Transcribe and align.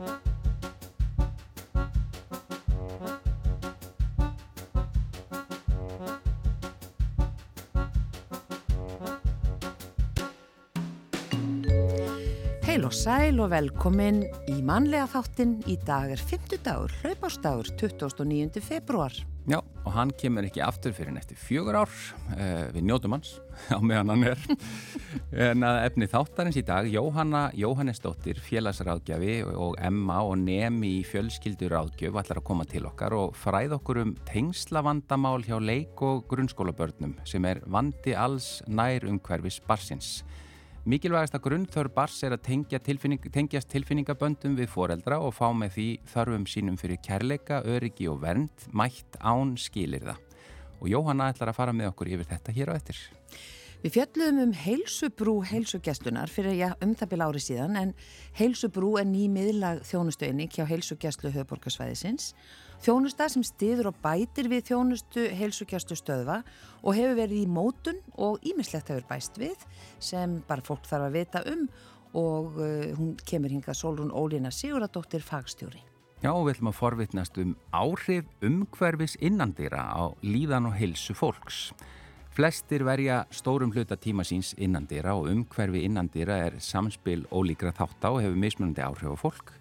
Heil 0.00 0.08
og 12.86 12.94
sæl 12.96 13.40
og 13.44 13.50
velkomin 13.52 14.22
í 14.48 14.60
mannlega 14.64 15.04
þáttin. 15.12 15.58
Í 15.68 15.76
dag 15.84 16.14
er 16.14 16.22
50 16.22 16.62
dagur, 16.64 16.94
hlaupástagur, 17.02 17.68
29. 17.76 18.62
februar. 18.64 19.12
Já, 19.44 19.60
og 19.90 19.96
hann 19.96 20.12
kemur 20.14 20.46
ekki 20.46 20.62
aftur 20.62 20.94
fyrir 20.94 21.10
nætti 21.10 21.34
fjögur 21.34 21.80
ár. 21.82 21.94
Uh, 22.30 22.68
við 22.70 22.84
njótum 22.86 23.16
hans 23.16 23.32
á 23.74 23.78
meðan 23.82 24.12
hann 24.12 24.26
er. 24.30 24.44
en 25.48 25.66
að 25.66 25.78
efni 25.88 26.06
þáttarins 26.10 26.58
í 26.60 26.62
dag, 26.66 26.86
Jóhanna 26.86 27.48
Jóhannesdóttir, 27.58 28.38
félagsráðgjafi 28.46 29.40
og 29.50 29.74
Emma 29.82 30.20
og 30.22 30.38
Nemi 30.44 31.00
í 31.00 31.02
fjölskylduráðgjöf 31.10 32.20
ætlar 32.22 32.38
að 32.38 32.46
koma 32.52 32.68
til 32.70 32.84
okkar 32.86 33.16
og 33.18 33.34
fræð 33.38 33.74
okkur 33.80 34.04
um 34.04 34.14
tengslavandamál 34.30 35.42
hjá 35.48 35.58
leik- 35.58 36.04
og 36.06 36.22
grunnskólabörnum 36.30 37.16
sem 37.26 37.44
er 37.50 37.64
vandi 37.66 38.14
alls 38.14 38.60
nær 38.70 39.08
umhverfis 39.10 39.58
barsins. 39.66 40.20
Mikilvægast 40.88 41.34
að 41.36 41.42
grunnþörf 41.44 41.92
bars 41.92 42.14
er 42.24 42.32
að 42.32 42.46
tengja 42.46 42.78
tilfinning, 42.80 43.20
tengjast 43.28 43.68
tilfinningaböndum 43.68 44.54
við 44.56 44.70
foreldra 44.72 45.18
og 45.20 45.34
fá 45.36 45.50
með 45.52 45.74
því 45.74 45.88
þarfum 46.08 46.46
sínum 46.48 46.78
fyrir 46.80 46.96
kærleika, 47.04 47.58
öryggi 47.68 48.08
og 48.08 48.22
vernd, 48.22 48.64
mætt 48.72 49.18
án 49.20 49.52
skilir 49.60 50.06
það. 50.08 50.22
Og 50.80 50.88
Jóhanna 50.88 51.26
ætlar 51.34 51.52
að 51.52 51.58
fara 51.58 51.74
með 51.76 51.90
okkur 51.90 52.14
yfir 52.14 52.30
þetta 52.30 52.54
hér 52.56 52.72
á 52.72 52.74
eftir. 52.78 53.02
Við 53.84 53.94
fjöldluðum 53.98 54.40
um 54.46 54.56
heilsubrú 54.56 55.34
heilsugestunar 55.50 56.32
fyrir 56.32 56.56
ja, 56.56 56.72
um 56.80 56.96
það 56.96 57.12
byrja 57.12 57.28
ári 57.28 57.44
síðan 57.44 57.76
en 57.80 57.94
heilsubrú 58.40 58.94
er 59.00 59.08
ný 59.08 59.26
miðlag 59.32 59.84
þjónustöðinni 59.88 60.48
hjá 60.48 60.64
heilsugestlu 60.68 61.34
höfuborgarsvæðisins 61.36 62.32
Þjónusta 62.80 63.26
sem 63.28 63.42
stiður 63.44 63.90
og 63.90 63.98
bætir 64.00 64.46
við 64.48 64.70
þjónustu 64.70 65.26
heilsugjastu 65.36 65.98
stöðva 65.98 66.38
og 66.80 66.94
hefur 66.96 67.18
verið 67.18 67.42
í 67.42 67.50
mótun 67.50 67.98
og 68.16 68.40
ímislegt 68.40 68.88
hefur 68.88 69.04
bæst 69.10 69.36
við 69.36 69.66
sem 70.00 70.38
bara 70.48 70.64
fólk 70.64 70.88
þarf 70.88 71.10
að 71.10 71.18
vita 71.18 71.42
um 71.52 71.66
og 72.16 72.56
uh, 72.56 72.88
hún 72.96 73.12
kemur 73.28 73.52
hinga 73.52 73.76
Solrún 73.76 74.10
Ólína 74.10 74.48
Siguradóttir 74.50 75.20
fagstjóri. 75.22 75.84
Já, 76.24 76.32
við 76.32 76.54
ætlum 76.54 76.72
að 76.72 76.78
forvitnast 76.80 77.38
um 77.40 77.52
áhrif 77.72 78.32
umhverfis 78.44 79.18
innandýra 79.20 79.84
á 79.84 80.16
líðan 80.24 80.72
og 80.72 80.76
heilsu 80.80 81.14
fólks. 81.16 81.70
Flestir 82.32 82.86
verja 82.88 83.26
stórum 83.34 83.72
hluta 83.76 83.96
tíma 84.00 84.24
síns 84.24 84.54
innandýra 84.56 85.12
og 85.20 85.28
umhverfi 85.28 85.84
innandýra 85.84 86.40
er 86.48 86.58
samspil 86.64 87.26
ólíkra 87.28 87.72
þátt 87.76 88.04
á 88.04 88.10
og 88.10 88.20
hefur 88.24 88.40
mismunandi 88.40 88.84
áhrif 88.84 89.12
á 89.12 89.16
fólk. 89.20 89.52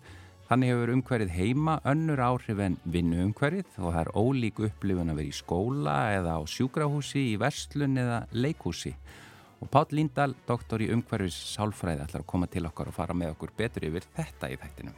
Þannig 0.49 0.71
hefur 0.73 0.89
umhverfið 0.95 1.33
heima 1.35 1.75
önnur 1.85 2.21
áhrif 2.25 2.57
en 2.65 2.79
vinnu 2.89 3.19
umhverfið 3.27 3.75
og 3.83 3.91
það 3.93 3.99
er 4.01 4.09
ólík 4.17 4.61
upplifun 4.65 5.11
að 5.13 5.19
vera 5.19 5.29
í 5.29 5.35
skóla 5.37 5.97
eða 6.15 6.37
á 6.37 6.43
sjúkrahúsi, 6.49 7.21
í 7.21 7.35
verslun 7.37 7.99
eða 8.01 8.23
leikhúsi. 8.33 8.95
Og 9.61 9.69
Pál 9.69 9.93
Líndal, 9.93 10.33
doktor 10.47 10.81
í 10.81 10.87
umhverfis 10.89 11.37
sálfræði, 11.51 12.01
ætlar 12.07 12.23
að 12.23 12.29
koma 12.33 12.49
til 12.49 12.65
okkar 12.65 12.89
og 12.89 12.97
fara 12.97 13.13
með 13.13 13.35
okkur 13.35 13.53
betur 13.59 13.85
yfir 13.91 14.07
þetta 14.15 14.49
í 14.49 14.57
þættinu. 14.63 14.95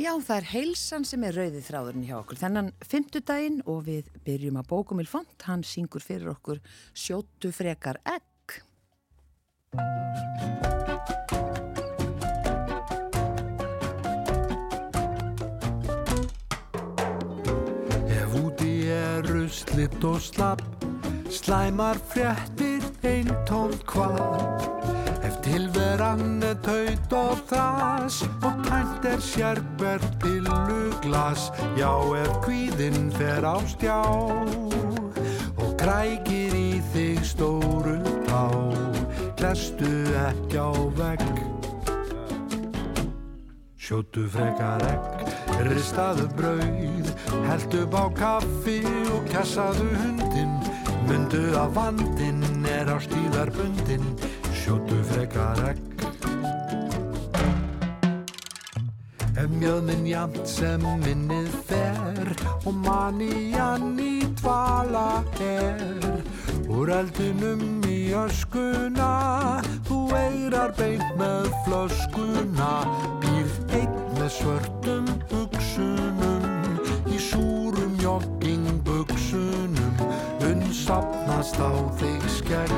Já, 0.00 0.12
það 0.14 0.36
er 0.38 0.48
heilsan 0.54 1.04
sem 1.10 1.28
er 1.28 1.40
rauðið 1.42 1.68
þráðurinn 1.68 2.08
hjá 2.08 2.16
okkur. 2.22 2.40
Þennan 2.40 2.72
fymtudaginn 2.88 3.60
og 3.68 3.84
við 3.90 4.08
byrjum 4.24 4.62
að 4.62 4.70
bókum 4.72 5.04
í 5.04 5.08
font, 5.10 5.36
hann 5.44 5.66
syngur 5.66 6.04
fyrir 6.06 6.32
okkur 6.32 6.64
sjóttu 6.96 7.52
frekar 7.52 8.00
egg. 8.16 8.62
Ruslitt 19.46 20.04
og 20.04 20.20
slapp 20.20 20.62
Slæmar 21.30 21.98
fréttir 22.10 22.82
einn 23.06 23.30
tónt 23.46 23.82
hvað 23.86 24.16
Ef 25.26 25.36
tilveran 25.44 26.42
er 26.46 26.58
taut 26.66 27.14
og 27.14 27.42
þas 27.50 28.20
Og 28.46 28.62
tænt 28.66 29.06
er 29.06 29.22
sérberð 29.22 30.06
pilluglas 30.22 31.50
Já, 31.78 31.92
ef 32.18 32.32
kvíðinn 32.46 33.10
fer 33.14 33.46
á 33.46 33.56
stjá 33.70 34.00
Og 35.62 35.74
grækir 35.78 36.56
í 36.56 36.80
þig 36.94 37.22
stóru 37.26 38.00
tá 38.26 38.46
Glestu 39.38 39.92
ekki 40.26 40.58
á 40.58 40.70
vegg 40.98 41.55
Sjótu 43.86 44.24
frekar 44.26 44.82
egg 44.82 45.60
Ristaðu 45.62 46.24
brauð, 46.34 47.10
heldu 47.46 47.84
bá 47.86 48.08
kaffi 48.18 48.80
og 49.14 49.28
kassaðu 49.30 49.84
hundin 50.00 50.56
Mundu 51.06 51.42
að 51.54 51.76
vandin 51.76 52.40
er 52.66 52.90
á 52.90 52.98
stíðarbundin, 53.04 54.08
sjótu 54.58 54.98
frekar 55.12 55.62
ekk 55.68 56.02
Ef 59.36 59.54
mjöðminn 59.54 60.08
jamt 60.10 60.42
sem 60.50 60.82
minnið 61.04 61.54
fer 61.68 62.32
og 62.56 62.72
manían 62.82 63.92
í 64.02 64.24
dvala 64.40 65.20
er. 65.44 66.24
Úr 66.66 66.90
eldinum 66.96 67.84
í 67.86 68.10
öskuna, 68.16 69.12
þú 69.86 70.00
eirar 70.16 70.74
beint 70.80 71.06
með 71.20 71.52
flöskuna 71.68 72.72
með 74.26 74.34
svörtum 74.34 75.06
buksunum 75.30 76.80
í 77.14 77.18
súrum 77.22 77.92
joggingbuksunum 78.02 80.00
unnsapnast 80.42 81.60
á 81.62 81.70
þig 82.00 82.26
skegg. 82.34 82.74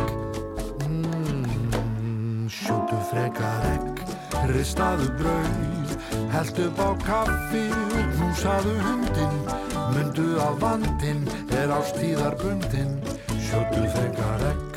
Mm, 0.84 2.52
Sjótu 2.52 3.00
frekar 3.08 3.64
egg, 3.72 4.04
ristaðu 4.52 5.08
brauð 5.16 5.96
Held 6.36 6.64
upp 6.68 6.84
á 6.84 6.90
kaffi 7.08 7.64
knúsaðu 8.12 8.76
hundin 8.84 9.36
Mundu 9.96 10.28
að 10.44 10.60
vandin 10.60 11.24
er 11.56 11.72
á 11.72 11.80
stíðarbundin 11.94 12.98
Sjótu 13.40 13.88
frekar 13.96 14.50
egg 14.52 14.67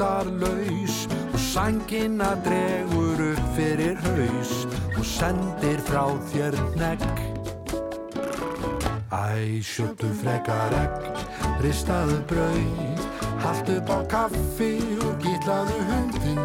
meðvitundar 0.00 0.26
laus 0.40 1.06
Og 1.32 1.38
sangina 1.38 2.34
dregur 2.44 3.20
upp 3.32 3.56
fyrir 3.56 3.96
haus 4.00 4.66
Og 4.96 5.04
sendir 5.04 5.80
frá 5.84 6.08
þér 6.32 6.56
negg 6.76 7.04
Æ, 9.10 9.60
sjötu 9.62 10.08
frekar 10.22 10.72
egg 10.72 11.60
Ristaðu 11.60 12.20
brauð 12.26 13.06
Haldt 13.40 13.68
upp 13.76 13.90
á 13.90 13.98
kaffi 14.08 14.76
og 15.00 15.20
gítlaðu 15.20 15.80
hundin 15.90 16.40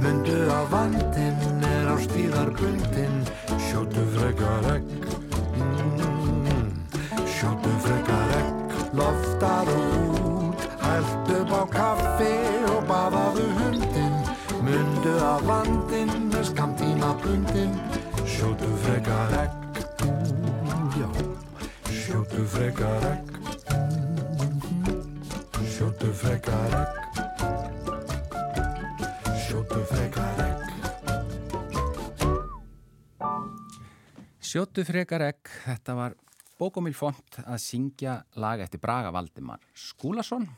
Mundu 0.00 0.36
að 0.50 0.70
vandin 0.72 1.64
er 1.68 1.88
á 1.92 1.96
stíðarbundin 2.00 3.24
Sjótu 3.68 4.04
frekar 4.16 4.74
egg 4.76 5.09
bundin 17.22 17.72
Sjótu 18.26 18.70
frekar 18.84 19.32
mm, 20.02 20.90
Já 21.00 21.08
Sjótu 21.92 22.46
frekar 22.46 23.04
egg 23.12 23.24
mm, 24.70 25.66
Sjótu 25.66 26.12
frekar 26.12 26.70
egg 26.80 27.00
Sjóttu 34.50 34.82
frekar 34.82 35.22
egg, 35.22 35.46
þetta 35.62 35.94
var 35.94 36.14
Bókomil 36.58 36.94
Font 36.98 37.36
að 37.44 37.60
syngja 37.62 38.16
lag 38.42 38.58
eftir 38.64 38.80
Braga 38.82 39.12
Valdimar 39.14 39.62
Skúlason 39.78 40.48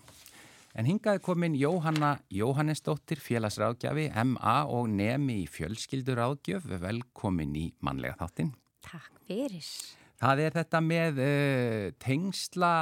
En 0.73 0.89
hingaði 0.89 1.21
komin 1.21 1.57
Jóhanna 1.59 2.15
Jóhannesdóttir, 2.33 3.21
félagsráðgjafi, 3.21 4.07
MA 4.25 4.55
og 4.73 4.89
nemi 4.89 5.43
í 5.43 5.49
fjölskylduráðgjöf. 5.53 6.65
Velkomin 6.81 7.53
í 7.61 7.67
mannlega 7.85 8.17
þáttin. 8.23 8.55
Takk 8.87 9.21
fyrir. 9.29 9.69
Það 10.23 10.45
er 10.47 10.57
þetta 10.57 10.81
með 10.87 11.21
uh, 11.21 11.87
tengsla 12.01 12.73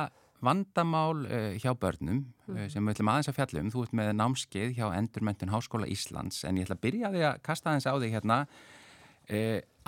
vandamál 0.40 1.24
uh, 1.26 1.50
hjá 1.58 1.72
börnum 1.76 2.22
uh, 2.52 2.66
sem 2.70 2.84
við 2.84 2.94
ætlum 2.94 3.10
aðeins 3.10 3.32
að 3.32 3.38
fjalla 3.40 3.64
um. 3.64 3.72
Þú 3.74 3.84
ert 3.86 3.96
með 3.98 4.10
námskeið 4.20 4.74
hjá 4.78 4.86
Endurmentun 4.94 5.54
Háskóla 5.56 5.90
Íslands 5.90 6.44
en 6.46 6.60
ég 6.60 6.68
ætla 6.68 6.78
að 6.78 6.84
byrja 6.86 7.14
því 7.14 7.24
að 7.26 7.40
kasta 7.50 7.72
aðeins 7.72 7.90
á 7.90 7.94
því 7.96 8.12
hérna. 8.14 8.44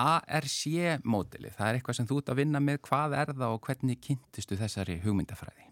ARC-módeli, 0.02 1.50
það 1.50 1.68
er 1.68 1.78
eitthvað 1.78 1.96
sem 1.98 2.06
þú 2.06 2.20
ert 2.20 2.30
að 2.30 2.38
vinna 2.38 2.62
með. 2.62 2.78
Hvað 2.86 3.16
er 3.18 3.34
það 3.34 3.56
og 3.56 3.66
hvernig 3.66 3.98
kynntistu 4.04 4.58
þessari 4.60 5.00
hugmyndafræði? 5.02 5.71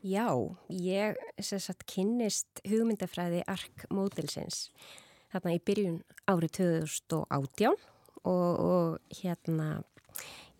Já, 0.00 0.32
ég 0.72 1.18
sagt, 1.42 1.84
kynnist 1.90 2.62
hugmyndafræði 2.64 3.42
ARC-módelsins 3.50 4.70
þarna 5.30 5.54
í 5.54 5.60
byrjun 5.60 5.98
árið 6.30 6.54
2018 6.56 7.76
og, 8.24 8.30
og 8.32 9.18
hérna 9.20 9.68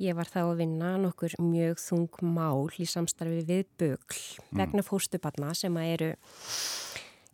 ég 0.00 0.16
var 0.16 0.28
þá 0.28 0.42
að 0.42 0.60
vinna 0.62 0.92
nokkur 1.00 1.34
mjög 1.40 1.80
þung 1.82 2.20
mál 2.36 2.68
í 2.80 2.86
samstarfi 2.88 3.42
við 3.48 3.66
bögl 3.80 4.20
mm. 4.20 4.60
vegna 4.60 4.84
fóstubarna 4.84 5.52
sem 5.56 5.76
að 5.80 5.92
eru 5.96 6.12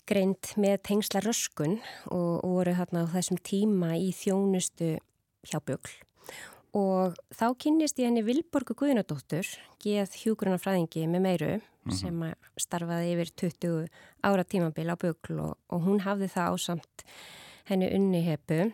greint 0.06 0.52
með 0.60 0.78
tengsla 0.86 1.22
röskun 1.24 1.78
og, 2.14 2.42
og 2.42 2.58
voru 2.60 2.76
þarna 2.78 3.06
á 3.06 3.14
þessum 3.18 3.42
tíma 3.42 3.94
í 3.98 4.12
þjónustu 4.14 4.96
hjá 5.46 5.58
bögl 5.58 5.94
og 6.76 7.16
þá 7.32 7.46
kynnist 7.62 8.00
ég 8.00 8.10
henni 8.10 8.24
Vilborgu 8.26 8.76
Guðnadóttur, 8.76 9.48
geð 9.80 10.16
hjúgrunarfræðingi 10.20 11.06
með 11.08 11.22
meiru 11.24 11.52
mm 11.56 11.60
-hmm. 11.62 11.96
sem 12.00 12.24
starfaði 12.60 13.12
yfir 13.14 13.30
20 13.42 13.88
ára 14.22 14.44
tímabil 14.44 14.92
á 14.92 14.96
Bögl 14.96 15.40
og, 15.40 15.54
og 15.72 15.80
hún 15.82 16.00
hafði 16.00 16.28
það 16.28 16.52
ásamt 16.52 17.06
henni 17.64 17.88
unni 17.94 18.22
hepu. 18.22 18.72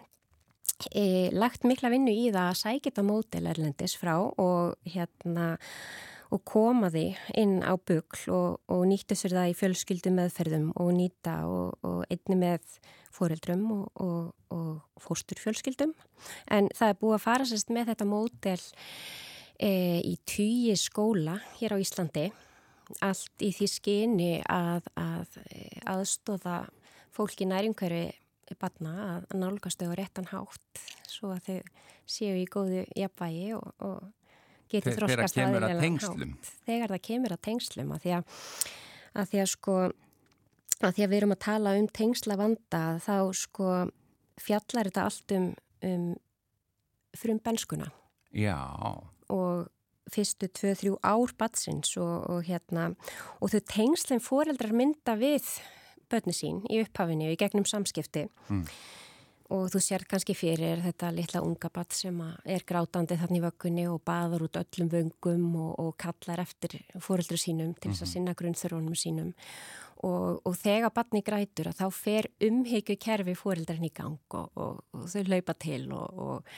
E, 0.91 1.31
lagt 1.31 1.65
mikla 1.65 1.91
vinnu 1.91 2.11
í 2.11 2.33
það 2.33 2.49
að 2.49 2.61
sækja 2.63 2.91
þetta 2.91 3.03
mótil 3.07 3.47
erlendis 3.47 3.95
frá 3.97 4.17
og 4.19 4.75
hérna 4.83 5.59
og 6.33 6.41
koma 6.45 6.89
því 6.91 7.13
inn 7.39 7.61
á 7.63 7.77
bugl 7.77 8.33
og, 8.33 8.61
og 8.73 8.87
nýttu 8.89 9.15
sér 9.15 9.37
það 9.37 9.51
í 9.53 9.59
fjölskyldu 9.61 10.11
meðferðum 10.11 10.73
og 10.81 10.91
nýta 10.97 11.45
og, 11.47 11.79
og 11.85 12.05
einni 12.11 12.39
með 12.41 12.81
fóreldrum 13.13 13.67
og, 13.73 14.33
og 14.53 15.03
fórsturfjölskyldum. 15.03 15.95
En 16.53 16.71
það 16.77 16.95
er 16.95 17.01
búið 17.01 17.19
að 17.19 17.25
fara 17.27 17.49
sérst 17.49 17.73
með 17.75 17.93
þetta 17.93 18.09
mótel 18.09 18.59
e, 19.59 19.73
í 20.01 20.17
týji 20.29 20.77
skóla 20.81 21.39
hér 21.59 21.77
á 21.77 21.83
Íslandi. 21.83 22.31
Allt 23.05 23.45
í 23.45 23.53
því 23.57 23.69
skyni 23.71 24.33
að, 24.53 24.89
að 25.01 25.39
aðstóða 25.89 26.65
fólki 27.13 27.47
næringverfi 27.49 28.11
barna 28.61 28.93
að 29.07 29.39
nálgastu 29.41 29.87
á 29.89 29.97
réttan 29.97 30.29
hátt 30.29 30.83
svo 31.09 31.31
að 31.33 31.47
þau 31.47 31.61
séu 32.09 32.35
í 32.37 32.45
góðu 32.51 32.83
jafnvægi 32.99 33.55
og 33.57 34.03
getur 34.73 34.97
þróskast 34.99 35.39
aðeins. 35.41 36.09
Þegar 36.67 36.95
það 36.95 37.05
kemur 37.09 37.35
að 37.37 37.45
tengslum 37.49 37.93
að 37.95 38.05
því 38.05 38.15
að, 38.19 38.41
að 39.21 39.31
því 39.33 39.43
að 39.43 39.51
sko 39.53 39.77
að 40.89 40.97
því 40.97 41.05
að 41.05 41.13
við 41.13 41.19
erum 41.21 41.35
að 41.35 41.45
tala 41.47 41.75
um 41.79 41.89
tengsla 41.99 42.39
vanda 42.41 42.83
þá 43.03 43.17
sko 43.37 43.69
fjallar 44.43 44.91
þetta 44.91 45.07
allt 45.09 45.37
um, 45.37 45.51
um 45.87 46.09
frum 47.19 47.39
benskuna. 47.45 47.91
Já. 48.33 48.57
Og 49.33 49.69
fyrstu 50.13 50.49
2-3 50.49 50.97
ár 51.05 51.35
batsins 51.39 51.95
og, 52.01 52.17
og 52.33 52.43
hérna 52.49 52.91
og 53.41 53.53
þau 53.53 53.61
tengslinn 53.71 54.25
foreldrar 54.25 54.75
mynda 54.77 55.15
við 55.21 55.47
börni 56.13 56.35
sín 56.37 56.61
í 56.69 56.83
upphafinu 56.83 57.31
í 57.33 57.39
gegnum 57.41 57.69
samskipti. 57.69 58.27
Mm 58.49 58.67
og 59.53 59.69
þú 59.73 59.81
sér 59.85 60.05
kannski 60.09 60.35
fyrir 60.37 60.81
þetta 60.85 61.11
litla 61.15 61.43
unga 61.45 61.71
batt 61.73 61.95
sem 61.97 62.19
er 62.49 62.65
grátandi 62.67 63.19
þannig 63.21 63.43
í 63.43 63.45
vöggunni 63.45 63.87
og 63.91 64.03
baður 64.07 64.47
út 64.49 64.59
öllum 64.61 64.91
vöngum 64.93 65.47
og, 65.61 65.73
og 65.83 65.97
kallar 66.01 66.43
eftir 66.45 66.79
fóröldru 67.03 67.39
sínum 67.41 67.75
til 67.77 67.93
þess 67.93 68.05
að 68.05 68.09
mhm. 68.09 68.13
sinna 68.15 68.37
grunnþörunum 68.39 68.99
sínum. 68.99 69.33
Og, 70.03 70.41
og 70.49 70.55
þegar 70.59 70.91
batni 70.95 71.23
grætur 71.23 71.69
að 71.71 71.79
þá 71.79 71.87
fer 71.95 72.27
umhyggju 72.43 72.97
kerfi 72.99 73.37
fóröldarinn 73.39 73.87
í 73.87 73.93
gang 73.95 74.35
og, 74.35 74.49
og 74.59 75.05
þau 75.13 75.29
laupa 75.31 75.55
til 75.55 75.85
og 75.95 76.49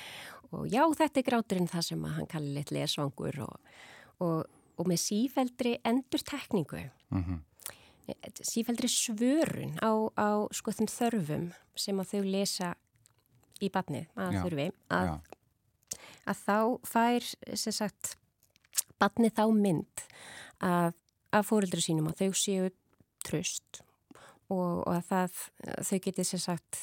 já 0.70 0.80
þetta 0.96 1.20
er 1.20 1.26
gráturinn 1.26 1.68
það 1.68 1.88
sem 1.90 2.06
hann 2.14 2.30
kallir 2.30 2.60
litli 2.62 2.80
esvangur 2.86 3.42
og 4.24 4.86
með 4.88 5.02
sífældri 5.02 5.74
endur 5.84 6.24
tekningu 6.24 6.86
mm 6.86 7.20
-hmm 7.24 7.42
sífældri 8.44 8.88
svörun 8.88 9.78
á, 9.80 9.92
á 10.16 10.28
sko 10.52 10.72
þeim 10.76 10.88
þörfum 10.90 11.44
sem 11.76 12.00
að 12.00 12.10
þau 12.12 12.22
lesa 12.28 12.74
í 13.62 13.70
badnið 13.74 14.10
að 14.16 14.36
já, 14.36 14.42
þurfi 14.42 14.68
að, 14.98 15.12
að 16.32 16.42
þá 16.42 16.58
fær 16.88 17.30
sem 17.54 17.76
sagt 17.76 18.16
badnið 18.98 19.36
þá 19.38 19.44
mynd 19.54 20.04
að, 20.64 20.92
að 21.34 21.48
fóreldri 21.50 21.84
sínum 21.84 22.10
að 22.10 22.24
þau 22.24 22.40
séu 22.40 22.70
tröst 23.24 23.82
og, 24.52 24.84
og 24.84 24.92
að 24.96 25.06
það, 25.10 25.40
þau 25.88 25.98
geti 26.08 26.26
sem 26.28 26.42
sagt 26.42 26.82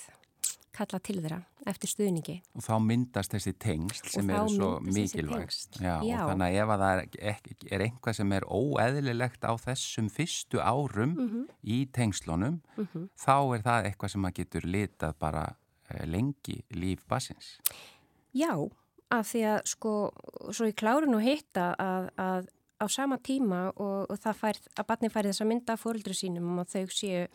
kalla 0.71 1.01
til 1.03 1.19
þeirra 1.19 1.41
eftir 1.67 1.91
stuðningi. 1.91 2.37
Og 2.57 2.63
þá 2.65 2.73
myndast 2.81 3.33
þessi 3.35 3.53
tengst 3.61 4.07
sem 4.13 4.29
eru 4.31 4.53
svo 4.53 4.69
mikilvægt. 4.85 5.77
Já, 5.77 5.99
Já. 6.07 6.21
Og 6.23 6.31
þannig 6.31 6.45
að 6.47 6.59
ef 6.61 6.73
að 6.73 6.83
það 6.83 7.01
er, 7.01 7.41
er 7.75 7.83
einhvað 7.85 8.17
sem 8.17 8.35
er 8.37 8.47
óeðlilegt 8.47 9.45
á 9.45 9.53
þessum 9.61 10.07
fyrstu 10.13 10.61
árum 10.63 11.11
mm 11.11 11.27
-hmm. 11.27 11.49
í 11.61 11.77
tengslunum, 11.93 12.61
mm 12.77 12.87
-hmm. 12.87 13.09
þá 13.19 13.37
er 13.55 13.65
það 13.67 13.89
eitthvað 13.89 14.13
sem 14.15 14.25
að 14.25 14.37
getur 14.39 14.65
litað 14.65 15.19
bara 15.19 15.45
lengi 16.07 16.61
líf 16.75 17.03
basins? 17.09 17.57
Já, 18.37 18.53
af 19.11 19.27
því 19.31 19.41
að 19.55 19.59
sko, 19.73 19.95
svo 20.51 20.69
í 20.69 20.75
klárun 20.77 21.17
og 21.17 21.25
hitta 21.25 21.71
að, 21.79 22.09
að 22.21 22.49
á 22.81 22.85
sama 22.89 23.19
tíma 23.21 23.67
og, 23.75 24.07
og 24.09 24.21
það 24.21 24.39
fær, 24.39 24.61
að 24.79 24.87
batni 24.89 25.11
færi 25.13 25.31
þess 25.31 25.43
að 25.43 25.51
mynda 25.51 25.77
fóröldru 25.77 26.15
sínum 26.17 26.61
og 26.61 26.71
þau 26.71 26.85
séu 26.89 27.27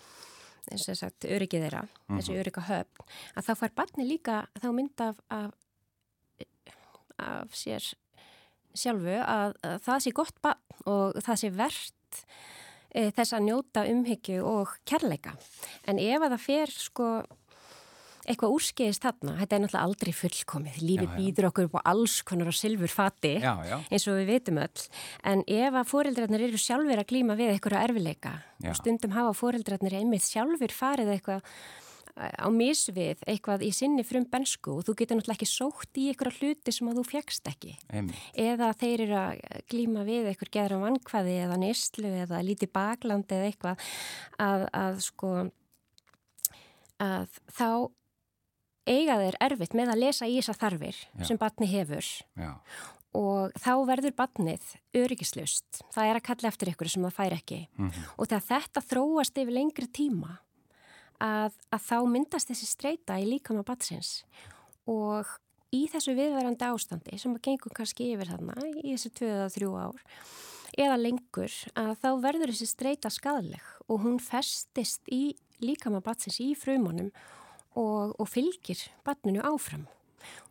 eins 0.67 0.89
og 0.91 0.99
sagt 0.99 1.29
öryggið 1.29 1.67
þeirra, 1.67 1.85
mm 1.85 1.91
-hmm. 1.93 2.19
þessi 2.19 2.39
örygga 2.41 2.63
höfn, 2.67 3.05
að 3.37 3.47
þá 3.47 3.53
fær 3.61 3.75
batni 3.77 4.07
líka 4.09 4.41
þá 4.59 4.69
mynda 4.75 5.09
af, 5.13 5.21
af, 5.31 5.51
af 7.23 7.55
sér 7.55 7.87
sjálfu 8.75 9.15
að, 9.23 9.55
að 9.63 9.79
það 9.87 10.03
sé 10.03 10.13
gott 10.17 10.41
batn 10.43 10.91
og 10.91 11.19
það 11.23 11.41
sé 11.41 11.51
verðt 11.55 12.23
e, 12.91 13.11
þess 13.17 13.33
að 13.37 13.47
njóta 13.47 13.87
umhyggju 13.91 14.43
og 14.43 14.75
kærleika. 14.89 15.37
En 15.87 15.99
ef 16.03 16.23
að 16.23 16.35
það 16.35 16.45
fer 16.45 16.75
sko 16.75 17.09
eitthvað 18.27 18.57
úrskeiðist 18.57 19.07
þarna, 19.07 19.37
þetta 19.41 19.57
er 19.57 19.63
náttúrulega 19.63 19.87
aldrei 19.87 20.13
fullkomið, 20.17 20.83
lífið 20.83 21.15
býður 21.17 21.49
okkur 21.51 21.69
upp 21.69 21.79
á 21.79 21.89
alls 21.93 22.19
konar 22.27 22.51
á 22.51 22.55
sylfur 22.57 22.93
fati, 22.93 23.33
já, 23.43 23.55
já. 23.69 23.77
eins 23.87 24.07
og 24.11 24.21
við 24.21 24.31
veitum 24.35 24.61
öll, 24.63 24.85
en 25.33 25.43
ef 25.47 25.81
að 25.81 25.91
fóreldrarnir 25.93 26.47
eru 26.49 26.61
sjálfur 26.61 27.03
að 27.03 27.11
glýma 27.13 27.39
við 27.39 27.55
eitthvað 27.55 27.83
erfileika 27.87 28.37
já. 28.61 28.71
og 28.71 28.79
stundum 28.79 29.17
hafa 29.17 29.35
fóreldrarnir 29.37 29.99
einmitt 30.01 30.27
sjálfur 30.27 30.75
farið 30.75 31.13
eitthvað 31.15 31.51
eh, 32.17 32.33
á 32.43 32.49
misvið 32.53 33.27
eitthvað 33.27 33.67
í 33.67 33.73
sinni 33.77 34.07
frum 34.07 34.27
bensku 34.31 34.79
og 34.79 34.87
þú 34.89 34.97
getur 35.03 35.21
náttúrulega 35.21 35.39
ekki 35.39 35.51
sótt 35.51 36.01
í 36.01 36.09
eitthvað 36.11 36.41
hluti 36.41 36.75
sem 36.75 36.91
að 36.91 37.01
þú 37.01 37.05
fjækst 37.13 37.53
ekki 37.53 37.77
Einmitt. 37.93 38.25
eða 38.35 38.73
þeir 38.81 39.07
eru 39.07 39.21
að 39.21 39.45
glýma 39.71 40.07
við 40.09 40.33
eitthvað 40.33 40.55
geðra 40.59 40.81
vankvaði 40.83 41.39
eða 41.45 41.61
nýstlu 41.63 42.17
eða 42.25 42.43
líti 42.47 42.71
baklandi 42.73 43.39
eða 43.39 43.53
eitthvað 43.53 43.87
að, 44.43 44.67
að 44.73 45.01
sko 45.11 45.37
að 47.03 47.39
þá 47.53 47.69
eiga 48.87 49.19
þeir 49.21 49.39
erfitt 49.49 49.75
með 49.77 49.93
að 49.93 50.03
lesa 50.05 50.29
í 50.29 50.37
þessa 50.39 50.57
þarfir 50.61 50.99
Já. 51.03 51.25
sem 51.29 51.41
batni 51.41 51.69
hefur 51.71 52.11
Já. 52.39 52.51
og 53.17 53.55
þá 53.61 53.73
verður 53.89 54.17
batnið 54.17 54.67
öryggislust. 54.97 55.83
Það 55.95 56.11
er 56.11 56.21
að 56.21 56.27
kalla 56.31 56.53
eftir 56.53 56.73
ykkur 56.73 56.93
sem 56.93 57.07
það 57.07 57.17
fær 57.19 57.37
ekki 57.39 57.61
mm 57.67 57.89
-hmm. 57.89 58.11
og 58.17 58.29
þegar 58.29 58.47
þetta 58.51 58.87
þróast 58.91 59.39
yfir 59.43 59.59
lengri 59.59 59.89
tíma 59.89 60.39
að, 61.21 61.57
að 61.73 61.83
þá 61.89 61.99
myndast 62.11 62.49
þessi 62.51 62.67
streyta 62.67 63.19
í 63.21 63.27
líkama 63.29 63.65
batsins 63.67 64.25
og 64.87 65.27
í 65.75 65.87
þessu 65.91 66.15
viðverandi 66.17 66.69
ástandi 66.69 67.19
sem 67.19 67.35
að 67.35 67.45
gengur 67.49 67.75
kannski 67.75 68.13
yfir 68.15 68.31
þarna 68.31 68.55
í 68.83 68.95
þessu 68.95 69.11
2-3 69.19 69.71
ár 69.81 70.05
eða 70.77 70.99
lengur 71.01 71.55
að 71.79 71.95
þá 72.03 72.09
verður 72.23 72.53
þessi 72.53 72.69
streyta 72.71 73.11
skadleg 73.13 73.65
og 73.89 74.05
hún 74.05 74.21
festist 74.23 75.09
í 75.13 75.37
líkama 75.63 76.03
batsins 76.05 76.39
í 76.43 76.53
frumunum 76.59 77.11
og, 77.77 78.17
og 78.19 78.29
fylgir 78.31 78.81
barninu 79.07 79.45
áfram. 79.47 79.87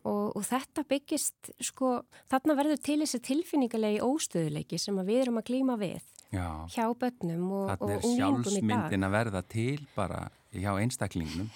Og, 0.06 0.32
og 0.38 0.42
þetta 0.46 0.86
byggist, 0.88 1.50
sko, 1.60 1.98
þarna 2.32 2.56
verður 2.56 2.80
til 2.80 3.00
þessi 3.02 3.20
tilfinningalegi 3.26 4.00
óstöðuleiki 4.04 4.78
sem 4.80 4.96
við 5.04 5.26
erum 5.26 5.40
að 5.42 5.48
klíma 5.50 5.76
við 5.80 6.04
Já. 6.32 6.64
hjá 6.72 6.86
börnum 6.96 7.50
og, 7.52 7.72
unglingum 7.76 8.00
í 8.00 8.00
dag. 8.00 8.02
Þannig 8.02 8.06
er 8.08 8.20
sjálfsmyndin 8.20 9.08
að 9.08 9.16
verða 9.18 9.42
til 9.52 9.80
bara 9.96 10.20
hjá 10.54 10.70
einstaklingnum. 10.80 11.50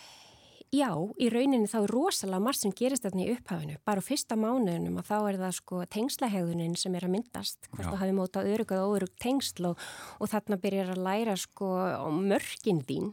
Já, 0.71 0.93
í 1.19 1.27
rauninni 1.33 1.67
þá 1.67 1.81
er 1.81 1.91
rosalega 1.91 2.43
margt 2.45 2.61
sem 2.61 2.75
gerist 2.79 3.03
þarna 3.03 3.25
í 3.25 3.33
upphafinu. 3.33 3.79
Bara 3.89 4.03
á 4.03 4.07
fyrsta 4.07 4.37
mánuðinum 4.39 5.01
að 5.01 5.09
þá 5.09 5.17
er 5.19 5.39
það 5.41 5.55
sko 5.57 5.81
tengslahegðunin 5.97 6.77
sem 6.79 6.95
er 6.95 7.07
að 7.09 7.15
myndast. 7.17 7.67
Hvort 7.73 7.89
þú 7.89 7.99
hafi 7.99 8.15
mótað 8.15 8.51
örugað 8.53 8.85
og 8.85 8.95
örug 9.01 9.17
tengsl 9.19 9.73
og, 9.73 9.89
og 10.23 10.31
þarna 10.31 10.61
byrjar 10.63 10.93
að 10.95 11.03
læra 11.09 11.35
sko 11.41 11.73
mörgin 12.21 12.85
þín 12.87 13.11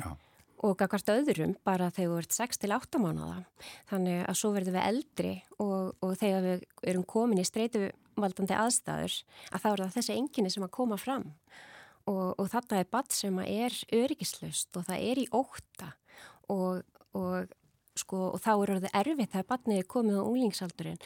Já. 0.00 0.16
Og 0.64 0.76
gagvart 0.80 1.10
öðrum 1.12 1.54
bara 1.66 1.90
þegar 1.92 2.12
þú 2.12 2.20
ert 2.22 2.36
6 2.36 2.62
til 2.62 2.72
8 2.76 3.00
mánuða. 3.02 3.42
Þannig 3.90 4.22
að 4.24 4.38
svo 4.40 4.52
verðum 4.54 4.76
við 4.78 4.88
eldri 4.88 5.34
og, 5.58 5.92
og 6.00 6.16
þegar 6.20 6.46
við 6.46 6.64
erum 6.92 7.06
komin 7.08 7.42
í 7.42 7.46
streytuvaldandi 7.48 8.56
aðstæður 8.56 9.18
að 9.50 9.62
þá 9.64 9.68
er 9.72 9.84
það 9.84 9.94
þessi 9.98 10.16
enginni 10.16 10.54
sem 10.54 10.66
að 10.66 10.74
koma 10.78 10.98
fram. 11.00 11.28
Og, 12.06 12.36
og 12.38 12.48
þetta 12.52 12.80
er 12.80 12.90
badd 12.90 13.12
sem 13.12 13.38
er 13.42 13.76
öryggislaust 13.92 14.78
og 14.78 14.86
það 14.86 15.06
er 15.10 15.20
í 15.24 15.28
óta 15.34 15.92
og, 16.52 16.84
og, 17.18 17.54
sko, 17.98 18.20
og 18.30 18.42
þá 18.44 18.52
er 18.54 18.74
það 18.76 18.98
erfitt 19.00 19.32
þegar 19.32 19.48
badnið 19.50 19.80
er 19.82 19.88
komið 19.90 20.20
á 20.22 20.24
unglingsaldurinn 20.24 21.00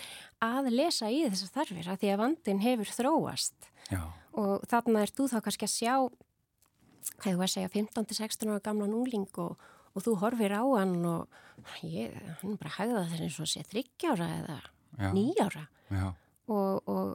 að 0.45 0.69
lesa 0.75 1.09
í 1.09 1.23
þessar 1.25 1.54
þarfir 1.54 1.88
að 1.88 2.02
því 2.02 2.11
að 2.12 2.21
vandin 2.21 2.64
hefur 2.66 2.92
þróast 2.99 3.71
Já. 3.88 4.02
og 4.37 4.66
þarna 4.69 5.07
er 5.07 5.14
þú 5.16 5.30
þá 5.33 5.38
kannski 5.47 5.71
að 5.71 5.75
sjá 5.78 5.95
hvað 7.21 7.37
þú 7.37 7.45
að 7.45 7.52
segja 7.54 7.73
15-16 7.75 8.50
ára 8.52 8.64
gamlan 8.64 8.95
ungling 8.97 9.40
og, 9.42 9.57
og 9.95 10.04
þú 10.04 10.16
horfir 10.23 10.54
á 10.57 10.62
hann 10.62 10.99
og 11.09 11.40
ég, 11.87 12.14
hann 12.42 12.59
bara 12.61 12.76
hægða 12.76 13.07
þess 13.11 13.25
eins 13.26 13.40
og 13.42 13.50
sé 13.50 13.64
þryggjára 13.71 14.28
eða 14.40 14.61
Já. 15.00 15.11
nýjára 15.16 15.66
Já. 15.90 16.07
og, 16.50 16.88
og, 16.90 17.12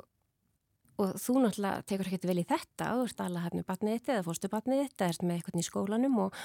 og 1.01 1.17
þú 1.21 1.37
náttúrulega 1.43 1.85
tekur 1.89 2.09
ekkert 2.09 2.29
vel 2.29 2.39
í 2.41 2.47
þetta 2.47 2.93
þú 2.93 3.09
ert 3.09 3.25
alveg 3.25 3.47
hérna 3.47 3.67
batnið 3.67 3.99
þitt 3.99 4.13
eða 4.15 4.25
fórstu 4.29 4.51
batnið 4.53 4.83
þitt 4.85 5.01
eða 5.01 5.15
ert 5.15 5.25
með 5.25 5.39
eitthvað 5.39 5.59
í 5.61 5.67
skólanum 5.69 6.21
og, 6.25 6.39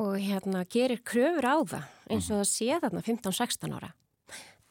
og 0.00 0.12
hérna 0.20 0.66
gerir 0.70 1.02
kröfur 1.06 1.48
á 1.48 1.56
það 1.74 1.88
eins 2.10 2.30
og 2.30 2.42
það 2.42 2.50
sé 2.52 2.80
þarna 2.84 3.04
15-16 3.06 3.76
ára 3.78 3.92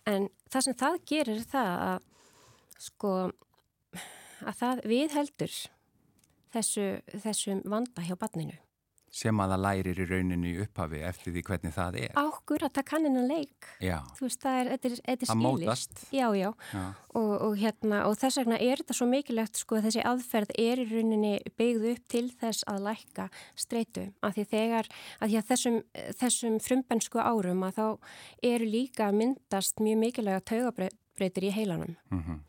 en 0.09 0.29
það 0.49 0.65
sem 0.65 0.79
það 0.79 1.01
gerir 1.11 1.41
er 1.41 1.49
það 1.49 1.73
að 1.89 2.07
sko 2.79 3.13
að 4.39 4.55
það 4.61 4.81
viðheldur 4.87 5.55
þessu, 6.53 6.89
þessum 7.23 7.61
vanda 7.69 8.01
hjá 8.07 8.15
batninu 8.19 8.57
Sem 9.09 9.39
að 9.41 9.49
það 9.55 9.61
lærir 9.63 9.99
í 10.03 10.03
rauninu 10.05 10.49
upphafi 10.61 10.99
eftir 11.01 11.33
því 11.33 11.41
hvernig 11.47 11.71
það 11.73 11.95
er. 11.97 12.11
ákur 12.13 12.61
að 12.67 12.73
það 12.75 12.85
kanninan 12.91 13.23
leik 13.25 13.69
Já. 13.81 13.95
þú 14.13 14.27
veist 14.27 14.43
það 14.43 14.57
er, 14.59 14.67
þetta 14.69 14.85
er, 14.89 14.91
þetta 14.99 15.09
er 15.25 15.29
Það 15.31 15.39
skilist 15.39 15.63
mótast. 15.65 16.03
já, 16.13 16.27
já, 16.37 16.49
Já. 16.75 16.83
og, 17.17 17.31
og 17.47 17.55
hérna 17.57 18.01
og 18.05 18.17
þess 18.21 18.37
vegna 18.37 18.59
er 18.61 18.83
þetta 18.83 18.97
svo 18.99 19.07
mikilvægt 19.09 19.57
sko 19.63 19.79
að 19.79 19.87
þessi 19.87 20.03
aðferð 20.11 20.53
er 20.61 20.81
í 20.83 20.85
rauninni 20.91 21.31
byggð 21.57 21.87
upp 21.95 22.03
til 22.13 22.21
þess 22.43 22.67
að 22.69 22.85
lækka 22.85 23.25
streitu 23.57 24.03
af 24.21 24.37
því 24.37 24.45
þegar, 24.53 24.91
af 25.17 25.25
því 25.33 25.39
að 25.41 25.49
þessum 25.49 25.79
þessum 26.21 26.59
frumbensku 26.67 27.23
árum 27.25 27.65
að 27.65 27.79
þá 27.81 27.87
eru 28.51 28.69
líka 28.69 29.07
að 29.09 29.17
myndast 29.23 29.81
mjög 29.81 30.03
mikilvæga 30.05 30.45
taugabreytir 30.53 31.49
í 31.49 31.55
heilanum 31.57 31.97
Mm 32.13 32.43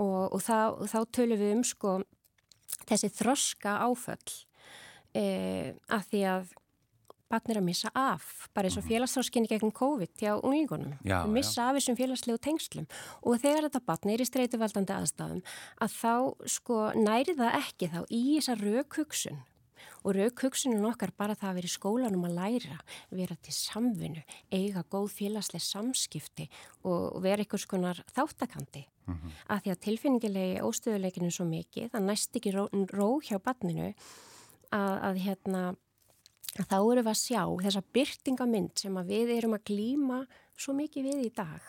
og, 0.00 0.32
og, 0.32 0.40
þá, 0.40 0.80
þá 0.88 0.98
tölum 1.12 1.36
við 1.36 1.50
um 1.58 1.62
sko 1.68 1.90
þessi 2.88 3.12
þroska 3.18 3.76
áföll 3.86 4.32
e, 5.16 5.24
að 5.90 6.08
því 6.10 6.24
að 6.32 6.56
barn 7.30 7.52
er 7.52 7.60
að 7.60 7.66
missa 7.68 7.90
af, 7.94 8.48
bara 8.56 8.66
eins 8.66 8.78
og 8.80 8.86
félagsþróskinni 8.88 9.50
gegn 9.50 9.70
COVID 9.74 10.16
hjá 10.18 10.32
unglingunum, 10.38 10.96
Já, 11.06 11.20
missa 11.30 11.68
af 11.68 11.78
þessum 11.78 11.98
félagslegu 11.98 12.40
tengslum. 12.42 12.88
Og 13.22 13.38
þegar 13.38 13.68
þetta 13.68 13.82
barn 13.86 14.10
er 14.10 14.24
í 14.24 14.26
streituvaldandi 14.26 14.96
aðstæðum 14.96 15.44
að 15.78 15.94
þá 15.94 16.14
sko 16.56 16.80
næri 16.98 17.36
það 17.38 17.60
ekki 17.60 17.90
þá 17.92 18.00
í 18.08 18.22
þessa 18.32 18.58
raukhugsun 18.58 19.38
og 20.04 20.16
raukhugsunum 20.16 20.86
okkar 20.90 21.12
bara 21.16 21.36
það 21.38 21.50
að 21.50 21.58
vera 21.58 21.70
í 21.70 21.74
skólanum 21.74 22.24
að 22.28 22.36
læra, 22.38 22.78
vera 23.12 23.36
til 23.44 23.54
samvinnu, 23.56 24.22
eiga 24.52 24.84
góð 24.92 25.10
félagsleg 25.18 25.64
samskipti 25.64 26.48
og 26.88 27.20
vera 27.24 27.44
einhvers 27.44 27.68
konar 27.70 28.00
þáttakandi. 28.14 28.86
Að 29.50 29.64
því 29.64 29.72
að 29.72 29.80
tilfinningilegi 29.84 30.60
óstöðuleikinu 30.62 31.30
er 31.30 31.34
svo 31.34 31.46
mikið, 31.48 31.88
það 31.90 32.04
næst 32.06 32.36
ekki 32.38 32.52
ró, 32.54 32.66
ró 32.94 33.08
hjá 33.26 33.40
barninu 33.42 33.88
að, 33.90 34.94
að 35.08 35.22
hérna 35.24 35.62
þá 36.54 36.76
erum 36.78 37.04
við 37.04 37.10
að 37.10 37.18
sjá 37.18 37.42
þessa 37.64 37.82
byrtingamind 37.96 38.78
sem 38.78 39.00
við 39.08 39.34
erum 39.36 39.56
að 39.58 39.66
glýma 39.72 40.20
svo 40.58 40.76
mikið 40.78 41.10
við 41.10 41.24
í 41.26 41.32
dag. 41.34 41.66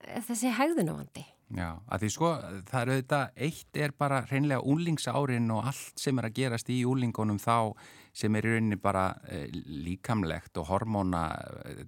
Þessi 0.00 0.54
hegðunavandi 0.56 1.26
Já, 1.50 1.70
að 1.90 2.04
því 2.04 2.08
sko, 2.14 2.28
það 2.68 2.80
er 2.80 2.90
auðvitað, 2.92 3.30
eitt 3.46 3.78
er 3.82 3.94
bara 3.98 4.20
hreinlega 4.28 4.62
úlingsárin 4.70 5.50
og 5.50 5.66
allt 5.72 5.98
sem 5.98 6.20
er 6.20 6.28
að 6.28 6.36
gerast 6.36 6.70
í 6.70 6.76
úlingunum 6.86 7.40
þá 7.42 7.72
sem 8.14 8.36
er 8.38 8.46
í 8.46 8.52
rauninni 8.54 8.78
bara 8.82 9.04
e, 9.26 9.40
líkamlegt 9.86 10.60
og 10.62 10.68
hormóna 10.70 11.24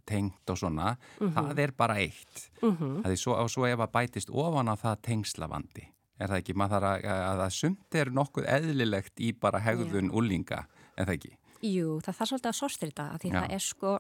tengt 0.08 0.50
og 0.50 0.58
svona, 0.58 0.96
það 1.20 1.62
er 1.62 1.74
bara 1.78 1.98
eitt. 2.02 2.48
Mm 2.62 2.76
-hmm. 2.76 2.96
Það 3.04 3.12
er 3.12 3.22
svo, 3.22 3.36
og 3.38 3.50
svo 3.50 3.66
ef 3.66 3.78
að 3.78 3.92
bætist 3.92 4.30
ofan 4.30 4.68
á 4.70 4.74
það 4.74 5.02
tengslavandi, 5.02 5.86
er 6.18 6.28
það 6.28 6.42
ekki, 6.42 6.54
maður 6.54 6.74
þarf 6.74 6.90
að, 6.90 7.22
að 7.30 7.38
það 7.44 7.54
sumt 7.60 7.94
er 7.94 8.10
nokkuð 8.10 8.44
eðlilegt 8.46 9.20
í 9.20 9.32
bara 9.32 9.58
hegðun 9.60 10.10
Já. 10.10 10.14
úlinga, 10.14 10.66
er 10.96 11.06
það 11.06 11.14
ekki? 11.14 11.36
Jú, 11.62 12.00
það 12.02 12.14
þarf 12.14 12.28
svolítið 12.28 12.50
að 12.50 12.58
sorstrita 12.58 13.10
að 13.12 13.18
því 13.22 13.30
Já. 13.30 13.40
það 13.40 13.50
er 13.52 13.58
sko 13.58 13.98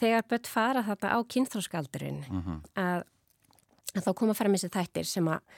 þegar 0.00 0.24
börn 0.28 0.48
fara 0.48 0.82
þetta 0.82 1.12
á 1.14 1.18
kynþróskaldurinn 1.22 2.24
að, 2.74 3.04
að 3.04 3.04
þá 4.04 4.12
koma 4.18 4.36
fram 4.36 4.56
þessi 4.56 4.72
þættir 4.74 5.08
sem 5.08 5.30
að 5.30 5.56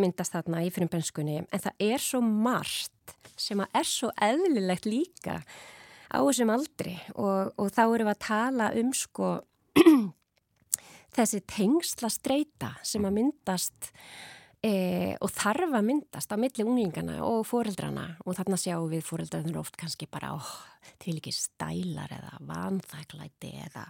myndast 0.00 0.32
þarna 0.32 0.62
í 0.64 0.72
frumbenskunni 0.72 1.42
en 1.42 1.62
það 1.62 1.86
er 1.92 2.02
svo 2.02 2.22
margt 2.24 3.16
sem 3.36 3.60
að 3.60 3.78
er 3.80 3.88
svo 3.88 4.10
eðlilegt 4.24 4.88
líka 4.88 5.40
á 6.12 6.18
þessum 6.20 6.52
aldri. 6.52 6.96
Og, 7.16 7.52
og 7.56 7.72
þá 7.72 7.82
erum 7.86 8.08
við 8.08 8.14
að 8.14 8.26
tala 8.26 8.68
um 8.80 8.92
sko 8.96 9.32
þessi 11.16 11.42
tengsla 11.48 12.10
streyta 12.12 12.74
sem 12.86 13.04
að 13.08 13.16
myndast 13.18 13.90
e, 14.64 14.72
og 15.20 15.32
þarf 15.32 15.76
að 15.76 15.88
myndast 15.88 16.32
á 16.32 16.36
milli 16.40 16.66
unglingana 16.66 17.18
og 17.26 17.44
foreldrana 17.48 18.06
og 18.24 18.36
þarna 18.38 18.60
sjáum 18.60 18.90
við 18.92 19.04
foreldrarnir 19.08 19.60
oft 19.60 19.76
kannski 19.80 20.08
bara 20.10 20.34
oh, 20.36 20.52
til 21.02 21.18
ekki 21.18 21.34
stælar 21.36 22.12
eða 22.16 22.40
vanþæklæti 22.48 23.54
eða 23.66 23.86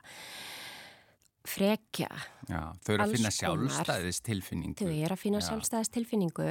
frekja 1.49 2.09
Já, 2.49 2.61
þau 2.85 2.93
eru 2.95 3.05
að 3.05 3.15
finna 3.17 3.33
konar. 3.33 3.73
sjálfstæðis 3.73 4.21
tilfinningu. 4.27 4.79
þau 4.79 4.93
eru 4.93 5.17
að 5.17 5.23
finna 5.23 5.41
Já. 5.43 5.47
sjálfstæðistilfinningu 5.49 6.49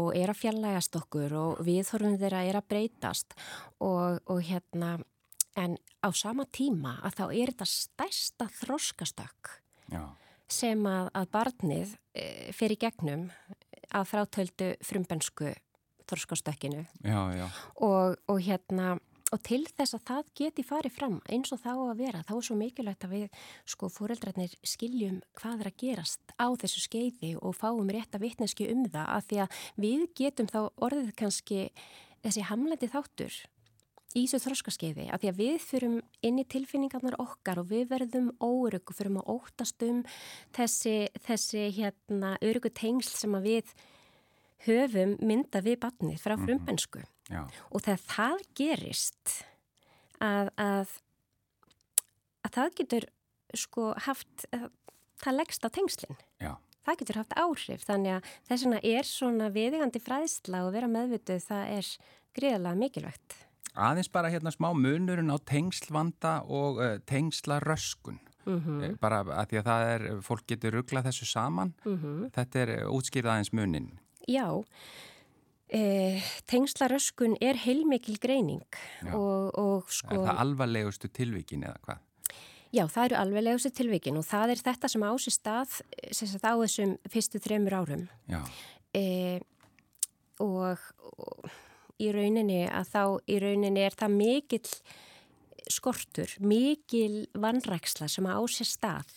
og 0.00 0.08
er 0.18 0.32
að 0.32 0.40
fjallægast 0.42 0.98
okkur 1.00 1.36
og 1.40 1.64
viðhorfum 1.64 2.18
þeirra 2.20 2.44
er 2.48 2.58
að 2.60 2.68
breytast 2.74 3.36
og, 3.80 4.20
og 4.28 4.42
hérna 4.44 4.98
en 5.56 5.76
á 6.02 6.08
sama 6.12 6.46
tíma 6.50 6.98
að 7.06 7.18
þá 7.20 7.24
er 7.30 7.52
þetta 7.54 7.68
stærsta 7.70 8.48
þroskastökk 8.60 9.52
Já, 9.92 10.04
sem 10.50 10.86
að, 10.88 11.10
að 11.14 11.30
barnið 11.34 11.96
e, 12.16 12.26
fyrir 12.56 12.80
gegnum 12.80 13.28
að 13.94 14.08
frátöldu 14.10 14.72
frumbensku 14.84 15.52
já, 17.38 17.46
og, 17.80 18.18
og 18.28 18.40
hérna 18.44 18.98
og 19.34 19.42
til 19.42 19.64
þess 19.66 19.96
að 19.96 20.04
það 20.08 20.28
geti 20.38 20.64
farið 20.66 20.94
fram 20.94 21.16
eins 21.32 21.50
og 21.54 21.62
þá 21.64 21.72
að 21.74 21.96
vera, 21.98 22.22
þá 22.26 22.34
er 22.36 22.44
svo 22.46 22.56
mikilvægt 22.58 23.06
að 23.06 23.14
við 23.14 23.40
sko 23.74 23.90
fóreldrarnir 23.90 24.54
skiljum 24.62 25.16
hvað 25.40 25.64
er 25.64 25.70
að 25.70 25.80
gerast 25.82 26.34
á 26.38 26.46
þessu 26.62 26.84
skeiði 26.84 27.32
og 27.40 27.56
fáum 27.58 27.90
rétt 27.90 28.14
að 28.14 28.28
vitneski 28.28 28.68
um 28.70 28.84
það 28.86 29.08
að 29.16 29.26
því 29.30 29.40
að 29.44 29.58
við 29.86 30.04
getum 30.20 30.50
þá 30.52 30.60
orðið 30.86 31.10
kannski 31.18 31.64
þessi 32.22 32.46
hamlendi 32.50 32.90
þáttur 32.92 33.40
í 34.14 34.22
þessu 34.30 34.42
þroskaskeiði 34.44 35.08
að 35.10 35.24
því 35.24 35.30
að 35.32 35.40
við 35.40 35.56
fyrum 35.64 35.96
inn 36.22 36.38
í 36.38 36.46
tilfinningarnar 36.54 37.18
okkar 37.22 37.62
og 37.64 37.72
við 37.72 37.88
verðum 37.90 38.30
órygg 38.38 38.92
og 38.92 38.98
fyrum 38.98 39.18
að 39.22 39.32
óttast 39.34 39.82
um 39.86 40.04
þessi, 40.54 41.08
þessi 41.26 41.66
hérna 41.74 42.36
öryggu 42.38 42.70
tengsl 42.70 43.18
sem 43.18 43.34
að 43.34 43.50
við 43.50 43.74
höfum 44.68 45.18
mynda 45.18 45.64
við 45.64 45.80
batnið 45.82 46.22
frá 46.22 46.36
frumbensku 46.38 47.02
já, 47.30 47.42
og 47.70 47.84
þegar 47.84 48.02
það 48.08 48.44
gerist 48.60 49.34
að, 50.22 50.50
að, 50.60 50.94
að 52.44 52.56
það 52.58 52.76
getur 52.80 53.08
sko 53.54 53.92
haft, 54.06 54.46
að, 54.54 54.68
það 55.22 55.38
leggst 55.40 55.66
á 55.66 55.68
tengslinn 55.74 56.20
já. 56.42 56.52
það 56.84 57.00
getur 57.02 57.22
haft 57.22 57.38
áhrif 57.38 57.86
þannig 57.86 58.18
að 58.18 58.28
þess 58.50 58.66
vegna 58.66 58.82
er 58.82 59.08
svona 59.08 59.50
viðigandi 59.54 60.02
fræðsla 60.02 60.66
og 60.66 60.74
vera 60.76 60.90
meðvituð 60.90 61.48
það 61.48 61.74
er 61.78 61.90
greiðlega 62.34 62.80
mikilvægt 62.80 63.40
Aðeins 63.74 64.10
bara 64.12 64.30
hérna 64.30 64.52
smá 64.54 64.68
munurinn 64.70 65.34
á 65.34 65.38
tengslvanda 65.42 66.44
og 66.46 66.78
uh, 66.78 66.94
tengslaröskun. 67.10 68.20
Mm 68.44 68.96
Bara 69.00 69.24
að 69.24 69.48
því 69.50 69.58
að 69.58 69.66
það 69.66 69.82
er, 69.94 70.02
fólk 70.22 70.46
getur 70.46 70.74
rugglað 70.76 71.06
þessu 71.08 71.26
saman. 71.26 71.74
-hmm. 71.84 72.30
Þetta 72.30 72.58
er 72.60 72.68
uh, 72.84 72.94
útskýrð 72.94 73.30
aðeins 73.30 73.52
munin. 73.52 73.98
Já, 74.28 74.62
e, 75.68 75.82
tengslaröskun 76.50 77.38
er 77.44 77.58
heilmikil 77.64 78.18
greining 78.22 78.64
og, 79.12 79.54
og 79.58 79.92
sko... 79.92 80.14
Er 80.16 80.26
það 80.28 80.42
alvarlegustu 80.46 81.10
tilvíkin 81.14 81.64
eða 81.68 81.80
hvað? 81.86 82.02
Já, 82.74 82.88
það 82.90 83.04
eru 83.06 83.18
alveglegustu 83.20 83.70
tilvikin 83.70 84.18
og 84.18 84.24
það 84.26 84.54
er 84.54 84.62
þetta 84.66 84.90
sem 84.90 85.02
ási 85.06 85.30
stað 85.30 85.76
sem 86.10 86.26
sagt, 86.26 86.42
á 86.42 86.58
þessum 86.58 86.96
fyrstu 87.10 87.40
þremur 87.42 87.76
árum 87.78 88.06
e, 88.96 89.04
og, 90.42 90.82
og 91.14 91.52
í 92.02 92.10
rauninni 92.14 92.64
að 92.66 92.90
þá 92.90 93.02
í 93.30 93.38
rauninni 93.44 93.84
er 93.84 93.94
það 93.94 94.16
mikill 94.16 94.72
skortur, 95.70 96.34
mikil 96.42 97.28
vannræksla 97.38 98.08
sem 98.10 98.26
á 98.26 98.42
sér 98.50 98.68
stað 98.68 99.14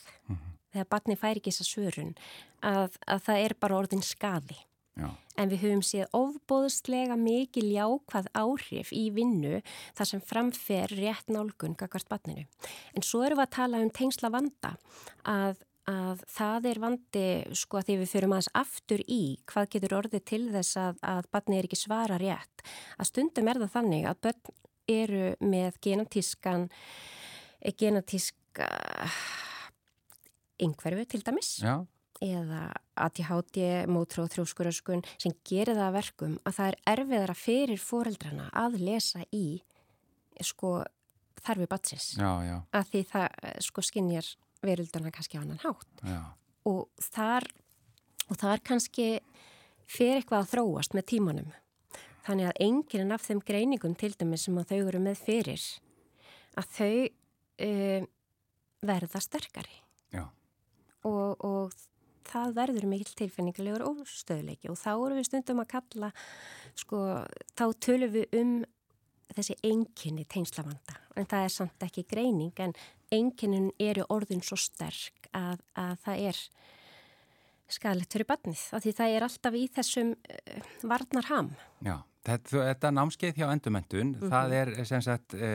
þegar 0.71 0.89
barni 0.91 1.17
fær 1.17 1.39
ekki 1.39 1.51
þessa 1.51 1.67
svörun 1.67 2.13
að, 2.61 2.97
að 3.09 3.25
það 3.25 3.43
er 3.47 3.55
bara 3.59 3.79
orðin 3.81 4.05
skaði. 4.05 4.57
Já. 4.97 5.09
En 5.37 5.51
við 5.51 5.63
höfum 5.67 5.83
séð 5.85 6.15
ofbóðslega 6.17 7.15
mikil 7.21 7.67
jákvað 7.69 8.29
áhrif 8.33 8.89
í 8.95 9.07
vinnu 9.13 9.59
þar 9.97 10.09
sem 10.09 10.23
framfer 10.25 10.93
rétt 10.97 11.29
nálgun 11.29 11.77
gagvart 11.77 12.09
barninu. 12.09 12.47
En 12.97 13.05
svo 13.05 13.21
erum 13.25 13.37
við 13.37 13.45
að 13.45 13.55
tala 13.59 13.81
um 13.85 13.91
tengsla 13.93 14.31
vanda 14.33 14.73
að, 15.29 15.61
að 15.85 16.23
það 16.33 16.69
er 16.71 16.81
vandi 16.81 17.27
sko 17.61 17.79
að 17.79 17.89
því 17.89 17.97
við 18.01 18.13
fyrir 18.15 18.31
maður 18.33 18.53
aftur 18.63 19.03
í 19.05 19.21
hvað 19.51 19.69
getur 19.75 19.97
orðið 19.99 20.25
til 20.33 20.43
þess 20.55 20.79
að, 20.81 21.03
að 21.13 21.29
barni 21.37 21.59
er 21.59 21.69
ekki 21.69 21.81
svara 21.83 22.17
rétt. 22.21 22.65
Að 22.97 23.11
stundum 23.11 23.51
er 23.51 23.61
það 23.61 23.75
þannig 23.77 24.09
að 24.09 24.23
börn 24.25 24.57
eru 24.87 25.29
með 25.43 25.77
genatískan 25.83 26.69
genatíska 27.77 28.67
yngverfi 30.63 31.05
til 31.11 31.21
dæmis 31.25 31.57
Já. 31.61 31.85
Eða 32.23 32.71
ADHD, 32.97 33.85
mótróð 33.91 34.31
þrjóskuröskun 34.33 35.03
sem 35.19 35.35
gerir 35.47 35.77
það 35.77 35.87
að 35.87 35.97
verkum 35.99 36.35
að 36.43 36.57
það 36.57 36.69
er 36.71 36.79
erfiðara 36.93 37.37
fyrir 37.37 37.81
foreldrana 37.81 38.47
að 38.57 38.79
lesa 38.81 39.21
í 39.35 39.45
sko 40.41 40.79
þarfi 41.45 41.67
batsins 41.69 42.09
að 42.17 42.89
því 42.91 43.03
það 43.11 43.53
sko 43.65 43.83
skinnjar 43.85 44.31
verildana 44.65 45.13
kannski 45.13 45.37
á 45.37 45.41
annan 45.43 45.61
hátt. 45.61 46.01
Já. 46.01 46.21
og 46.65 46.89
þar 47.13 47.45
og 48.27 48.39
þar 48.41 48.63
kannski 48.65 49.07
fyrir 49.87 50.19
eitthvað 50.19 50.43
að 50.43 50.51
þróast 50.55 50.97
með 50.97 51.07
tímanum. 51.13 51.51
Þannig 52.27 52.49
að 52.49 52.61
enginn 52.65 53.13
af 53.15 53.23
þeim 53.23 53.39
greiningum 53.47 53.95
til 53.95 54.11
dæmis 54.19 54.47
sem 54.47 54.57
að 54.59 54.73
þau 54.73 54.79
eru 54.81 55.03
með 55.03 55.21
fyrir 55.21 55.63
að 56.57 56.73
þau 56.75 56.95
uh, 57.67 58.07
verða 58.87 59.21
sterkari. 59.23 59.79
Já. 60.11 60.25
Það 62.47 62.57
verður 62.61 62.89
mikill 62.91 63.17
tilfinningulegur 63.21 63.85
óstöðleiki 63.91 64.71
og 64.71 64.79
þá 64.79 64.91
eru 64.95 65.19
við 65.19 65.29
stundum 65.29 65.61
að 65.63 65.71
kalla 65.75 66.11
sko, 66.77 67.03
þá 67.57 67.65
tölum 67.83 68.13
við 68.15 68.39
um 68.39 68.57
þessi 69.35 69.57
enginni 69.67 70.23
tengslavanda 70.29 70.97
en 71.19 71.27
það 71.27 71.45
er 71.45 71.53
samt 71.53 71.83
ekki 71.85 72.05
greining 72.07 72.63
en 72.63 72.73
enginin 73.13 73.69
eru 73.79 74.05
orðin 74.13 74.43
svo 74.43 74.57
sterk 74.59 75.29
að, 75.35 75.61
að 75.75 75.95
það 76.05 76.25
er 76.31 76.41
skalett 77.77 78.13
fyrir 78.13 78.27
barnið 78.29 78.61
af 78.75 78.83
því 78.83 78.93
það 78.99 79.15
er 79.15 79.25
alltaf 79.27 79.57
í 79.57 79.63
þessum 79.75 80.13
uh, 80.15 80.69
varnarham. 80.87 81.51
Já, 81.83 81.97
þetta, 82.27 82.63
þetta 82.71 82.93
námskeið 82.95 83.41
hjá 83.41 83.47
endumendun, 83.49 84.13
það 84.23 84.55
er 84.61 84.73
sem 84.87 85.03
sagt 85.03 85.35
e, 85.35 85.51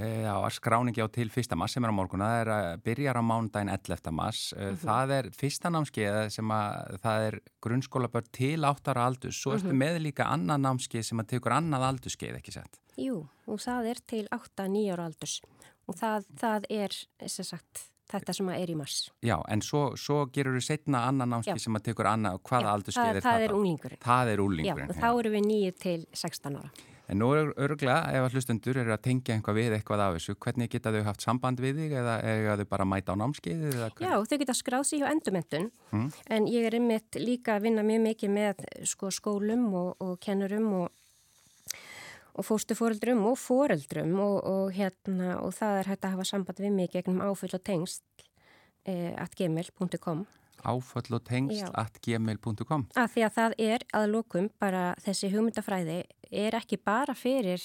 e, 0.00 0.08
já, 0.24 0.34
skráningi 0.56 1.04
á 1.04 1.08
til 1.12 1.28
fyrsta 1.32 1.58
mass 1.58 1.76
sem 1.76 1.84
er 1.84 1.92
á 1.92 1.96
morgun, 1.96 2.24
það 2.24 2.40
er 2.42 2.50
að 2.54 2.68
byrjar 2.88 3.20
á 3.20 3.22
mándaginn 3.30 3.72
11. 3.76 4.12
mass, 4.16 4.54
mm 4.56 4.80
það 4.80 5.14
er 5.18 5.28
fyrsta 5.36 5.70
námskeið 5.74 6.18
sem 6.34 6.54
að 6.56 6.96
það 7.04 7.26
er 7.28 7.38
grunnskólabörn 7.66 8.30
til 8.32 8.64
8 8.64 8.94
ára 8.94 9.06
aldus, 9.10 9.36
svo 9.42 9.54
ertu 9.58 9.76
með 9.76 10.00
líka 10.08 10.26
annan 10.32 10.64
námskeið 10.64 11.06
sem 11.10 11.22
að 11.22 11.30
tekur 11.36 11.56
annað 11.58 11.86
aldurskeið, 11.92 12.40
ekki 12.40 12.56
sett? 12.56 12.80
Jú, 13.00 13.22
og 13.46 13.60
það 13.62 13.92
er 13.94 14.02
til 14.10 14.24
8-9 14.34 14.88
ára 14.94 15.06
aldurs 15.10 15.38
og 15.90 15.96
það, 15.98 16.26
það 16.40 16.68
er 16.70 16.96
sem 17.30 17.46
sagt 17.48 17.86
þetta 18.10 18.34
sem 18.34 18.48
að 18.50 18.62
er 18.64 18.70
í 18.72 18.76
mars. 18.78 18.96
Já, 19.22 19.36
en 19.52 19.62
svo, 19.62 19.82
svo 20.00 20.24
gerur 20.34 20.56
þú 20.58 20.62
setna 20.66 21.04
annan 21.08 21.30
námskeið 21.30 21.60
Já. 21.60 21.64
sem 21.66 21.78
að 21.78 21.84
tekur 21.90 22.08
annað, 22.10 22.40
hvaða 22.48 22.66
Já, 22.66 22.72
aldurskeið 22.74 23.06
það, 23.06 23.16
er 23.20 23.24
það 23.26 23.36
það? 23.36 23.44
er 23.44 23.50
þá? 23.52 23.58
unglingurinn. 23.60 24.00
Það 24.06 24.30
er 24.32 24.40
Já, 24.40 24.44
úlingurinn. 24.46 24.90
og 24.90 24.98
þá 24.98 25.08
eru 25.20 25.30
við 25.36 25.44
9 25.50 25.74
til 25.84 26.00
16 26.22 26.58
ára. 26.60 26.70
En 27.10 27.18
nú 27.18 27.32
er 27.34 27.48
örglega, 27.58 28.04
ef 28.14 28.22
að 28.28 28.36
hlustendur 28.36 28.78
eru 28.78 28.92
að 28.94 29.00
tengja 29.02 29.34
einhvað 29.34 29.56
við 29.58 29.72
eitthvað 29.74 30.02
af 30.04 30.12
þessu, 30.14 30.34
hvernig 30.44 30.70
geta 30.70 30.92
þau 30.94 31.00
haft 31.08 31.24
samband 31.24 31.58
við 31.58 31.80
þig 31.82 31.94
eða 31.98 32.12
eiga 32.22 32.54
þau 32.60 32.66
bara 32.70 32.86
mæta 32.86 33.16
á 33.18 33.20
námskeiði? 33.20 33.72
eða 33.74 33.88
Já, 33.98 34.12
þau 34.30 34.38
geta 34.44 34.54
skráð 34.54 34.84
sig 34.86 35.02
hjá 35.02 35.08
endumendun 35.10 35.70
Mm. 35.90 36.12
en 36.30 36.46
ég 36.46 36.68
er 36.68 36.76
einmitt 36.78 37.18
líka 37.18 37.56
að 37.58 37.64
vinna 37.66 37.82
mjög 37.82 38.04
mikið 38.06 38.30
með 38.30 38.60
sko, 38.86 39.10
skólum 39.10 39.64
og, 39.74 39.96
og 39.98 40.20
kennurum 40.22 40.68
og, 40.84 40.92
og 42.38 42.46
fóstufóreldrum 42.46 43.24
og 43.26 43.34
fóreldrum 43.42 44.14
og, 44.22 44.36
og, 44.46 44.70
hérna, 44.76 45.40
og 45.42 45.50
það 45.56 45.80
er 45.80 45.90
hægt 45.90 46.06
að 46.06 46.14
hafa 46.14 46.28
samband 46.30 46.62
við 46.62 46.76
mig 46.78 46.92
gegnum 46.94 47.18
áfull 47.26 47.50
og 47.58 47.64
tengst 47.66 48.04
eh, 48.86 49.10
at 49.18 49.34
gmail.com 49.34 50.22
Áföll 50.64 51.16
og 51.16 51.22
tengsl 51.26 51.64
Já. 51.64 51.70
at 51.82 52.00
gmail.com 52.04 52.86
að 52.94 53.12
því 53.14 53.26
að 53.26 53.36
það 53.36 53.56
er 53.66 53.86
að 53.96 54.08
lokum 54.14 54.50
bara 54.60 54.90
þessi 55.04 55.30
hugmyndafræði 55.32 56.02
er 56.30 56.56
ekki 56.58 56.78
bara 56.84 57.16
fyrir 57.18 57.62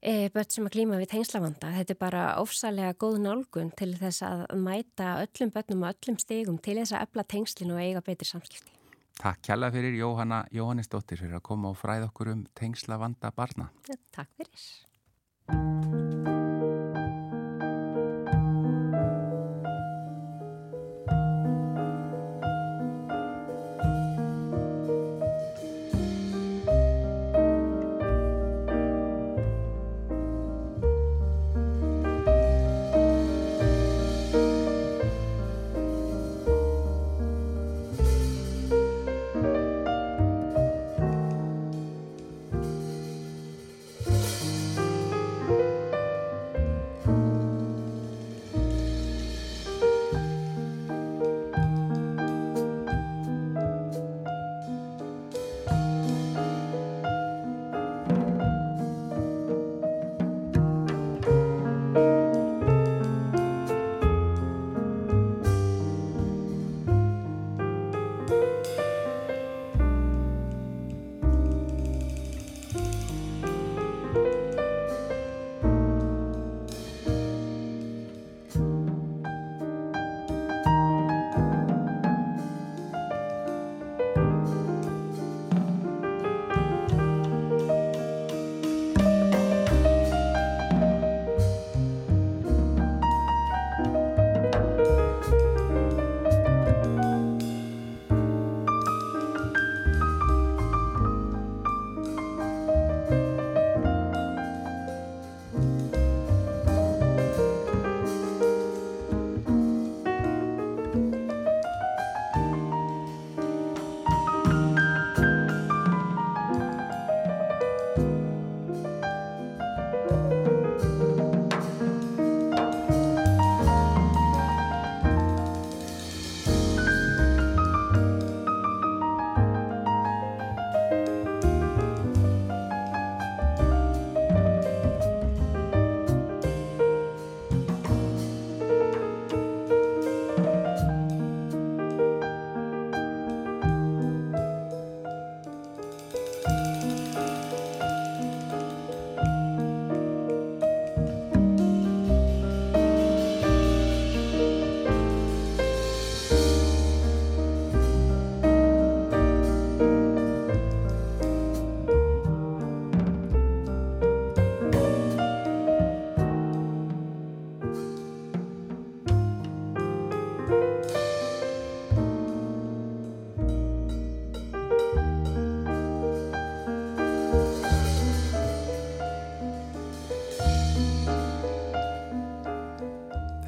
e, 0.00 0.28
börn 0.34 0.52
sem 0.52 0.68
að 0.68 0.76
klíma 0.76 1.00
við 1.00 1.12
tengslavanda. 1.14 1.72
Þetta 1.80 1.96
er 1.96 2.00
bara 2.00 2.24
ofsalega 2.42 2.96
góð 3.00 3.20
nálgun 3.24 3.72
til 3.78 3.92
þess 3.98 4.24
að 4.26 4.46
mæta 4.62 5.16
öllum 5.24 5.52
börnum 5.54 5.86
og 5.86 5.94
öllum 5.94 6.18
stegum 6.22 6.58
til 6.62 6.78
þess 6.80 6.96
að 6.96 7.06
efla 7.08 7.28
tengslinu 7.34 7.76
og 7.76 7.84
eiga 7.84 8.04
betri 8.06 8.28
samskipti. 8.28 8.72
Takk 9.16 9.46
kjalla 9.48 9.70
fyrir 9.72 9.96
Jóhanna 9.96 10.42
Jóhannesdóttir 10.52 11.22
fyrir 11.22 11.38
að 11.38 11.46
koma 11.48 11.72
og 11.72 11.78
fræða 11.80 12.10
okkur 12.10 12.34
um 12.34 12.42
tengslavanda 12.58 13.32
barna. 13.36 13.70
Takk 14.12 14.30
fyrir. 14.36 14.60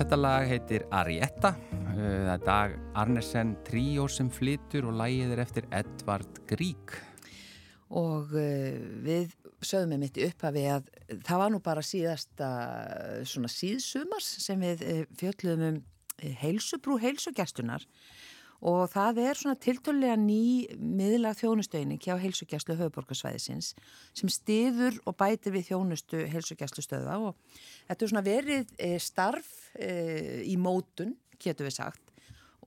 Þetta 0.08 0.24
lag 0.24 0.46
heitir 0.48 0.84
Arietta. 0.96 1.50
Uh, 1.68 1.98
það 2.00 2.30
er 2.32 2.44
Dag 2.46 2.76
Arnesen 2.96 3.50
Tríó 3.66 4.06
sem 4.08 4.30
flytur 4.32 4.86
og 4.88 4.94
lagið 4.96 5.34
er 5.34 5.42
eftir 5.42 5.66
Edvard 5.68 6.38
Grík. 6.48 6.94
Og 7.92 8.32
uh, 8.32 8.78
við 9.04 9.34
sögum 9.60 9.92
við 9.92 10.00
mitt 10.06 10.20
upphafi 10.30 10.62
að 10.72 10.88
það 11.28 11.42
var 11.42 11.52
nú 11.52 11.60
bara 11.60 11.84
síðasta 11.84 12.48
svona 13.28 13.52
síðsumars 13.52 14.30
sem 14.46 14.64
við 14.64 14.86
uh, 14.86 15.04
fjöldluðum 15.20 15.66
um 15.74 16.32
heilsubrú 16.40 16.96
heilsugestunar 17.04 17.84
og 18.66 18.88
það 18.90 19.20
er 19.22 19.38
svona 19.38 19.58
tiltölulega 19.62 20.16
ný 20.18 20.66
miðla 20.78 21.34
þjónustöйning 21.38 22.02
hjá 22.02 22.16
heilsugjastlu 22.18 22.74
höfuborgarsvæðisins 22.78 23.74
sem 24.16 24.32
stiður 24.32 24.98
og 25.06 25.16
bætir 25.20 25.54
við 25.54 25.70
þjónustu 25.70 26.24
heilsugjastlu 26.32 26.82
stöða 26.82 27.20
og 27.28 27.38
þetta 27.86 28.04
er 28.04 28.12
svona 28.12 28.26
verið 28.26 28.74
e, 28.78 28.92
starf 29.02 29.70
e, 29.78 30.42
í 30.48 30.58
mótun, 30.58 31.14
getur 31.38 31.68
við 31.68 31.78
sagt 31.78 32.04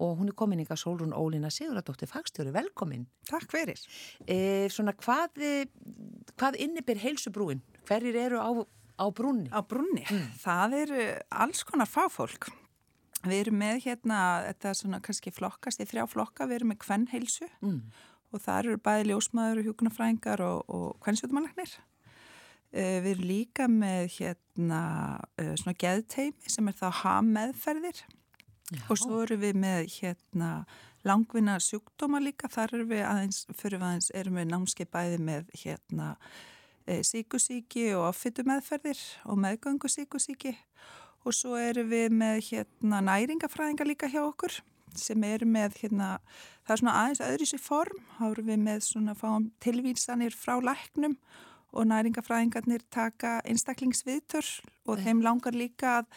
og 0.02 0.16
hún 0.18 0.32
er 0.32 0.38
komin 0.38 0.64
ykkar 0.64 0.80
Solrún 0.80 1.14
Ólína 1.14 1.52
Siguradóttir 1.54 2.10
Fagstjóri, 2.10 2.50
velkomin. 2.56 3.04
Takk 3.30 3.52
fyrir. 3.54 3.78
E, 4.26 4.66
svona 4.74 4.96
hvað, 4.98 5.44
hvað 6.40 6.58
innibir 6.64 6.98
heilsubrúin? 7.04 7.62
Hverjir 7.86 8.18
eru 8.24 8.42
á, 8.42 8.50
á 8.98 9.06
brúnni? 9.14 9.52
Á 9.54 9.62
brúnni? 9.62 10.08
Mm. 10.08 10.26
Það 10.42 10.78
eru 10.80 11.06
alls 11.44 11.62
konar 11.68 11.92
fáfólk. 11.92 12.50
Við 13.22 13.38
erum 13.38 13.60
með 13.62 13.84
hérna, 13.86 14.20
þetta 14.48 14.70
er 14.72 14.78
svona 14.80 15.00
kannski 15.06 15.34
flokkast 15.34 15.82
í 15.84 15.86
þrjá 15.90 16.08
flokka, 16.10 16.48
við 16.50 16.62
erum 16.62 16.72
með 16.74 16.80
kvennheilsu 16.82 17.48
mm. 17.62 17.80
og 18.34 18.42
það 18.42 18.60
eru 18.62 18.82
bæði 18.82 19.08
ljósmaður 19.12 19.62
og 19.62 19.68
hjókunarfræðingar 19.70 20.44
og, 20.46 20.62
og 20.74 20.88
kvennsjóðumanlagnir. 21.06 21.76
Uh, 22.72 22.98
við 23.04 23.10
erum 23.12 23.28
líka 23.30 23.68
með 23.70 24.08
hérna 24.16 24.82
uh, 25.20 25.52
svona 25.60 25.76
geðteimi 25.84 26.54
sem 26.54 26.72
er 26.72 26.78
þá 26.80 26.88
ham-meðferðir 27.02 28.06
og 28.88 28.96
svo 28.96 29.20
erum 29.26 29.42
við 29.44 29.60
með 29.60 29.82
hérna 29.98 30.52
langvinna 31.04 31.58
sjúkdóma 31.62 32.22
líka, 32.24 32.48
þar 32.50 32.78
erum 32.78 32.90
við 32.94 33.04
aðeins, 33.04 33.44
fyrir 33.58 33.84
aðeins 33.84 34.10
erum 34.16 34.40
við 34.40 34.50
námskeið 34.54 34.92
bæði 34.94 35.22
með 35.28 35.54
hérna 35.62 36.10
uh, 36.18 37.02
síkusíki 37.06 37.92
og 37.98 38.08
offitu 38.10 38.48
meðferðir 38.48 39.02
og 39.30 39.42
meðgöngu 39.46 39.92
síkusíki 39.92 40.56
og 40.56 41.01
svo 41.30 41.58
erum 41.60 41.92
við 41.92 42.14
með 42.18 42.40
hérna 42.48 43.02
næringafræðingar 43.06 43.90
líka 43.90 44.10
hjá 44.10 44.24
okkur 44.24 44.58
sem 44.98 45.24
eru 45.24 45.48
með 45.48 45.78
hérna, 45.84 46.10
það 46.66 46.74
er 46.74 46.82
svona 46.82 46.98
aðeins 47.02 47.24
öðru 47.24 47.48
sér 47.48 47.62
form, 47.64 48.02
þá 48.18 48.26
erum 48.32 48.50
við 48.50 48.60
með 48.66 48.84
svona 48.88 49.16
fáum 49.16 49.48
tilvísanir 49.64 50.36
frá 50.36 50.58
læknum 50.60 51.16
og 51.72 51.88
næringafræðingarnir 51.88 52.84
taka 52.92 53.38
einstaklingsviðtur 53.48 54.48
og 54.90 54.98
yeah. 54.98 55.06
þeim 55.06 55.24
langar 55.24 55.56
líka 55.56 56.02
að, 56.02 56.10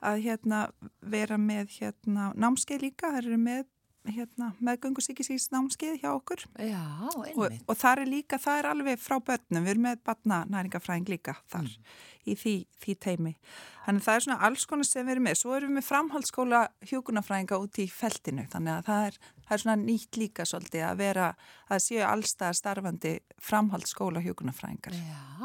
að 0.00 0.22
hérna 0.28 0.62
vera 1.00 1.36
með 1.40 1.74
hérna 1.80 2.30
námskeið 2.38 2.86
líka, 2.86 3.12
það 3.12 3.20
eru 3.26 3.40
með 3.42 3.66
hérna, 4.08 4.50
meðgöngu 4.62 5.02
síkisís 5.04 5.48
námskeið 5.52 6.00
hjá 6.02 6.08
okkur 6.12 6.42
Já, 6.58 6.82
og, 7.12 7.52
og 7.68 7.76
það 7.78 8.02
er 8.02 8.10
líka, 8.10 8.38
það 8.42 8.58
er 8.58 8.68
alveg 8.72 8.98
frá 9.00 9.18
börnum, 9.22 9.62
við 9.62 9.74
erum 9.74 9.86
með 9.86 10.02
batna 10.08 10.40
næringafræðing 10.50 11.12
líka 11.12 11.36
þar 11.52 11.68
mm. 11.68 11.92
í 12.26 12.36
því, 12.38 12.54
því 12.82 12.96
teimi. 13.06 13.32
Þannig 13.86 14.06
það 14.06 14.18
er 14.18 14.26
svona 14.26 14.48
alls 14.48 14.66
konar 14.70 14.88
sem 14.88 15.06
við 15.06 15.14
erum 15.16 15.26
með, 15.28 15.38
svo 15.38 15.54
erum 15.56 15.72
við 15.72 15.78
með 15.78 15.88
framhaldsskóla 15.88 16.62
hjókunafræðinga 16.90 17.60
út 17.62 17.82
í 17.82 17.88
feltinu 17.92 18.46
þannig 18.52 18.74
að 18.74 18.90
það 18.90 19.06
er, 19.06 19.18
það 19.46 19.56
er 19.56 19.64
svona 19.64 19.78
nýtt 19.84 20.20
líka 20.20 20.48
svolítið 20.50 20.86
að 20.88 21.02
vera, 21.02 21.32
að 21.70 21.82
séu 21.86 22.04
allstað 22.08 22.58
starfandi 22.58 23.16
framhaldsskóla 23.50 24.22
hjókunafræðingar 24.26 24.98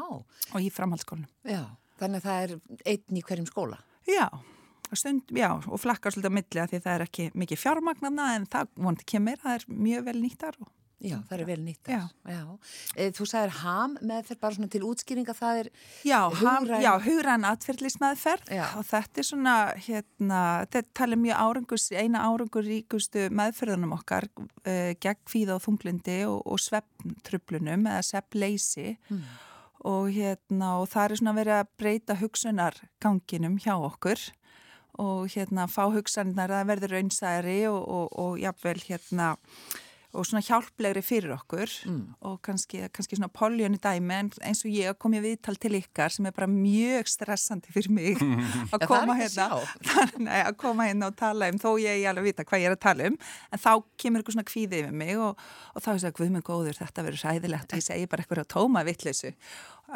og 0.08 0.62
í 0.62 0.70
framhaldsskólanum. 0.74 1.30
Já, 1.46 1.64
þannig 2.02 2.22
að 2.22 2.30
það 2.30 2.46
er 2.46 2.94
einn 2.94 3.20
í 3.22 3.26
hverjum 3.26 3.50
skóla. 3.50 3.82
Já 4.08 4.26
Stund, 4.96 5.28
já, 5.36 5.50
og 5.58 5.80
flakkar 5.82 6.14
svolítið 6.14 6.32
á 6.32 6.38
milli 6.38 6.62
að 6.62 6.72
því 6.72 6.82
það 6.86 6.94
er 6.94 7.06
ekki 7.08 7.28
mikið 7.36 7.60
fjármagnarna 7.60 8.32
en 8.38 8.48
það 8.48 8.74
vonandi 8.78 9.06
kemur, 9.12 9.40
það 9.42 9.56
er 9.58 9.70
mjög 9.86 10.04
vel 10.06 10.20
nýttar. 10.22 10.56
Og, 10.62 10.70
já, 11.04 11.16
það 11.28 11.34
er 11.38 11.48
vel 11.48 11.58
nýttar. 11.62 11.92
Já. 11.92 12.32
já. 12.32 12.42
E, 12.96 13.08
þú 13.14 13.26
sagðir 13.30 13.54
ham 13.60 13.96
með 14.00 14.30
þeir 14.30 14.38
bara 14.42 14.56
svona 14.56 14.70
til 14.72 14.80
útskýringa, 14.88 15.34
það 15.36 15.60
er 15.62 15.70
já, 16.08 16.18
hugræn... 16.40 16.86
Hugræn 17.04 17.46
atverðlismeðferð 17.48 18.54
og 18.66 18.86
þetta 18.88 19.22
er 19.22 19.28
svona, 19.28 19.56
hérna, 19.88 20.40
þetta 20.72 20.96
talir 21.02 21.22
mjög 21.22 21.42
árangus, 21.44 21.88
eina 21.92 22.24
árangur 22.26 22.66
ríkustu 22.66 23.28
meðferðunum 23.28 23.94
okkar 23.98 24.30
uh, 24.38 24.94
gegn 24.96 25.20
kvíða 25.28 25.58
og 25.58 25.66
þunglindi 25.66 26.22
og, 26.30 26.40
og 26.48 26.64
sveppntröflunum 26.64 27.86
eða 27.92 28.08
sveppleisi 28.08 28.96
mm. 28.96 29.22
og 29.92 30.10
hérna, 30.16 30.78
og 30.80 30.90
það 30.90 31.04
er 31.04 31.22
svona 31.22 31.38
verið 31.38 31.60
að 31.60 31.72
breyta 31.78 32.18
hugsunarganginum 32.22 33.60
hjá 33.62 33.76
okkur 33.76 34.30
og 34.98 35.28
hérna 35.34 35.68
fá 35.70 35.84
hugsanar 35.94 36.52
að 36.54 36.72
verður 36.72 36.96
raunsæri 36.96 37.60
og, 37.70 37.82
og, 37.82 38.08
og 38.18 38.40
jafnvel 38.42 38.80
hérna 38.86 39.34
og 40.16 40.24
svona 40.24 40.40
hjálplegri 40.40 41.02
fyrir 41.04 41.34
okkur 41.34 41.68
mm. 41.84 42.00
og 42.24 42.38
kannski, 42.44 42.80
kannski 42.94 43.18
svona 43.18 43.28
poljónu 43.28 43.76
dæmi 43.82 44.14
en 44.16 44.30
eins 44.40 44.62
og 44.64 44.72
ég 44.72 44.96
kom 45.00 45.12
ég 45.18 45.24
viðtal 45.24 45.58
til 45.60 45.76
ykkar 45.76 46.14
sem 46.14 46.26
er 46.26 46.34
bara 46.36 46.48
mjög 46.48 47.10
stressandi 47.12 47.74
fyrir 47.74 47.92
mig 47.92 48.22
að 48.72 48.86
koma 48.88 49.18
hérna 49.18 49.60
nei, 50.26 50.40
að 50.40 50.54
koma 50.62 50.88
hérna 50.88 51.10
og 51.12 51.18
tala 51.18 51.50
um 51.52 51.60
þó 51.60 51.74
ég 51.82 52.00
er 52.00 52.08
alveg 52.14 52.24
að 52.24 52.30
vita 52.30 52.48
hvað 52.48 52.64
ég 52.64 52.70
er 52.70 52.78
að 52.78 52.84
tala 52.86 53.10
um 53.12 53.18
en 53.20 53.62
þá 53.66 53.72
kemur 54.00 54.22
eitthvað 54.22 54.38
svona 54.38 54.48
kvíði 54.48 54.82
yfir 54.82 54.96
mig 55.04 55.20
og, 55.20 55.48
og 55.74 55.84
þá 55.84 55.90
er 55.92 56.02
það 56.06 56.10
að 56.14 56.24
minn 56.38 56.48
góður 56.48 56.80
þetta 56.80 57.04
verður 57.04 57.24
sæðilegt 57.26 57.74
og 57.74 57.82
ég 57.82 57.88
segi 57.90 58.08
bara 58.08 58.24
eitthvað 58.24 58.44
að 58.46 58.52
tóma 58.56 58.86
vittleysu 58.88 59.34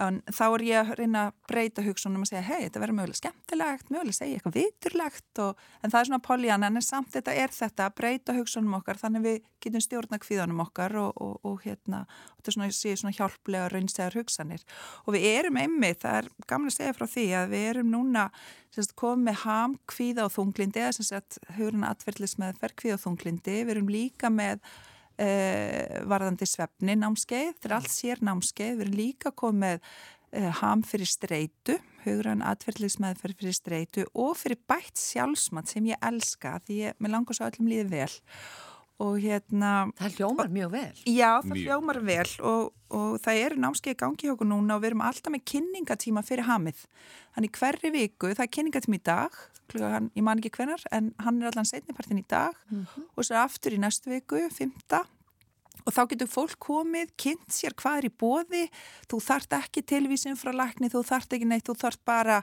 en 0.00 0.20
þá 0.32 0.44
er 0.46 0.62
ég 0.64 0.78
að 0.80 0.92
reyna 1.02 1.22
að 1.26 1.34
breyta 1.50 1.82
hugsunum 1.84 2.24
og 2.24 2.28
segja 2.30 2.42
hei, 2.46 2.64
þetta 2.64 2.80
verður 2.80 2.96
mögulega 2.96 3.18
skemmtilegt 3.20 3.90
mögulega 3.92 4.16
segja 4.16 4.38
eitthvað 4.38 4.56
viturlegt 4.56 5.40
og, 5.44 5.64
en 5.82 5.92
það 5.92 5.98
er 5.98 6.08
svona 6.08 6.22
poljan, 6.24 6.64
en 6.64 6.84
samt 6.84 7.12
þetta 7.12 7.34
er 7.42 7.52
þetta 7.52 7.88
að 7.88 7.96
breyta 8.00 8.36
hugsunum 8.36 8.76
okkar, 8.78 9.00
þannig 9.02 9.26
við 9.26 9.38
getum 9.62 9.84
stjórna 9.84 10.20
kvíðanum 10.22 10.62
okkar 10.64 10.96
og, 11.00 11.10
og, 11.20 11.34
og 11.48 11.58
hérna, 11.66 12.04
þetta 12.38 12.54
svona, 12.56 12.70
svona 12.72 13.14
hjálplega 13.18 13.68
raunstæðar 13.72 14.16
hugsanir. 14.18 14.64
Og 15.04 15.16
við 15.16 15.26
erum 15.32 15.60
einmið, 15.60 15.98
það 16.06 16.20
er 16.22 16.30
gamlega 16.48 16.72
að 16.72 16.78
segja 16.78 16.96
frá 16.96 17.06
því 17.12 17.26
að 17.38 17.52
við 17.52 17.66
erum 17.72 17.92
núna 17.92 18.28
semst, 18.72 18.96
komið 18.98 19.42
ham, 19.44 19.76
kvíða 19.90 20.26
og 20.26 20.32
þunglindi 20.38 20.82
eða 20.82 20.96
sem 20.96 21.08
sagt, 21.10 21.38
hugurinn 21.58 21.84
atverðlis 21.86 22.38
með 22.40 22.62
ferkvíða 22.64 22.96
og 22.96 23.04
þunglindi, 23.04 23.58
við 23.60 23.76
erum 23.76 23.92
líka 23.92 24.32
með 24.32 24.64
varðandi 26.08 26.48
svefni 26.48 26.96
námskeið, 26.98 27.52
þetta 27.54 27.68
er 27.68 27.76
allt 27.78 27.92
sér 27.92 28.22
námskeið, 28.24 28.74
við 28.78 28.84
erum 28.86 28.98
líka 28.98 29.32
komið 29.36 29.78
uh, 29.78 30.50
ham 30.62 30.82
fyrir 30.86 31.10
streitu, 31.10 31.78
hugran 32.02 32.42
atverðlismæðferð 32.46 33.38
fyrir 33.38 33.56
streitu 33.56 34.06
og 34.18 34.34
fyrir 34.40 34.60
bætt 34.68 34.98
sjálfsmann 34.98 35.68
sem 35.70 35.86
ég 35.92 36.00
elska 36.02 36.56
því 36.66 36.78
ég, 36.88 36.98
mér 36.98 37.16
langar 37.16 37.38
svo 37.38 37.48
öllum 37.50 37.70
líði 37.70 37.88
vel 37.92 38.12
og 39.02 39.18
hérna... 39.22 39.72
Það 39.98 40.18
hljómar 40.18 40.50
mjög 40.52 40.72
vel. 40.72 41.00
Já, 41.06 41.30
það 41.42 41.52
mjög. 41.52 41.62
hljómar 41.66 42.00
vel 42.06 42.34
og, 42.50 42.68
og 42.98 43.16
það 43.24 43.40
eru 43.46 43.62
námskeið 43.64 43.96
gangi 44.02 44.28
hjá 44.28 44.34
okkur 44.34 44.50
núna 44.50 44.76
og 44.76 44.84
við 44.84 44.92
erum 44.92 45.06
alltaf 45.08 45.34
með 45.34 45.44
kynningatíma 45.52 46.22
fyrir 46.26 46.48
hamið. 46.48 46.84
Þannig 47.36 47.56
hverri 47.58 47.92
viku, 47.96 48.30
það 48.32 48.44
er 48.46 48.52
kynningatíma 48.58 49.00
í 49.00 49.02
dag, 49.08 49.40
klugan, 49.72 50.10
ég 50.18 50.26
man 50.26 50.42
ekki 50.42 50.52
hvernar, 50.58 50.84
en 50.94 51.10
hann 51.24 51.40
er 51.40 51.50
allan 51.50 51.68
setnipartin 51.68 52.20
í 52.20 52.28
dag 52.28 52.54
mm 52.70 52.84
-hmm. 52.84 53.08
og 53.16 53.26
svo 53.26 53.40
aftur 53.40 53.74
í 53.74 53.80
næstu 53.80 54.12
viku, 54.12 54.42
fymta 54.52 55.04
og 55.86 55.94
þá 55.94 56.02
getur 56.12 56.30
fólk 56.30 56.58
komið, 56.62 57.10
kynnt 57.18 57.50
sér 57.50 57.74
hvað 57.74 57.98
er 57.98 58.06
í 58.06 58.12
bóði, 58.22 58.62
þú 59.10 59.18
þart 59.24 59.56
ekki 59.58 59.82
tilvísin 59.82 60.38
frá 60.38 60.52
lækni, 60.54 60.90
þú 60.92 61.02
þart 61.08 61.32
ekki 61.32 61.48
neitt, 61.48 61.66
þú 61.66 61.74
þart 61.80 62.00
bara 62.04 62.42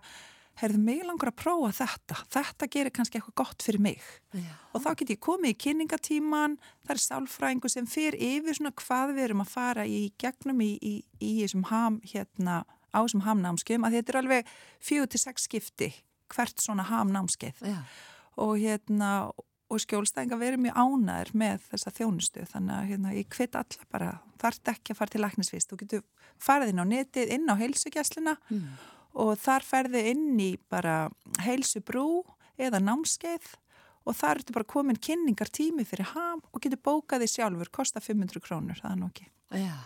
heyrðu 0.59 0.81
mig 0.83 1.03
langar 1.07 1.31
að 1.31 1.37
prófa 1.39 1.71
þetta, 1.79 2.17
þetta 2.33 2.67
gerir 2.73 2.93
kannski 2.95 3.19
eitthvað 3.19 3.37
gott 3.41 3.65
fyrir 3.65 3.83
mig. 3.83 4.03
Já. 4.33 4.51
og 4.73 4.83
þá 4.83 4.89
get 4.99 5.13
ég 5.15 5.21
komið 5.25 5.53
í 5.53 5.57
kynningatíman, 5.63 6.57
það 6.85 6.93
er 6.93 7.01
sálfræðingu 7.05 7.71
sem 7.71 7.87
fyrir 7.89 8.19
yfir 8.19 8.59
svona 8.59 8.73
hvað 8.77 9.15
við 9.15 9.25
erum 9.25 9.43
að 9.43 9.53
fara 9.55 9.85
í 9.89 10.01
gegnum 10.21 10.61
í, 10.61 10.71
í, 10.77 10.93
í 11.17 11.31
þessum 11.39 11.65
ham, 11.71 11.99
hérna, 12.11 12.61
á 12.93 12.97
þessum 12.99 13.25
hamnámskeum 13.25 13.87
að 13.87 13.99
þetta 13.99 14.13
er 14.13 14.21
alveg 14.21 14.53
fjögur 14.83 15.11
til 15.13 15.23
sex 15.23 15.49
skipti 15.49 15.91
hvert 16.29 16.61
svona 16.61 16.85
hamnámskeið. 16.89 17.63
Og 18.39 18.59
hérna 18.61 19.31
og 19.69 19.81
skjólstæðinga 19.83 20.37
verið 20.41 20.63
mjög 20.63 20.77
ánæður 20.81 21.31
með 21.37 21.65
þessa 21.69 21.91
þjónustu 21.93 22.45
þannig 22.49 22.73
að 22.73 22.87
hérna, 22.89 23.11
ég 23.13 23.27
kvitt 23.29 23.57
alla 23.57 23.89
bara 23.93 24.13
þart 24.41 24.71
ekki 24.71 24.93
að 24.93 24.97
fara 24.97 25.13
til 25.13 25.21
læknisvist, 25.21 25.69
þú 25.69 25.77
getur 25.83 26.05
farið 26.41 26.71
inn 26.71 26.81
á 26.81 26.85
netið, 26.89 27.33
inn 27.35 27.51
á 27.53 27.55
heilsugjæsluna 27.59 28.33
mm 28.49 28.63
og 29.17 29.33
þar 29.41 29.65
ferði 29.65 30.03
inn 30.13 30.37
í 30.41 30.51
bara 30.69 31.09
heilsu 31.45 31.81
brú 31.85 32.23
eða 32.59 32.81
námskeið 32.83 33.55
og 34.07 34.17
þar 34.17 34.41
ertu 34.41 34.55
bara 34.55 34.69
komin 34.69 34.99
kynningar 34.99 35.51
tími 35.53 35.85
fyrir 35.87 36.11
ham 36.13 36.41
og 36.51 36.63
getur 36.63 36.81
bókaði 36.83 37.29
sjálfur, 37.29 37.71
kosta 37.73 38.01
500 38.01 38.43
krónur, 38.43 38.79
það 38.81 38.95
er 38.95 39.01
nokkið. 39.03 39.31
Já, 39.59 39.79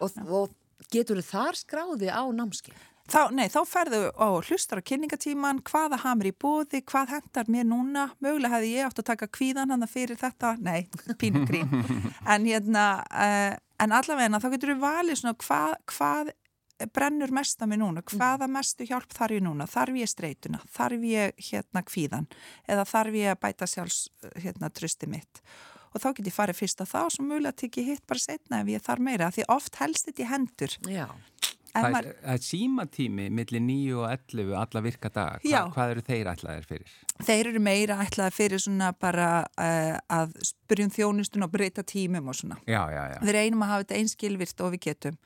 og, 0.00 0.18
og 0.24 0.88
getur 0.92 1.20
þar 1.24 1.58
skráði 1.58 2.10
á 2.12 2.22
námskeið? 2.24 2.88
Þá, 3.10 3.22
nei, 3.34 3.48
þá 3.50 3.60
ferðu 3.66 4.00
á 4.14 4.28
hlustar 4.38 4.78
á 4.78 4.86
kynningatíman, 4.86 5.64
hvaða 5.66 5.98
hamur 6.04 6.28
í 6.30 6.32
bóði, 6.36 6.78
hvað 6.86 7.16
hendar 7.16 7.48
mér 7.50 7.66
núna, 7.66 8.04
mögulega 8.22 8.54
hefði 8.54 8.74
ég 8.76 8.86
átt 8.86 9.00
að 9.02 9.08
taka 9.08 9.28
kvíðan 9.34 9.74
hann 9.74 9.86
fyrir 9.90 10.20
þetta, 10.20 10.52
nei, 10.62 10.86
pínum 11.20 11.46
grín, 11.48 11.72
en 12.32 12.46
hérna, 12.46 12.84
uh, 13.10 13.56
en 13.82 13.96
allavegna 13.96 14.38
þá 14.42 14.46
getur 14.52 14.74
við 14.76 14.84
valið 14.84 15.20
svona 15.22 15.40
hvað, 15.42 15.74
hvað 15.90 16.30
brennur 16.88 17.30
mest 17.30 17.60
að 17.60 17.68
mig 17.68 17.78
núna, 17.78 18.02
Mhm. 18.02 18.18
hvaða 18.18 18.48
mestu 18.48 18.86
hjálp 18.86 19.08
þarf 19.12 19.30
ég 19.36 19.42
núna, 19.42 19.66
þarf 19.68 19.94
ég 20.00 20.08
streituna, 20.08 20.60
þarf 20.72 21.02
ég 21.04 21.32
hérna 21.50 21.82
kvíðan 21.84 22.26
eða 22.68 22.84
þarf 22.84 23.12
ég 23.14 23.34
að 23.36 23.40
bæta 23.40 23.66
sjálfs 23.66 24.08
hérna 24.36 24.70
trusti 24.72 25.06
mitt 25.06 25.40
og 25.94 26.00
þá 26.00 26.14
get 26.14 26.26
ég 26.26 26.34
farið 26.34 26.56
fyrst 26.56 26.80
á 26.80 26.86
það 26.86 27.04
og 27.04 27.10
svo 27.12 27.24
mjögulega 27.26 27.56
tekið 27.56 27.84
hitt 27.84 28.06
bara 28.06 28.18
setna 28.18 28.60
ef 28.60 28.66
ég 28.66 28.82
þarf 28.82 28.98
meira, 29.00 29.30
því 29.30 29.44
oft 29.48 29.74
helst 29.76 30.06
þetta 30.06 30.22
í 30.22 30.28
hendur. 30.30 30.78
Já. 30.86 31.08
Það 31.70 31.96
er, 32.00 32.08
er 32.32 32.40
símatími 32.42 33.28
millir 33.34 33.62
9 33.62 33.94
og 33.98 34.06
11 34.10 34.56
alla 34.58 34.82
virka 34.82 35.10
daga. 35.12 35.38
Hva, 35.44 35.62
hvað 35.74 35.94
eru 35.94 36.04
þeir 36.08 36.30
ætlaðir 36.32 36.66
fyrir? 36.66 36.96
Þeir 37.20 37.50
eru 37.52 37.62
meira 37.62 37.98
ætlaði 38.04 38.34
fyrir 38.34 38.62
svona 38.64 38.90
bara 38.98 39.28
uh, 39.46 39.96
að 40.10 40.34
spyrjum 40.50 40.90
þjónustun 40.96 41.46
og 41.46 41.52
breyta 41.54 41.84
tímum 41.86 42.32
og 42.32 42.38
svona. 42.40 42.58
Já, 42.66 42.82
já, 42.90 43.02
já. 43.14 43.18
Við 43.22 43.36
reynum 43.38 43.64
að 43.66 43.72
hafa 43.74 43.86
þetta 43.86 43.98
einskilvirt 44.00 44.64
og 44.66 44.74
við 44.74 44.84
getum. 44.88 45.18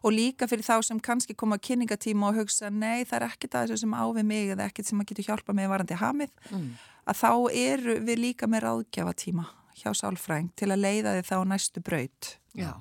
Og 0.00 0.16
líka 0.16 0.48
fyrir 0.48 0.64
þá 0.64 0.76
sem 0.88 1.00
kannski 1.04 1.36
koma 1.36 1.58
að 1.60 1.66
kynningatíma 1.68 2.30
og 2.30 2.40
hugsa 2.40 2.72
nei 2.72 3.04
það 3.04 3.16
er 3.18 3.26
ekkert 3.28 3.56
að 3.56 3.66
þessu 3.68 3.84
sem 3.84 3.96
á 4.00 4.04
við 4.16 4.28
mig 4.32 4.52
eða 4.54 4.68
ekkert 4.70 4.88
sem 4.88 5.02
að 5.02 5.10
getur 5.12 5.28
hjálpa 5.28 5.56
mig 5.56 5.68
varandi 5.68 5.98
hamið. 6.00 6.36
Mm. 6.48 6.68
Að 7.10 7.20
þá 7.20 7.32
eru 7.60 7.98
við 8.06 8.22
líka 8.24 8.48
með 8.48 8.64
ráðgjafatíma 8.64 9.50
hjá 9.80 9.90
sálfræðing 9.96 10.52
til 10.56 10.70
að 10.70 10.82
leiða 10.86 11.18
þið 11.18 11.28
þá 11.28 11.36
á 11.36 11.44
næstu 11.52 11.82
braut. 11.84 12.30
Já. 12.56 12.72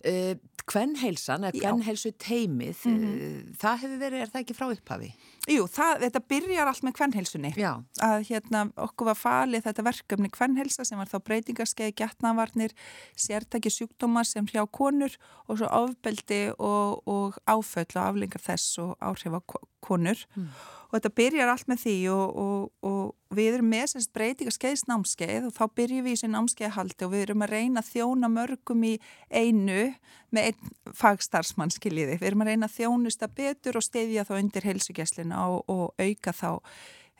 Uh, 0.00 0.34
Kvenheilsan, 0.68 1.44
eða 1.48 1.56
Já. 1.56 1.62
kvenheilsu 1.70 2.10
teimið, 2.20 2.82
uh, 2.90 3.52
það 3.60 3.78
hefur 3.84 3.98
verið, 4.02 4.22
er 4.24 4.30
það 4.32 4.40
ekki 4.42 4.56
frá 4.58 4.66
upphafi? 4.74 5.08
Jú, 5.50 5.64
það, 5.72 5.94
þetta 6.04 6.22
byrjar 6.30 6.70
allt 6.70 6.82
með 6.86 6.96
kvennheilsunni. 6.98 7.52
Já. 7.56 7.70
að 8.04 8.26
hérna 8.28 8.64
okkur 8.76 9.06
var 9.10 9.18
falið 9.18 9.64
þetta 9.66 9.84
verkefni 9.88 10.30
kvennhelsa 10.30 10.84
sem 10.84 10.98
var 11.00 11.08
þá 11.10 11.18
breytingarskeið, 11.30 11.94
getnavarnir, 12.02 12.74
sértæki 13.16 13.72
sjúkdómar 13.72 14.26
sem 14.28 14.46
hljá 14.46 14.66
konur 14.70 15.16
og 15.48 15.58
svo 15.58 15.66
áfbeldi 15.70 16.42
og, 16.58 17.00
og 17.08 17.38
áföll 17.48 17.96
og 17.96 18.04
aflengar 18.04 18.40
þess 18.44 18.78
og 18.84 18.96
áhrif 19.00 19.34
á 19.36 19.40
ko- 19.46 19.64
konur 19.80 20.26
og 20.90 20.96
þetta 20.96 21.12
byrjar 21.20 21.50
allt 21.52 21.68
með 21.70 21.82
því 21.84 21.96
og, 22.10 22.38
og, 22.42 22.90
og 22.90 23.36
við 23.38 23.56
erum 23.56 23.70
með 23.70 23.86
semst 23.92 24.12
breytingarskeiðs 24.16 24.86
námskeið 24.90 25.48
og 25.48 25.54
þá 25.54 25.64
byrjum 25.78 26.06
við 26.06 26.12
í 26.12 26.16
þessi 26.16 26.30
námskeiðhaldi 26.34 27.06
og 27.06 27.12
við 27.14 27.24
erum 27.26 27.44
að 27.46 27.52
reyna 27.54 27.82
að 27.82 27.90
þjóna 27.94 28.30
mörgum 28.34 28.86
í 28.88 28.94
einu 29.30 29.82
með 30.34 30.48
einn 30.50 30.94
fagstarfsmann 30.98 31.74
skiljiði. 31.74 32.18
Við 32.18 32.30
erum 32.32 32.44
að 32.44 32.52
reyna 32.52 32.70
að 32.70 32.78
þjónusta 32.80 33.30
betur 33.30 33.78
og 33.78 33.86
steyðja 33.86 34.26
þá 34.26 34.34
undir 34.40 34.66
heilsugjæslina 34.66 35.44
og, 35.50 35.62
og 35.70 36.02
auka 36.02 36.34
þá 36.34 36.50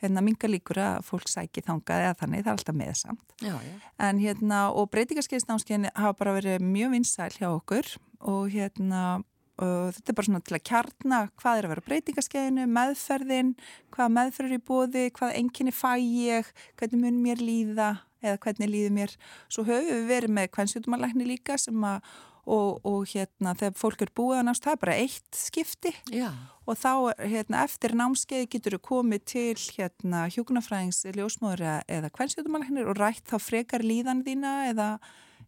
hérna 0.01 0.23
minga 0.25 0.49
líkur 0.49 0.79
að 0.81 1.03
fólk 1.05 1.29
sæki 1.29 1.63
þangað 1.65 2.07
eða 2.07 2.19
þannig, 2.21 2.43
það 2.43 2.51
er 2.51 2.55
alltaf 2.57 2.77
með 2.77 2.93
samt. 2.97 3.35
Já, 3.37 3.53
já. 3.53 3.73
En 4.07 4.21
hérna, 4.21 4.61
og 4.73 4.89
breytingarskeiðsnámskeiðin 4.95 5.91
hafa 5.93 6.15
bara 6.17 6.37
verið 6.39 6.65
mjög 6.65 6.95
vinsæl 6.95 7.29
hjá 7.35 7.47
okkur 7.51 7.91
og 8.31 8.49
hérna, 8.53 9.21
og 9.61 9.91
þetta 9.95 10.11
er 10.11 10.17
bara 10.17 10.27
svona 10.29 10.43
til 10.45 10.57
að 10.57 10.63
kjarna 10.69 11.19
hvað 11.41 11.57
er 11.57 11.67
að 11.67 11.73
vera 11.73 11.83
á 11.83 11.87
breytingarskeiðinu, 11.89 12.67
meðferðin, 12.77 13.51
hvað 13.93 14.15
meðferður 14.17 14.55
í 14.55 14.63
bóði, 14.71 15.05
hvað 15.17 15.37
enginni 15.41 15.75
fæ 15.75 15.91
ég, 15.99 16.49
hvernig 16.79 17.03
mun 17.03 17.21
mér 17.25 17.43
líða 17.43 17.91
eða 18.21 18.41
hvernig 18.41 18.71
líður 18.71 18.97
mér. 18.97 19.15
Svo 19.51 19.65
höfum 19.67 19.89
við 19.89 20.09
verið 20.09 20.35
með 20.37 20.51
kvennsjótumalækni 20.55 21.27
líka 21.27 21.57
sem 21.61 21.85
að, 21.87 22.11
og, 22.45 22.79
og 22.87 23.05
hérna, 23.11 23.55
þegar 23.57 23.77
fólk 23.81 24.05
er 24.05 24.13
búið 24.17 24.41
að 24.41 24.47
nást, 24.49 24.65
það 24.65 24.75
er 24.75 24.81
bara 24.85 24.97
eitt 25.01 25.37
skipti 25.37 25.93
Já. 26.13 26.29
og 26.65 26.77
þá 26.81 26.91
hérna, 27.21 27.65
eftir 27.65 27.95
námskeið 27.97 28.47
getur 28.55 28.77
þú 28.77 28.81
komið 28.91 29.25
til 29.33 29.57
hérna, 29.77 30.27
hjúkunarfræðings, 30.33 31.03
ljósmóður 31.17 31.67
eða 31.85 32.13
kvennsjótumalæknir 32.17 32.89
og 32.89 33.01
rætt 33.01 33.25
þá 33.29 33.37
frekar 33.41 33.85
líðan 33.85 34.25
þína 34.25 34.55
eða, 34.71 34.89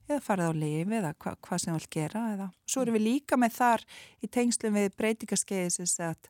eða 0.10 0.24
farið 0.24 0.52
á 0.52 0.54
lifi 0.58 0.98
eða 1.00 1.14
hva, 1.16 1.36
hvað 1.44 1.62
sem 1.64 1.72
þú 1.72 1.80
vil 1.80 1.94
gera 1.96 2.26
eða. 2.34 2.50
Svo 2.70 2.84
erum 2.84 2.98
við 2.98 3.08
líka 3.08 3.40
með 3.40 3.56
þar 3.60 3.86
í 4.24 4.30
tengslum 4.32 4.76
við 4.78 4.92
breytingaskeiðis 5.00 5.80
þess 5.80 6.04
að 6.04 6.30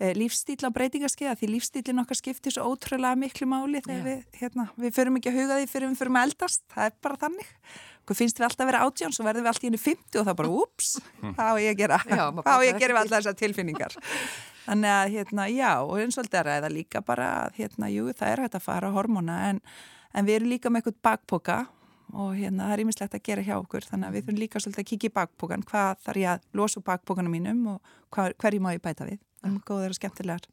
e, 0.00 0.10
lífstíl 0.16 0.58
á 0.64 0.70
breytingaskeiða 0.72 1.36
því 1.40 1.52
lífstílinn 1.54 2.02
okkar 2.02 2.20
skiptir 2.20 2.56
svo 2.56 2.72
ótrúlega 2.72 3.18
miklu 3.20 3.48
máli 3.50 3.82
þegar 3.84 4.04
við, 4.06 4.26
hérna, 4.40 4.66
við 4.80 4.96
förum 4.96 5.20
ekki 5.20 5.32
að 5.32 5.40
huga 5.42 5.60
því 5.60 5.70
fyrir 5.74 5.92
við 5.92 6.02
förum 6.02 6.20
að 6.20 6.28
eldast, 6.30 6.64
það 6.74 6.88
er 6.88 6.98
bara 7.06 7.22
þannig. 7.24 7.54
Hvað 8.08 8.18
finnst 8.18 8.40
við 8.40 8.46
alltaf 8.46 8.64
að 8.64 8.70
vera 8.70 8.84
átján, 8.86 9.12
svo 9.14 9.26
verðum 9.26 9.44
við 9.44 9.50
alltaf 9.52 9.64
í 9.64 9.68
henni 9.68 9.82
50 9.84 10.20
og 10.20 10.28
það 10.28 10.38
bara, 10.40 10.52
úps, 10.62 10.94
hvað 11.36 11.50
á 11.52 11.54
ég 11.60 11.74
að 11.74 11.82
gera? 11.82 11.98
Já, 12.08 12.22
maður 12.24 12.46
Hvað 12.46 12.48
á 12.48 12.56
bara 12.56 12.64
ég 12.66 12.72
að 12.74 12.84
gera 12.84 12.96
við 12.96 13.02
alltaf 13.04 13.20
þessar 13.20 13.36
tilfinningar? 13.38 13.98
Þannig 14.70 14.94
að, 14.94 15.12
hérna, 15.14 15.44
já, 15.50 15.70
og 15.82 16.00
eins 16.00 16.16
og 16.16 16.26
þetta 16.26 16.40
er 16.40 16.48
ræða 16.48 16.70
líka 16.72 17.02
bara, 17.04 17.28
hérna, 17.56 17.90
jú, 17.92 18.08
það 18.16 18.32
er 18.32 18.42
hægt 18.44 18.56
að 18.58 18.64
fara 18.64 18.90
á 18.90 18.96
hormóna, 18.96 19.36
en, 19.50 19.60
en 20.14 20.26
við 20.26 20.40
erum 20.40 20.52
líka 20.52 20.72
með 20.72 20.82
eitthvað 20.82 20.98
bakpoka 21.06 21.58
og 22.14 22.34
hérna, 22.38 22.68
það 22.68 22.74
er 22.76 22.82
ýmislegt 22.84 23.16
að 23.16 23.24
gera 23.28 23.44
hjá 23.46 23.56
okkur, 23.58 23.86
þannig 23.88 24.08
að 24.08 24.16
við 24.16 24.24
þurfum 24.26 24.40
líka 24.42 24.62
svolítið 24.62 24.82
að 24.82 24.88
kíkja 24.90 25.10
í 25.10 25.16
bakpokan, 25.18 25.66
hvað 25.70 26.04
þarf 26.06 26.22
ég 26.22 26.32
að 26.34 26.46
losa 26.60 26.80
úr 26.80 26.86
bakpokanum 26.86 27.36
mínum 27.36 27.66
og 27.74 27.92
hverju 28.10 28.62
má 28.62 28.72
ég 28.74 28.82
bæta 28.84 29.08
við. 29.08 29.20
Það 29.40 29.52
er 29.54 29.66
góður 29.70 29.94
og 29.94 29.98
skemmtilegar 30.00 30.48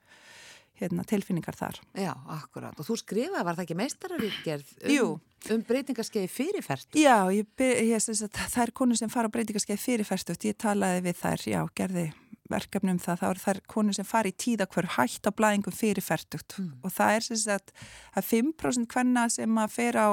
hérna, 0.77 1.05
tilfinningar 1.07 1.57
þar. 1.57 1.79
Já, 1.97 2.11
akkurat. 2.37 2.77
Og 2.77 2.85
þú 2.85 2.99
skrifaði, 3.01 3.45
var 3.47 3.57
það 3.57 3.65
ekki 3.65 3.77
meistararitgerð 3.79 4.75
Jú. 4.93 5.07
um, 5.17 5.55
um 5.55 5.65
breytingarskeiði 5.65 6.29
fyrirfært? 6.29 6.87
Já, 6.97 7.15
ég, 7.33 7.49
ég, 7.63 7.95
ég, 7.95 8.21
það 8.37 8.63
er 8.67 8.73
konur 8.77 8.99
sem 8.99 9.11
fara 9.11 9.31
á 9.31 9.33
breytingarskeið 9.33 9.81
fyrirferstugt, 9.81 10.47
ég 10.47 10.59
talaði 10.61 11.03
við 11.09 11.19
þær, 11.23 11.45
já, 11.49 11.61
gerði 11.81 12.05
verkefni 12.51 12.93
um 12.93 13.01
það, 13.01 13.21
þá 13.21 13.27
eru 13.29 13.43
þær 13.43 13.61
konur 13.73 13.97
sem 13.97 14.07
fara 14.07 14.31
í 14.31 14.35
tíðakvör 14.39 14.89
hætt 14.95 15.27
á 15.27 15.31
blæðingum 15.35 15.75
fyrirferstugt 15.75 16.57
og 16.85 16.93
það 16.93 17.17
er 17.17 17.25
sem 17.25 17.39
sagt 17.41 17.73
að 18.15 18.29
5% 18.29 18.93
hvenna 18.93 19.27
sem 19.33 19.59
að 19.59 19.73
fer 19.73 19.99
á 19.99 20.09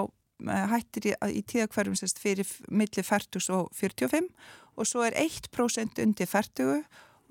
hættir 0.73 1.11
í, 1.11 1.15
í 1.39 1.43
tíðakvörum 1.43 1.97
sem 1.99 2.11
sagt 2.11 2.23
fyrir 2.23 2.49
milli 2.69 3.05
40 3.05 3.49
og 3.55 3.71
45 3.77 4.29
og 4.75 4.91
svo 4.91 5.07
er 5.07 5.17
1% 5.23 6.03
undir 6.03 6.31
40 6.31 6.85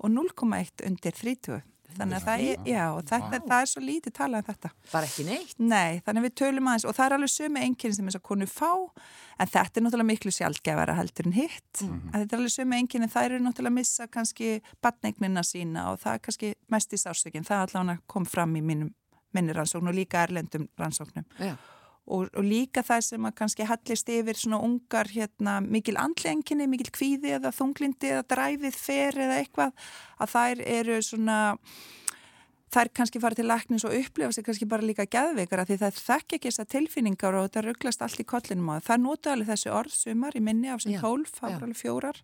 og 0.04 0.10
0,1 0.10 0.84
undir 0.88 1.16
30 1.16 1.62
þannig 1.94 2.18
að 2.18 2.24
það 2.26 2.44
er, 2.44 2.62
já, 2.68 2.82
og 2.90 3.02
þetta, 3.08 3.38
það 3.44 3.60
er 3.60 3.70
svo 3.70 3.82
lítið 3.84 4.14
talað 4.16 4.40
um 4.40 4.46
þetta. 4.48 4.70
Bara 4.90 5.08
ekki 5.08 5.26
neitt? 5.28 5.52
Nei, 5.60 6.00
þannig 6.06 6.20
að 6.20 6.26
við 6.26 6.34
tölum 6.40 6.70
aðeins 6.70 6.86
og 6.88 6.96
það 6.96 7.06
er 7.06 7.16
alveg 7.16 7.32
sömu 7.34 7.62
einnkynni 7.62 7.98
sem 7.98 8.08
þess 8.08 8.18
að 8.18 8.24
konu 8.30 8.48
fá 8.50 8.70
en 8.74 9.52
þetta 9.52 9.80
er 9.80 9.84
náttúrulega 9.86 10.08
miklu 10.08 10.32
sjálfgefara 10.34 10.96
heldur 10.98 11.28
en 11.30 11.36
hitt. 11.36 11.84
En 11.84 12.16
þetta 12.16 12.26
er 12.26 12.40
alveg 12.40 12.54
sömu 12.56 12.78
einnkynni 12.78 13.10
þær 13.12 13.28
eru 13.28 13.44
náttúrulega 13.44 13.74
að 13.74 13.78
missa 13.78 14.08
kannski 14.16 14.50
badneignina 14.84 15.46
sína 15.46 15.86
og 15.92 16.02
það 16.02 16.18
er 16.18 16.24
kannski 16.26 16.52
mest 16.74 16.96
í 16.96 17.00
sársökin 17.04 17.46
það 17.46 17.68
allavega 17.68 18.00
kom 18.10 18.26
fram 18.28 18.58
í 18.58 18.64
mínum 18.64 18.90
minni 19.34 19.54
rannsókn 19.54 19.90
og 19.90 19.96
líka 19.96 20.22
erlendum 20.26 20.68
rannsóknum. 20.78 21.26
Já. 21.42 21.56
Og, 22.04 22.28
og 22.36 22.44
líka 22.44 22.84
það 22.84 23.04
sem 23.08 23.26
að 23.26 23.36
kannski 23.40 23.66
hallist 23.68 24.12
yfir 24.12 24.38
svona 24.38 24.60
ungar 24.64 25.08
hérna 25.12 25.58
mikil 25.64 25.96
andlenginni, 26.00 26.68
mikil 26.68 26.92
kvíði 26.94 27.34
eða 27.38 27.52
þunglindi 27.54 28.12
eða 28.12 28.24
dræfið 28.34 28.78
fer 28.78 29.20
eða 29.26 29.40
eitthvað 29.40 29.90
að 30.20 30.34
þær 30.34 30.64
eru 30.78 31.02
svona 31.04 31.38
þær 32.74 32.90
kannski 32.98 33.20
fara 33.22 33.38
til 33.38 33.46
læknis 33.46 33.84
og 33.86 33.94
upplifa 33.94 34.34
sig 34.34 34.46
kannski 34.46 34.68
bara 34.68 34.86
líka 34.86 35.06
geðveikara 35.06 35.66
því 35.68 35.78
það 35.82 36.00
þekk 36.00 36.36
ekki 36.36 36.50
þessar 36.50 36.70
tilfinningar 36.74 37.38
og 37.38 37.46
þetta 37.46 37.62
rugglast 37.68 38.02
allt 38.02 38.20
í 38.20 38.26
kollinum 38.26 38.72
á 38.72 38.74
það. 38.74 38.88
Það 38.88 39.04
notu 39.04 39.30
alveg 39.30 39.52
þessi 39.52 39.70
orð 39.70 39.94
sumar 39.94 40.34
í 40.36 40.42
minni 40.42 40.72
af 40.72 40.82
sem 40.82 40.98
tólf, 40.98 41.36
það 41.38 41.54
var 41.54 41.68
alveg 41.68 41.80
fjórar 41.80 42.20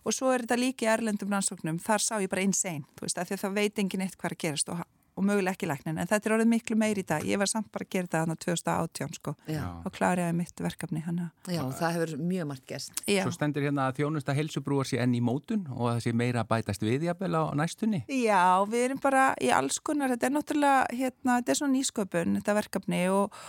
og 0.00 0.16
svo 0.16 0.30
er 0.32 0.46
þetta 0.46 0.56
líka 0.56 0.86
í 0.86 0.88
erlendum 0.94 1.34
rannsóknum, 1.34 1.80
þar 1.84 2.00
sá 2.00 2.14
ég 2.22 2.30
bara 2.32 2.46
insane, 2.46 2.86
þú 2.96 3.04
veist, 3.04 3.18
af 3.20 3.28
því 3.28 3.36
að 3.36 3.42
það 3.42 3.58
veit 3.58 3.82
engin 3.82 4.04
eitt 4.06 4.16
hvað 4.16 4.32
að 4.32 4.42
gerast 4.46 4.72
og, 4.72 4.80
og 5.16 5.26
mögulega 5.26 5.56
ekki 5.56 5.68
læknin, 5.68 5.98
en 6.00 6.08
þetta 6.08 6.28
er 6.28 6.34
orðið 6.36 6.50
miklu 6.52 6.76
meiri 6.80 7.02
í 7.04 7.06
dag, 7.08 7.24
ég 7.26 7.40
var 7.40 7.50
samt 7.50 7.70
bara 7.74 7.86
að 7.86 7.92
gera 7.94 8.08
þetta 8.08 8.22
þannig 8.24 8.42
2018 8.44 9.16
sko, 9.18 9.34
Já. 9.50 9.62
og 9.84 9.94
kláriði 9.96 10.34
mitt 10.38 10.62
verkefni 10.64 11.02
hana. 11.04 11.30
Já, 11.50 11.62
það 11.80 11.96
hefur 11.96 12.12
mjög 12.30 12.50
margt 12.50 12.66
gæst. 12.70 13.02
Svo 13.06 13.32
stendur 13.34 13.66
hérna 13.66 13.88
að 13.90 14.00
þjónusta 14.00 14.36
heilsubrúar 14.36 14.88
sé 14.88 15.00
enn 15.02 15.16
í 15.18 15.22
mótun 15.24 15.66
og 15.74 15.88
það 15.90 16.04
sé 16.06 16.14
meira 16.16 16.44
að 16.44 16.52
bætast 16.54 16.84
viðjafel 16.86 17.32
á 17.36 17.42
næstunni. 17.58 18.04
Já, 18.08 18.44
við 18.70 18.86
erum 18.90 19.02
bara 19.02 19.30
í 19.40 19.50
alls 19.54 19.80
konar, 19.82 20.14
þetta 20.14 20.30
er 20.30 20.36
náttúrulega, 20.36 20.86
hérna, 21.02 21.40
þetta 21.40 21.52
er 21.52 21.60
svona 21.60 21.76
nýsköpun, 21.76 22.38
þetta 22.40 22.56
verkefni 22.60 23.02
og, 23.14 23.40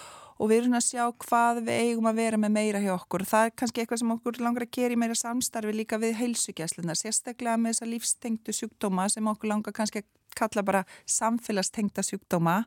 og 0.41 0.49
við 0.49 0.63
erum 0.63 0.77
að 0.79 0.87
sjá 0.87 1.03
hvað 1.25 1.61
við 1.67 1.83
eigum 1.85 2.09
að 2.09 2.23
vera 2.23 2.39
með 2.41 2.55
meira 2.57 2.81
hjá 2.83 2.95
okkur. 2.95 3.27
Það 3.29 3.47
er 3.47 3.53
kannski 3.61 3.83
eitthvað 3.83 4.01
sem 4.01 4.15
okkur 4.15 4.41
langar 4.41 4.65
að 4.65 4.73
gera 4.79 4.97
í 4.97 5.01
meira 5.03 5.17
samstarfi 5.17 5.75
líka 5.75 6.01
við 6.01 6.17
heilsugjæslunar, 6.21 6.97
sérstaklega 6.99 7.59
með 7.61 7.75
þessa 7.75 7.91
lífstengtu 7.91 8.55
sjúkdóma 8.57 9.07
sem 9.13 9.29
okkur 9.29 9.53
langar 9.53 9.75
kannski 9.77 10.01
að 10.01 10.09
kalla 10.37 10.63
bara 10.65 10.83
samfélagstengta 11.09 12.03
sjúkdóma 12.05 12.61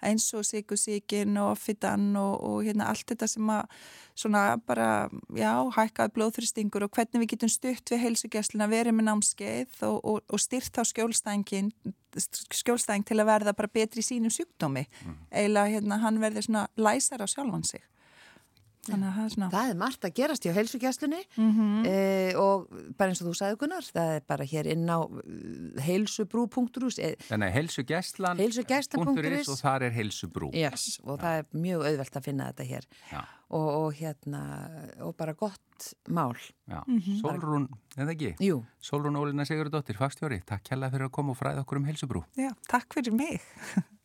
eins 0.00 0.30
og 0.34 0.44
sykusíkin 0.48 1.36
og 1.40 1.50
offitan 1.54 2.16
og, 2.16 2.40
og 2.40 2.62
hérna 2.64 2.88
allt 2.88 3.10
þetta 3.12 3.28
sem 3.28 3.50
að 3.52 3.74
svona 4.16 4.44
bara, 4.66 5.08
já, 5.36 5.52
hækkaði 5.76 6.14
blóðþristingur 6.16 6.86
og 6.86 6.94
hvernig 6.96 7.24
við 7.24 7.32
getum 7.34 7.52
stutt 7.52 7.92
við 7.92 8.02
heilsugjæsluna, 8.06 8.68
verið 8.70 8.96
með 8.96 9.08
námskeið 9.10 9.84
og, 9.88 9.98
og, 10.00 10.22
og 10.24 10.42
styrt 10.42 10.80
á 10.80 10.84
skjólstængin 10.88 11.72
skjólstæng 12.60 13.04
til 13.06 13.20
að 13.20 13.28
verða 13.30 13.54
bara 13.54 13.70
betri 13.70 14.02
í 14.02 14.06
sínum 14.06 14.32
sjúkdómi. 14.34 14.86
Eiginlega 15.30 15.76
hérna 15.76 16.00
hann 16.02 16.18
verði 16.22 16.42
svona 16.48 16.66
læsar 16.80 17.22
á 17.22 17.26
sjálfan 17.30 17.66
sig 17.68 17.84
það 18.86 19.24
er 19.24 19.32
svona... 19.34 19.48
Það 19.52 19.70
er 19.70 19.78
margt 19.80 20.04
að 20.08 20.14
gerast 20.16 20.46
hjá 20.46 20.52
heilsugjastlunni 20.56 21.20
Mm 21.36 21.50
-hmm. 21.56 21.86
e, 21.86 22.34
og 22.36 22.68
bara 22.96 23.10
eins 23.10 23.20
og 23.22 23.28
þú 23.28 23.34
sagði 23.38 23.58
Gunnar, 23.60 23.84
það 23.84 24.14
er 24.16 24.22
bara 24.28 24.44
hér 24.44 24.66
inn 24.72 24.86
á 24.88 24.98
heilsubrú.is 25.84 26.98
e, 26.98 27.14
Þannig 27.28 27.48
að 27.50 27.54
heilsugjastlan 27.58 28.38
heilsugjastlan.is 28.40 29.48
og 29.48 29.58
þar 29.60 29.82
er 29.88 29.92
heilsubrú. 29.94 30.50
yes, 30.54 31.00
og 31.04 31.20
það 31.20 31.38
er 31.38 31.44
mjög 31.52 31.84
auðvelt 31.86 32.16
að 32.16 32.24
finna 32.24 32.48
þetta 32.52 32.64
hér 32.64 32.88
Já. 33.12 33.20
og, 33.50 33.68
og 33.84 33.94
hérna 33.94 34.42
og 35.00 35.16
bara 35.16 35.32
gott 35.34 35.94
mál 36.08 36.36
Já. 36.68 36.82
Solrún, 37.20 37.68
eða 37.96 38.12
ekki? 38.14 38.34
Jú, 38.40 38.64
Solrún 38.80 39.16
Ólina 39.16 39.44
Sigurðardóttir, 39.48 39.96
fagstjóri, 39.96 40.42
takk 40.46 40.68
hella 40.70 40.90
fyrir 40.90 41.08
að 41.08 41.14
koma 41.16 41.32
og 41.32 41.38
fræða 41.40 41.64
okkur 41.64 41.80
um 41.80 41.84
heilsubrú. 41.88 42.24
Já, 42.36 42.52
takk 42.68 42.94
fyrir 42.94 43.12
mig. 43.12 43.40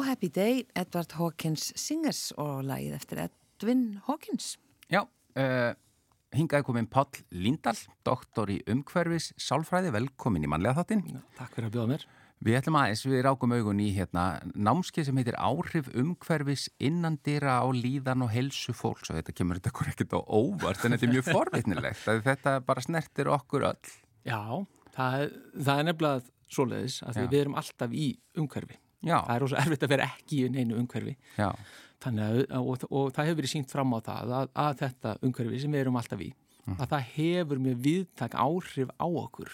Oh 0.00 0.04
Happy 0.06 0.30
Day, 0.32 0.62
Edward 0.72 1.12
Hawkins 1.18 1.74
Singers 1.76 2.30
og 2.40 2.62
lagið 2.64 2.94
eftir 2.96 3.18
Edwin 3.26 3.82
Hawkins. 4.06 4.54
Já, 4.88 5.02
uh, 5.04 5.74
hingaði 6.32 6.64
komin 6.64 6.88
Páll 6.88 7.18
Lindahl, 7.36 7.76
doktor 8.08 8.48
í 8.48 8.56
umhverfis 8.72 9.34
sálfræði, 9.36 9.92
velkomin 9.92 10.46
í 10.46 10.48
mannlega 10.48 10.80
þáttinn. 10.80 11.20
Takk 11.36 11.52
fyrir 11.52 11.68
að 11.68 11.76
bjóða 11.76 11.92
mér. 11.92 12.08
Við 12.48 12.58
ætlum 12.62 12.80
aðeins, 12.80 13.04
við 13.12 13.24
rákum 13.28 13.52
augun 13.58 13.84
í 13.84 13.92
hérna 13.98 14.26
námskeið 14.56 15.10
sem 15.10 15.20
heitir 15.20 15.36
áhrif 15.36 15.92
umhverfis 15.92 16.70
innandýra 16.80 17.60
á 17.60 17.68
líðan 17.68 18.24
og 18.24 18.32
helsu 18.32 18.72
fólks 18.72 19.12
og 19.12 19.20
þetta 19.20 19.36
kemur 19.36 19.60
þetta 19.60 19.74
okkur 19.74 19.92
ekkert 19.92 20.16
á 20.16 20.20
óvart 20.24 20.80
en 20.80 20.96
þetta 20.96 21.10
er 21.10 21.16
mjög 21.18 21.32
forvitnilegt 21.34 22.08
að 22.08 22.24
þetta 22.32 22.60
bara 22.64 22.88
snertir 22.88 23.36
okkur 23.36 23.68
öll. 23.74 23.96
Já, 24.24 24.40
það, 24.96 25.32
það 25.60 25.74
er 25.74 25.90
nefnilega 25.92 26.30
svoleiðis 26.48 27.02
að 27.04 27.18
því 27.18 27.26
Já. 27.26 27.34
við 27.34 27.42
erum 27.44 27.60
alltaf 27.60 28.00
í 28.08 28.14
umhverfi. 28.40 28.86
Já, 29.02 29.16
Það 29.26 29.34
er 29.34 29.40
rosa 29.44 29.60
erfitt 29.62 29.84
að 29.86 29.92
vera 29.94 30.06
ekki 30.10 30.42
í 30.44 30.48
neinu 30.52 30.76
umhverfi. 30.80 31.16
já, 31.38 31.50
Þannig 32.00 32.24
að, 32.24 32.38
og, 32.60 32.84
og 32.90 33.10
það 33.12 33.26
hefur 33.28 33.38
verið 33.42 33.52
sínt 33.54 33.70
fram 33.72 33.92
á 33.92 33.98
það 34.00 34.30
að, 34.38 34.50
að 34.64 34.78
þetta 34.80 35.14
umhverfi 35.28 35.58
sem 35.60 35.72
við 35.74 35.80
erum 35.84 35.96
alltaf 36.00 36.20
í, 36.24 36.30
að 36.78 36.86
það 36.94 37.06
hefur 37.16 37.58
mjög 37.66 37.78
viðtak 37.84 38.34
áhrif 38.40 38.92
á 38.96 39.06
okkur. 39.08 39.50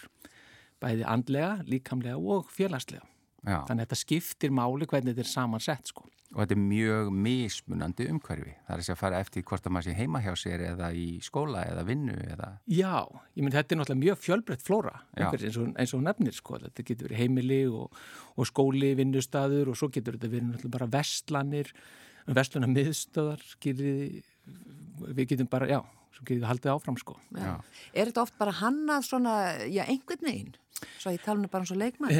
Bæði 0.79 1.03
andlega, 1.09 1.51
líkamlega 1.67 2.17
og 2.19 2.51
félagslega. 2.53 3.03
Já. 3.43 3.63
Þannig 3.67 3.81
að 3.81 3.85
þetta 3.85 3.99
skiptir 4.03 4.53
máli 4.53 4.87
hvernig 4.89 5.15
þetta 5.15 5.25
er 5.25 5.31
samansett 5.31 5.91
sko. 5.91 6.07
Og 6.35 6.41
þetta 6.41 6.55
er 6.57 6.59
mjög 6.59 7.09
mismunandi 7.23 8.07
umhverfi. 8.11 8.53
Það 8.67 8.73
er 8.73 8.81
þess 8.81 8.91
að 8.91 8.99
fara 8.99 9.19
eftir 9.23 9.45
hvort 9.47 9.67
að 9.67 9.73
maður 9.75 9.87
sé 9.87 9.93
heima 9.95 10.21
hjá 10.25 10.33
sér 10.35 10.63
eða 10.73 10.89
í 10.91 11.05
skóla 11.23 11.61
eða 11.69 11.85
vinnu 11.87 12.17
eða... 12.33 12.49
Já, 12.67 13.05
ég 13.37 13.45
myndi 13.45 13.55
þetta 13.55 13.75
er 13.75 13.79
náttúrulega 13.79 14.01
mjög 14.01 14.19
fjölbreytt 14.25 14.65
flóra 14.67 14.95
eins, 15.15 15.59
og, 15.61 15.69
eins 15.79 15.93
og 15.95 16.03
nefnir 16.03 16.35
sko. 16.35 16.59
Þetta 16.65 16.85
getur 16.89 17.07
verið 17.07 17.21
heimili 17.23 17.61
og, 17.71 18.01
og 18.35 18.49
skóli, 18.49 18.91
vinnustaður 18.99 19.71
og 19.71 19.79
svo 19.79 19.87
getur 19.95 20.17
þetta 20.17 20.33
verið 20.33 20.49
náttúrulega 20.49 20.75
bara 20.75 20.89
vestlanir, 20.97 21.71
vestlana 22.27 22.67
miðstöðar, 22.73 23.47
við 23.63 25.23
getum 25.31 25.47
bara, 25.47 25.71
já, 25.71 25.79
getum 26.23 26.41
við 26.41 26.49
haldið 26.49 26.73
áfram 26.73 26.97
sko. 27.01 27.17
Já. 27.35 27.51
Er 27.93 28.09
þetta 28.09 28.23
oft 28.23 28.37
bara 28.39 28.55
hannað 28.61 29.05
svona, 29.07 29.35
já, 29.69 29.83
einhvern 29.85 30.25
veginn? 30.25 30.55
Svo 31.01 31.11
ég 31.13 31.23
tala 31.25 31.41
nú 31.41 31.49
bara 31.49 31.65
um 31.65 31.69
svo 31.69 31.77
leikmann. 31.77 32.13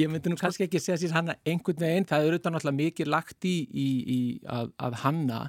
ég 0.00 0.10
myndi 0.10 0.32
nú 0.32 0.38
kannski 0.38 0.66
ekki 0.66 0.80
segja 0.82 0.98
sér 1.02 1.14
hanna 1.14 1.36
einhvern 1.46 1.82
veginn, 1.82 2.08
það 2.08 2.28
eru 2.28 2.38
þetta 2.38 2.52
náttúrulega 2.54 2.80
mikið 2.80 3.10
lagt 3.12 3.46
í, 3.46 3.56
í, 3.70 3.88
í 4.16 4.20
að, 4.50 4.72
að 4.82 4.98
hanna 5.04 5.40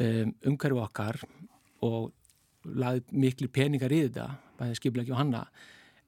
um, 0.00 0.32
umhverju 0.52 0.80
okkar 0.84 1.20
og 1.84 2.12
laðið 2.64 3.12
miklu 3.24 3.50
peningar 3.52 3.92
í 3.92 4.04
þetta, 4.06 4.30
bæðið 4.60 4.80
skiplega 4.80 5.04
ekki 5.04 5.16
á 5.16 5.20
hanna. 5.20 5.42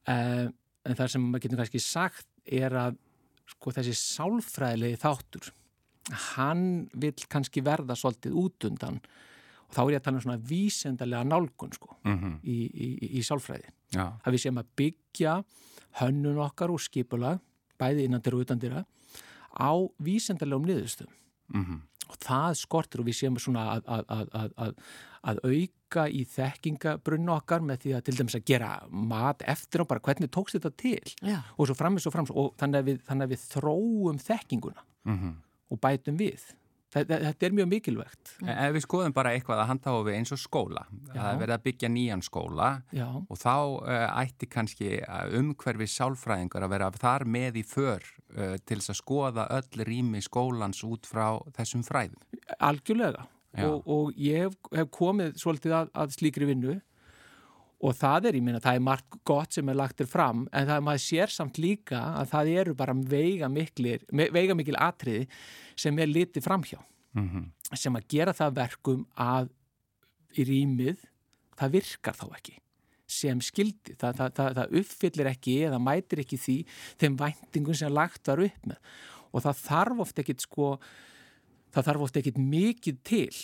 Um, 0.06 0.54
en 0.86 0.96
það 0.96 1.12
sem 1.12 1.28
maður 1.28 1.44
getur 1.44 1.62
kannski 1.62 1.82
sagt 1.82 2.28
er 2.46 2.76
að 2.78 2.98
sko, 3.50 3.72
þessi 3.76 3.94
sálfræðilegi 4.00 5.00
þáttur, 5.02 5.52
hann 6.36 6.66
vil 6.94 7.12
kannski 7.28 7.62
verða 7.66 7.96
svolítið 7.98 8.36
út 8.38 8.68
undan 8.68 9.00
og 9.68 9.74
þá 9.74 9.80
er 9.82 9.90
ég 9.90 10.00
að 10.00 10.04
tala 10.04 10.20
um 10.20 10.24
svona 10.24 10.42
vísendalega 10.50 11.24
nálgun 11.24 11.72
sko 11.72 11.96
mm 12.04 12.18
-hmm. 12.18 12.38
í, 12.42 12.58
í, 12.86 12.88
í 13.18 13.22
sálfræði. 13.22 13.72
Já. 13.94 14.06
Það 14.22 14.32
við 14.32 14.42
séum 14.44 14.58
að 14.62 14.70
byggja 14.76 15.44
hönnun 16.00 16.38
okkar 16.44 16.70
og 16.70 16.80
skipulag, 16.80 17.40
bæði 17.78 18.06
innandir 18.06 18.34
og 18.34 18.44
utandira, 18.44 18.84
á 19.56 19.72
vísendalegum 19.98 20.66
niðurstum. 20.66 21.08
Mm 21.54 21.64
-hmm. 21.64 21.80
Og 22.06 22.16
það 22.22 22.54
skortir 22.54 23.00
og 23.00 23.06
við 23.06 23.16
séum 23.18 23.38
svona 23.38 23.62
að, 23.76 23.82
að, 24.10 24.28
að, 24.56 24.74
að 25.22 25.38
auka 25.42 26.04
í 26.08 26.22
þekkingabrunnu 26.24 27.32
okkar 27.34 27.64
með 27.66 27.80
því 27.82 27.94
að 27.96 28.04
til 28.06 28.16
dæmis 28.16 28.36
að 28.38 28.44
gera 28.44 28.70
mat 28.90 29.42
eftir 29.42 29.82
og 29.82 29.88
bara 29.88 30.00
hvernig 30.00 30.30
tókst 30.30 30.58
þetta 30.58 30.70
til 30.76 31.02
Já. 31.22 31.40
og 31.56 31.66
svo 31.66 31.74
framins 31.74 32.06
og 32.06 32.12
framins 32.14 32.30
og 32.30 32.54
þannig 32.60 32.78
að 32.78 32.84
við, 32.90 33.00
þannig 33.08 33.26
að 33.26 33.32
við 33.34 33.42
þróum 33.54 34.18
þekkinguna 34.18 34.84
mm 35.04 35.18
-hmm. 35.18 35.34
og 35.70 35.80
bætum 35.80 36.16
við. 36.16 36.42
Þetta 36.96 37.46
er 37.48 37.54
mjög 37.56 37.68
mikilvægt. 37.70 38.32
Ef 38.40 38.74
við 38.76 38.84
skoðum 38.86 39.14
bara 39.16 39.34
eitthvað 39.36 39.62
að 39.62 39.70
handhafa 39.72 40.04
við 40.06 40.18
eins 40.18 40.32
og 40.32 40.40
skóla, 40.40 40.86
Já. 40.88 41.12
það 41.12 41.28
er 41.28 41.40
verið 41.42 41.56
að 41.56 41.64
byggja 41.66 41.90
nýjan 41.92 42.24
skóla 42.24 42.70
Já. 42.96 43.06
og 43.20 43.40
þá 43.42 43.54
uh, 43.56 44.06
ætti 44.22 44.48
kannski 44.48 44.90
umhverfi 45.36 45.88
sálfræðingar 45.92 46.66
að 46.66 46.74
vera 46.76 46.90
þar 46.96 47.26
með 47.36 47.60
í 47.60 47.64
för 47.68 48.04
uh, 48.38 48.56
til 48.64 48.80
þess 48.80 48.94
að 48.94 49.00
skoða 49.02 49.48
öll 49.58 49.86
rými 49.90 50.24
skólans 50.24 50.82
út 50.88 51.08
frá 51.08 51.36
þessum 51.58 51.84
fræðum. 51.86 52.20
Algjörlega 52.56 53.28
og, 53.64 53.86
og 53.88 54.20
ég 54.20 54.46
hef, 54.46 54.56
hef 54.74 54.92
komið 54.94 55.36
svolítið 55.40 55.76
að, 55.80 55.92
að 55.96 56.16
slíkri 56.16 56.48
vinnu 56.48 56.80
og 57.84 57.92
það 57.96 58.30
er, 58.30 58.38
ég 58.38 58.44
minna, 58.44 58.60
það 58.62 58.78
er 58.78 58.84
margt 58.86 59.16
gott 59.28 59.56
sem 59.56 59.68
er 59.68 59.76
lagtir 59.76 60.08
fram 60.08 60.46
en 60.48 60.68
það 60.68 60.76
er 60.78 60.84
maður 60.86 61.02
sér 61.04 61.32
samt 61.32 61.58
líka 61.60 62.00
að 62.22 62.30
það 62.32 62.52
eru 62.62 62.76
bara 62.78 62.94
veiga 62.96 63.50
mikil, 63.52 63.90
veiga 64.12 64.56
mikil 64.56 64.78
atriði 64.80 65.26
sem 65.76 65.98
er 66.00 66.08
litið 66.08 66.46
framhjá 66.46 66.78
mm 66.80 67.28
-hmm. 67.28 67.76
sem 67.76 67.96
að 67.96 68.08
gera 68.08 68.32
það 68.32 68.56
verkum 68.60 69.06
að 69.14 69.50
í 70.36 70.44
rýmið 70.44 71.04
það 71.56 71.76
virkar 71.76 72.16
þá 72.16 72.26
ekki 72.36 72.56
sem 73.06 73.40
skildi, 73.40 73.94
það, 73.94 74.16
það, 74.16 74.32
það, 74.34 74.54
það 74.54 74.72
uppfyllir 74.80 75.28
ekki 75.30 75.58
eða 75.68 75.78
mætir 75.78 76.24
ekki 76.24 76.36
því 76.36 76.56
þeim 76.98 77.18
væntingum 77.20 77.74
sem 77.74 77.92
lagt 77.92 78.26
var 78.26 78.42
upp 78.42 78.66
með 78.66 78.78
og 79.32 79.44
það 79.44 79.62
þarf 79.62 80.02
oft 80.06 80.18
ekkit 80.18 80.40
sko 80.40 80.72
það 81.74 81.86
þarf 81.90 82.06
oft 82.08 82.16
ekkit 82.16 82.40
mikið 82.40 82.98
til 83.04 83.36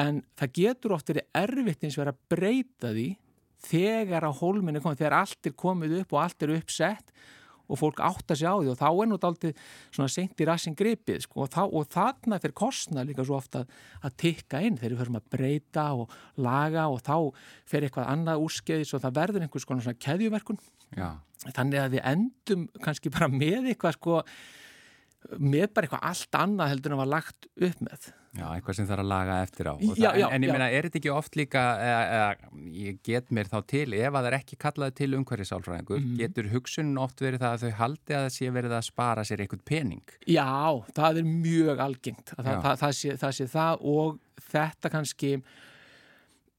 en 0.00 0.20
það 0.36 0.52
getur 0.60 0.96
oft 0.96 1.12
verið 1.12 1.30
erfitt 1.40 1.86
eins 1.86 1.96
og 1.96 2.04
verið 2.04 2.14
að 2.14 2.34
breyta 2.34 2.92
því 2.92 3.08
þegar 3.66 4.28
að 4.28 4.38
hólminni 4.42 4.82
komið, 4.82 5.00
þegar 5.00 5.18
allt 5.22 5.48
er 5.48 5.56
komið 5.56 5.98
upp 6.02 6.14
og 6.14 6.22
allt 6.22 6.44
er 6.44 6.54
uppsett 6.58 7.12
og 7.66 7.80
fólk 7.80 8.00
átt 8.04 8.30
að 8.30 8.40
sjá 8.42 8.50
því 8.52 8.70
og 8.70 8.78
þá 8.78 8.86
er 8.88 9.08
nút 9.10 9.24
aldrei 9.26 9.48
svona 9.94 10.12
senkt 10.12 10.42
í 10.42 10.46
rassin 10.46 10.76
gripið 10.78 11.24
sko, 11.24 11.42
og, 11.44 11.50
þá, 11.50 11.62
og 11.66 11.88
þarna 11.90 12.38
fyrir 12.42 12.56
kostna 12.60 13.04
líka 13.06 13.24
svo 13.26 13.38
ofta 13.40 13.64
að 14.06 14.18
tikka 14.22 14.60
inn 14.62 14.78
þegar 14.78 14.94
við 14.94 15.02
förum 15.02 15.18
að 15.18 15.30
breyta 15.34 15.86
og 15.96 16.14
laga 16.46 16.86
og 16.92 17.00
þá 17.06 17.16
fer 17.66 17.86
eitthvað 17.86 18.12
annað 18.12 18.44
úrskeiðis 18.44 18.94
og 18.94 19.02
það 19.02 19.18
verður 19.18 19.46
einhvers 19.46 19.66
konar 19.66 19.86
svona 19.86 20.04
keðjuverkun. 20.06 20.60
Já. 20.94 21.08
þannig 21.50 21.80
að 21.82 21.96
við 21.96 22.04
endum 22.12 22.68
kannski 22.84 23.10
bara 23.10 23.26
með 23.32 23.72
eitthvað 23.72 23.96
sko 23.96 24.20
með 25.42 25.72
bara 25.74 25.88
eitthvað 25.88 26.06
allt 26.06 26.38
annað 26.38 26.70
heldur 26.70 26.92
en 26.92 26.96
að 26.96 27.02
var 27.02 27.12
lagt 27.16 27.48
upp 27.56 27.82
með 27.82 28.06
Já, 28.36 28.44
eitthvað 28.52 28.76
sem 28.78 28.88
þarf 28.88 29.02
að 29.02 29.10
laga 29.10 29.36
eftir 29.44 29.70
á. 29.70 29.74
Já, 29.96 30.08
já, 30.20 30.26
En 30.28 30.44
ég 30.44 30.52
meina, 30.52 30.68
er 30.68 30.88
þetta 30.88 31.00
ekki 31.00 31.12
oft 31.14 31.38
líka 31.38 31.62
eða, 31.82 32.00
eða, 32.16 32.50
ég 32.76 32.98
get 33.06 33.32
mér 33.34 33.50
þá 33.52 33.56
til 33.72 33.86
ef 33.96 34.08
að 34.10 34.16
það 34.18 34.28
er 34.30 34.38
ekki 34.38 34.58
kallaði 34.64 34.96
til 35.00 35.10
umhverjusálfræðingur 35.20 36.02
mm. 36.02 36.16
getur 36.20 36.50
hugsunin 36.52 37.02
oft 37.02 37.22
verið 37.24 37.44
það 37.44 37.56
að 37.56 37.64
þau 37.64 37.78
haldi 37.80 38.16
að 38.16 38.26
það 38.26 38.34
sé 38.36 38.50
verið 38.56 38.76
að 38.76 38.88
spara 38.88 39.26
sér 39.26 39.44
eitthvað 39.44 39.64
pening? 39.72 40.16
Já, 40.28 40.48
það 40.96 41.22
er 41.22 41.30
mjög 41.30 41.84
algengt 41.86 42.34
það, 42.34 42.50
það, 42.50 42.80
það, 42.82 42.96
sé, 43.00 43.16
það 43.22 43.36
sé 43.40 43.48
það 43.56 43.86
og 43.96 44.18
þetta 44.50 44.92
kannski 44.96 45.32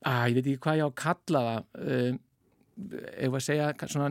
að 0.07 0.23
ég 0.31 0.39
veit 0.39 0.45
ekki 0.45 0.63
hvað 0.65 0.79
ég 0.79 0.87
á 0.87 0.89
að 0.89 0.97
kalla 1.03 1.43
það 1.47 1.91
um, 1.97 2.23
ef 3.17 3.37
að 3.37 3.45
segja 3.47 3.69
svona 3.85 4.09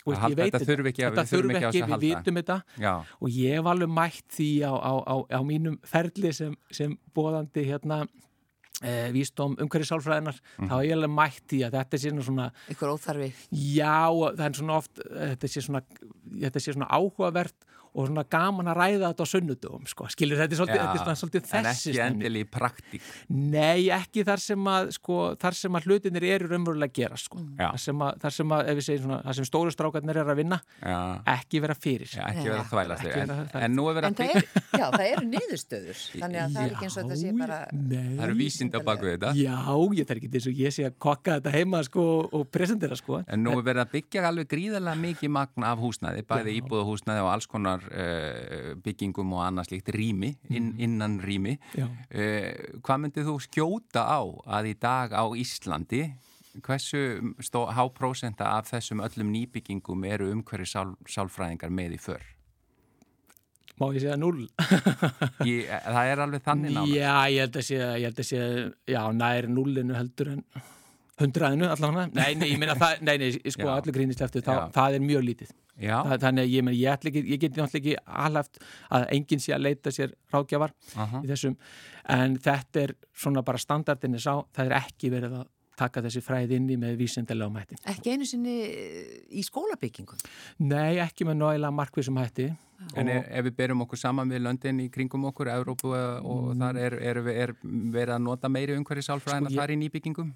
nettur 0.00 0.16
hróki 0.16 0.36
Veist, 0.38 0.54
þetta 0.54 0.70
þurfi 0.70 0.90
ekki, 0.92 1.04
þetta 1.06 1.26
þurfi 1.28 1.56
ekki, 1.58 1.68
ekki 1.82 1.92
við 1.92 2.06
vitum 2.06 2.40
þetta. 2.40 2.58
Já. 2.80 2.92
og 3.20 3.36
ég 3.36 3.58
hef 3.58 3.70
alveg 3.72 3.92
mætt 3.98 4.26
því 4.36 4.50
á, 4.64 4.72
á, 4.72 4.92
á, 5.04 5.14
á 5.28 5.40
mínum 5.44 5.78
ferli 5.84 6.32
sem, 6.32 6.56
sem 6.72 6.96
bóðandi 7.14 7.66
hérna 7.68 8.00
e, 8.80 9.10
vísdóm 9.14 9.56
umhverju 9.60 9.90
sálfræðinar 9.90 10.38
mm. 10.40 10.70
þá 10.70 10.74
hef 10.76 10.86
ég 10.88 10.96
alveg 10.96 11.14
mætt 11.16 11.44
því 11.52 11.62
að 11.66 11.76
þetta 11.78 12.00
sé 12.02 12.14
svona 12.16 12.48
ykkur 12.72 12.94
óþarfi. 12.94 13.30
Já, 13.50 14.00
það 14.08 14.46
er 14.46 14.60
svona 14.60 14.78
oft 14.80 15.02
þetta 15.10 15.52
sé 15.52 15.64
svona, 15.66 15.84
þetta 16.46 16.64
sé 16.64 16.76
svona 16.76 16.90
áhugavert 16.90 17.68
og 17.90 18.06
svona 18.06 18.24
gaman 18.30 18.70
að 18.70 18.78
ræða 18.78 19.10
þetta 19.10 19.26
á 19.26 19.28
sunnudum 19.30 19.86
sko. 19.90 20.06
skilur 20.12 20.38
þetta 20.40 20.54
er 20.54 20.60
svolítið, 20.60 20.80
ja, 20.80 20.90
þetta 20.94 21.12
er 21.12 21.20
svolítið 21.20 21.46
þessi 21.50 21.60
en 21.60 21.70
ekki 21.70 22.02
endil 22.04 22.40
í 22.40 22.44
praktík. 22.46 23.08
Nei 23.30 23.88
ekki 23.94 24.24
þar 24.28 24.42
sem 24.44 24.70
að 24.70 24.90
sko, 24.96 25.18
þar 25.40 25.58
sem 25.58 25.78
að 25.78 25.88
hlutinir 25.88 26.26
eru 26.30 26.50
raunverulega 26.50 26.90
að 26.90 27.00
gera 27.00 27.20
sko. 27.20 27.42
þar 27.58 27.82
sem 27.82 28.04
að, 28.06 28.20
þar 28.24 28.36
sem 28.36 28.54
að 28.56 28.70
ef 28.70 28.78
við 28.80 28.86
segjum 28.86 29.06
svona 29.06 29.20
þar 29.26 29.38
sem 29.40 29.48
stóru 29.48 29.74
strákarnir 29.74 30.20
er 30.22 30.30
að 30.30 30.40
vinna 30.42 30.60
já. 30.78 30.98
ekki 31.34 31.62
vera 31.66 31.76
fyrir. 31.78 32.14
Ekki 32.30 32.46
vera 32.46 32.66
þvæla 32.70 32.98
en, 33.10 33.34
en 33.64 33.76
nú 33.76 33.88
er 33.90 33.98
verið 33.98 34.10
að 34.10 34.22
byggja 34.22 34.64
já 34.80 34.86
það 34.94 35.06
eru 35.08 35.26
niðurstöður 35.30 36.04
þannig 36.22 36.40
að 36.44 36.54
það 36.54 36.62
er 36.62 36.74
ekki 36.74 36.88
eins 36.88 36.96
og 36.96 37.02
þetta 37.02 37.20
sé 37.20 37.34
bara 37.40 37.58
nei, 37.74 38.06
það 38.14 38.24
eru 38.28 38.38
vísind 38.38 38.78
á 38.78 38.80
baku 38.86 39.10
þetta. 39.10 39.34
Já 39.40 39.58
ég 39.98 40.08
þarf 40.08 40.20
ekki 40.20 40.32
þess 40.36 40.50
að 40.50 40.62
ég 40.62 40.76
sé 40.76 40.86
að 40.86 40.96
kokka 41.02 41.36
þetta 41.38 41.54
heima 41.56 41.82
sko, 41.86 42.06
og 42.36 42.46
presentera 42.54 42.98
sko. 42.98 43.20
En 43.26 43.44
nú 43.44 43.56
er 43.58 43.66
verið 43.66 43.84
að 43.84 43.92
byggja 43.96 44.26
alveg 44.30 44.50
gríðarlega 44.50 45.02
mikið 45.04 45.34
magna 45.34 45.72
af 45.74 45.82
húsnæði 45.82 46.24
bæði 46.28 46.56
íbúðahúsnæði 46.60 47.24
og 47.24 47.30
alls 47.32 47.48
konar 47.50 47.79
konar 47.80 47.92
uh, 47.92 48.74
byggingum 48.82 49.32
og 49.34 49.44
annað 49.44 49.70
slíkt 49.70 49.92
rými, 49.94 50.34
inn, 50.48 50.72
mm. 50.72 50.80
innan 50.84 51.20
rými. 51.20 51.58
Uh, 51.76 52.80
hvað 52.82 53.04
myndið 53.04 53.30
þú 53.30 53.36
skjóta 53.46 54.04
á 54.04 54.20
að 54.58 54.72
í 54.72 54.74
dag 54.80 55.12
á 55.12 55.24
Íslandi, 55.36 56.14
hversu 56.64 57.34
háprósenta 57.76 58.56
af 58.58 58.70
þessum 58.70 59.00
öllum 59.00 59.30
nýbyggingum 59.32 60.04
eru 60.04 60.32
umhverju 60.34 60.66
sál, 60.66 60.96
sálfræðingar 61.06 61.70
með 61.70 61.96
í 61.96 62.00
för? 62.00 62.26
Má 63.80 63.86
ég 63.94 64.02
segja 64.02 64.18
null? 64.18 64.44
ég, 65.46 65.70
það 65.94 66.10
er 66.10 66.20
alveg 66.26 66.44
þannig 66.44 66.74
nána. 66.74 66.90
Já, 66.90 67.14
ég 67.32 67.46
held 67.46 67.56
að 67.56 67.64
segja, 67.64 67.88
ég 67.96 68.10
held 68.10 68.20
að 68.20 68.28
segja, 68.28 68.68
já, 68.92 69.00
nær 69.16 69.48
nullinu 69.48 69.96
heldur 69.96 70.34
en 70.34 70.44
hundraðinu 71.20 71.68
allavega. 71.68 72.10
Nei, 72.16 72.34
nei, 72.36 72.50
ég 72.52 72.60
meina 72.60 72.76
það, 72.80 73.00
nei, 73.06 73.14
nei, 73.20 73.30
sko, 73.52 73.70
allir 73.72 73.96
grínist 73.96 74.20
eftir, 74.24 74.44
það, 74.44 74.66
það 74.76 74.96
er 74.98 75.04
mjög 75.04 75.26
lítið. 75.30 75.54
Það, 75.80 76.16
þannig 76.24 76.44
að 76.44 76.54
ég, 76.54 76.64
meni, 76.66 76.80
ég, 76.80 77.06
ekki, 77.08 77.22
ég 77.24 77.40
geti 77.40 77.60
náttúrulega 77.60 77.80
ekki 77.80 77.94
alhaft 78.26 78.60
að 78.90 79.06
enginn 79.16 79.40
sé 79.40 79.54
að 79.56 79.64
leita 79.64 79.92
sér 79.94 80.12
ráðgjafar 80.32 80.74
uh 80.96 81.00
-huh. 81.00 81.24
í 81.24 81.30
þessum 81.30 81.56
en 82.08 82.36
þetta 82.38 82.82
er 82.82 82.94
svona 83.14 83.42
bara 83.42 83.58
standardinni 83.58 84.20
sá 84.20 84.44
það 84.52 84.66
er 84.66 84.76
ekki 84.80 85.10
verið 85.10 85.38
að 85.40 85.48
taka 85.80 86.04
þessi 86.06 86.22
fræð 86.24 86.56
inni 86.58 86.78
með 86.80 86.98
vísendalega 87.00 87.52
mætti. 87.54 87.78
Ekki 87.90 88.14
einu 88.14 88.28
sinni 88.28 88.56
í 89.32 89.44
skólabyggingum? 89.46 90.20
Nei, 90.70 91.00
ekki 91.02 91.28
með 91.28 91.40
náðilega 91.42 91.78
markvísum 91.80 92.20
hætti. 92.20 92.50
En 92.96 93.10
ef, 93.12 93.26
ef 93.28 93.44
við 93.44 93.56
berum 93.58 93.82
okkur 93.84 93.98
saman 94.00 94.30
við 94.32 94.40
löndin 94.46 94.78
í 94.80 94.86
kringum 94.92 95.26
okkur, 95.28 95.50
Európu 95.52 95.90
og 95.92 96.46
mm. 96.54 96.62
þar 96.62 96.78
er, 96.80 96.94
er, 97.10 97.18
er 97.34 97.52
verið 97.60 98.14
að 98.14 98.22
nota 98.24 98.48
meiri 98.48 98.78
umhverjir 98.78 99.04
sálfræðin 99.04 99.50
sko, 99.50 99.60
er 99.66 99.74
í 99.74 99.76
nýbyggingum? 99.82 100.30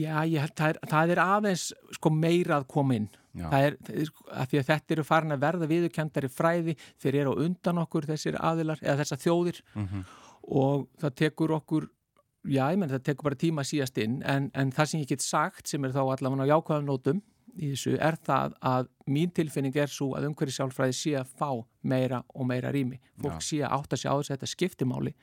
Já, 0.00 0.16
ég, 0.26 0.50
það, 0.58 0.72
er, 0.72 0.80
það 0.90 1.14
er 1.14 1.22
aðeins 1.22 1.68
sko, 1.94 2.10
meira 2.10 2.58
að 2.58 2.66
koma 2.74 2.98
inn 2.98 3.06
það 3.36 3.66
er, 3.68 3.76
að 4.32 4.50
því 4.50 4.60
að 4.60 4.68
þetta 4.70 4.96
eru 4.96 5.04
farin 5.06 5.34
að 5.34 5.42
verða 5.44 5.68
viðurkendari 5.70 6.30
fræði 6.32 6.76
þeir 7.02 7.20
eru 7.22 7.34
á 7.36 7.40
undan 7.46 7.82
okkur 7.82 8.08
þessir 8.08 8.38
aðilar 8.40 8.80
eða 8.82 8.98
þessar 9.02 9.22
þjóðir 9.24 9.60
mm 9.74 9.86
-hmm. 9.86 10.06
og 10.62 10.86
það 11.02 11.16
tekur 11.22 11.54
okkur 11.58 11.88
já, 12.46 12.62
ég 12.72 12.78
menn 12.80 12.92
það 12.92 13.06
tekur 13.10 13.30
bara 13.30 13.40
tíma 13.40 13.64
síast 13.66 13.98
inn 14.02 14.20
en, 14.26 14.50
en 14.54 14.72
það 14.74 14.92
sem 14.92 15.02
ég 15.02 15.10
get 15.14 15.24
sagt 15.24 15.70
sem 15.70 15.84
er 15.84 15.94
þá 15.96 16.02
allavega 16.04 16.46
á 16.46 16.52
jákvæðan 16.54 16.88
nótum 16.90 17.24
í 17.56 17.72
þessu 17.72 17.96
er 18.02 18.18
það 18.26 18.56
að 18.68 18.88
mín 19.08 19.32
tilfinning 19.34 19.76
er 19.80 19.90
svo 19.90 20.12
að 20.16 20.28
umhverju 20.30 20.56
sjálfræði 20.58 20.96
sé 20.96 21.14
að 21.20 21.30
fá 21.38 21.50
meira 21.88 22.22
og 22.34 22.48
meira 22.48 22.72
rými 22.74 22.98
fólk 23.22 23.38
já. 23.40 23.46
sé 23.48 23.60
að 23.64 23.76
átta 23.78 24.00
sig 24.00 24.10
á 24.12 24.14
þess 24.16 24.30
að 24.30 24.34
þetta 24.34 24.52
skiptimáli 24.52 25.14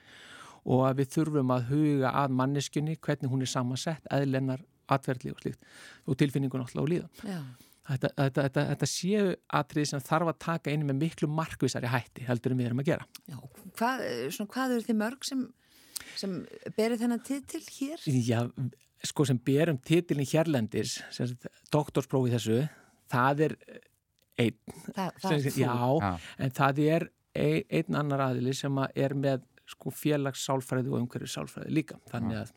og 0.64 0.86
að 0.88 1.02
við 1.02 1.12
þurfum 1.18 1.52
að 1.54 1.68
huga 1.72 2.14
að 2.24 2.38
manneskunni 2.40 2.96
hvernig 3.04 3.32
hún 3.32 3.44
er 3.44 3.52
samansett, 3.52 4.08
eðlennar, 4.14 4.64
atverðli 4.92 5.34
og 5.34 5.44
slíkt 5.44 5.70
og 6.08 6.20
tilfinningun 6.20 6.64
alltaf 6.64 6.88
á 6.88 6.92
líðan. 6.92 7.12
Já. 7.28 7.40
Þetta, 7.84 8.10
þetta, 8.16 8.44
þetta, 8.46 8.64
þetta 8.70 8.88
séu 8.88 9.24
atrið 9.60 9.88
sem 9.90 10.04
þarf 10.04 10.30
að 10.32 10.38
taka 10.46 10.72
inn 10.72 10.86
með 10.88 11.02
miklu 11.02 11.28
markvísari 11.28 11.90
hætti 11.92 12.24
heldur 12.24 12.54
en 12.54 12.62
við 12.62 12.70
erum 12.70 12.80
að 12.80 12.92
gera. 12.94 13.08
Já, 13.28 13.36
hvað, 13.76 14.04
svona, 14.32 14.52
hvað 14.54 14.76
eru 14.78 14.86
þið 14.88 15.00
mörg 15.02 15.28
sem 15.28 15.42
sem 16.20 16.38
berir 16.78 17.00
þennan 17.02 17.24
titil 17.26 17.62
hér? 17.78 18.04
Já, 18.28 18.40
sko 19.04 19.26
sem 19.28 19.40
berum 19.44 19.80
titilin 19.84 20.28
hérlendis, 20.30 21.00
sem 21.12 21.32
sagt, 21.32 21.48
doktorsprófi 21.74 22.34
þessu, 22.36 22.60
það 23.12 23.46
er 23.48 23.58
einn. 24.44 24.58
Þa, 24.94 25.08
það 25.22 25.34
er 25.38 25.48
þú? 25.48 25.56
Já, 25.64 25.74
Já. 26.04 26.12
en 26.46 26.56
það 26.60 26.84
er 26.88 27.08
ein, 27.34 27.64
einn 27.70 28.00
annar 28.04 28.28
aðili 28.30 28.54
sem 28.58 28.80
að 28.82 29.02
er 29.06 29.18
með 29.18 29.44
sko 29.74 29.94
félagssálfræði 29.96 30.92
og 30.92 31.00
umhverju 31.04 31.30
sálfræði 31.32 31.74
líka. 31.74 31.98
Þannig 32.12 32.42
að 32.44 32.54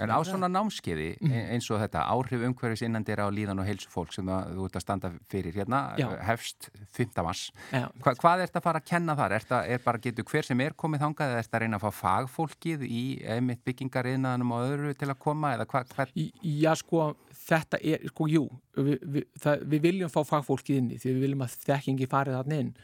En 0.00 0.10
á 0.14 0.18
svona 0.22 0.46
námskeiði 0.46 1.08
e- 1.26 1.40
eins 1.52 1.66
og 1.74 1.80
þetta 1.82 2.04
áhrif 2.06 2.42
umhverfis 2.46 2.84
innan 2.86 3.02
dýra 3.04 3.24
á 3.26 3.30
líðan 3.34 3.58
og 3.58 3.66
heilsu 3.66 3.90
fólk 3.90 4.12
sem 4.14 4.24
þú 4.28 4.66
ert 4.68 4.76
að 4.78 4.84
standa 4.84 5.10
fyrir 5.30 5.56
hérna 5.56 5.80
Já. 5.98 6.06
hefst 6.28 6.68
5. 6.94 7.18
mars. 7.26 7.42
Hva, 7.72 8.14
hvað 8.14 8.44
ert 8.46 8.56
að 8.60 8.62
fara 8.68 8.78
að 8.80 8.86
kenna 8.92 9.16
þar? 9.18 9.34
Er, 9.40 9.46
það, 9.50 9.66
er 9.74 9.82
bara 9.84 9.98
getur 10.06 10.24
hver 10.30 10.46
sem 10.46 10.62
er 10.62 10.76
komið 10.78 11.02
þangað 11.02 11.34
eða 11.34 11.42
ert 11.42 11.56
að 11.58 11.64
reyna 11.64 11.80
að 11.80 11.84
fá 11.88 11.90
fagfólkið 11.98 12.86
í 12.86 13.02
einmitt 13.34 13.64
byggingariðnaðanum 13.66 14.54
og 14.54 14.64
öðru 14.70 14.94
til 15.02 15.10
að 15.10 15.18
koma 15.26 15.52
eða 15.58 15.66
hvað? 15.74 15.92
Hva, 15.98 16.06
Í- 16.14 16.30
Já, 16.62 16.72
sko, 16.78 17.08
þetta 17.42 17.82
er, 17.82 18.06
sko, 18.14 18.30
jú, 18.30 18.46
við, 18.78 18.98
við, 19.18 19.28
það, 19.42 19.66
við 19.74 19.84
viljum 19.90 20.14
fá 20.14 20.22
fagfólkið 20.30 20.78
inni 20.78 20.98
því 21.02 21.10
við 21.16 21.22
viljum 21.26 21.42
að 21.48 21.58
þekkingi 21.66 22.08
farið 22.14 22.38
þarna 22.38 22.62
inn. 22.64 22.74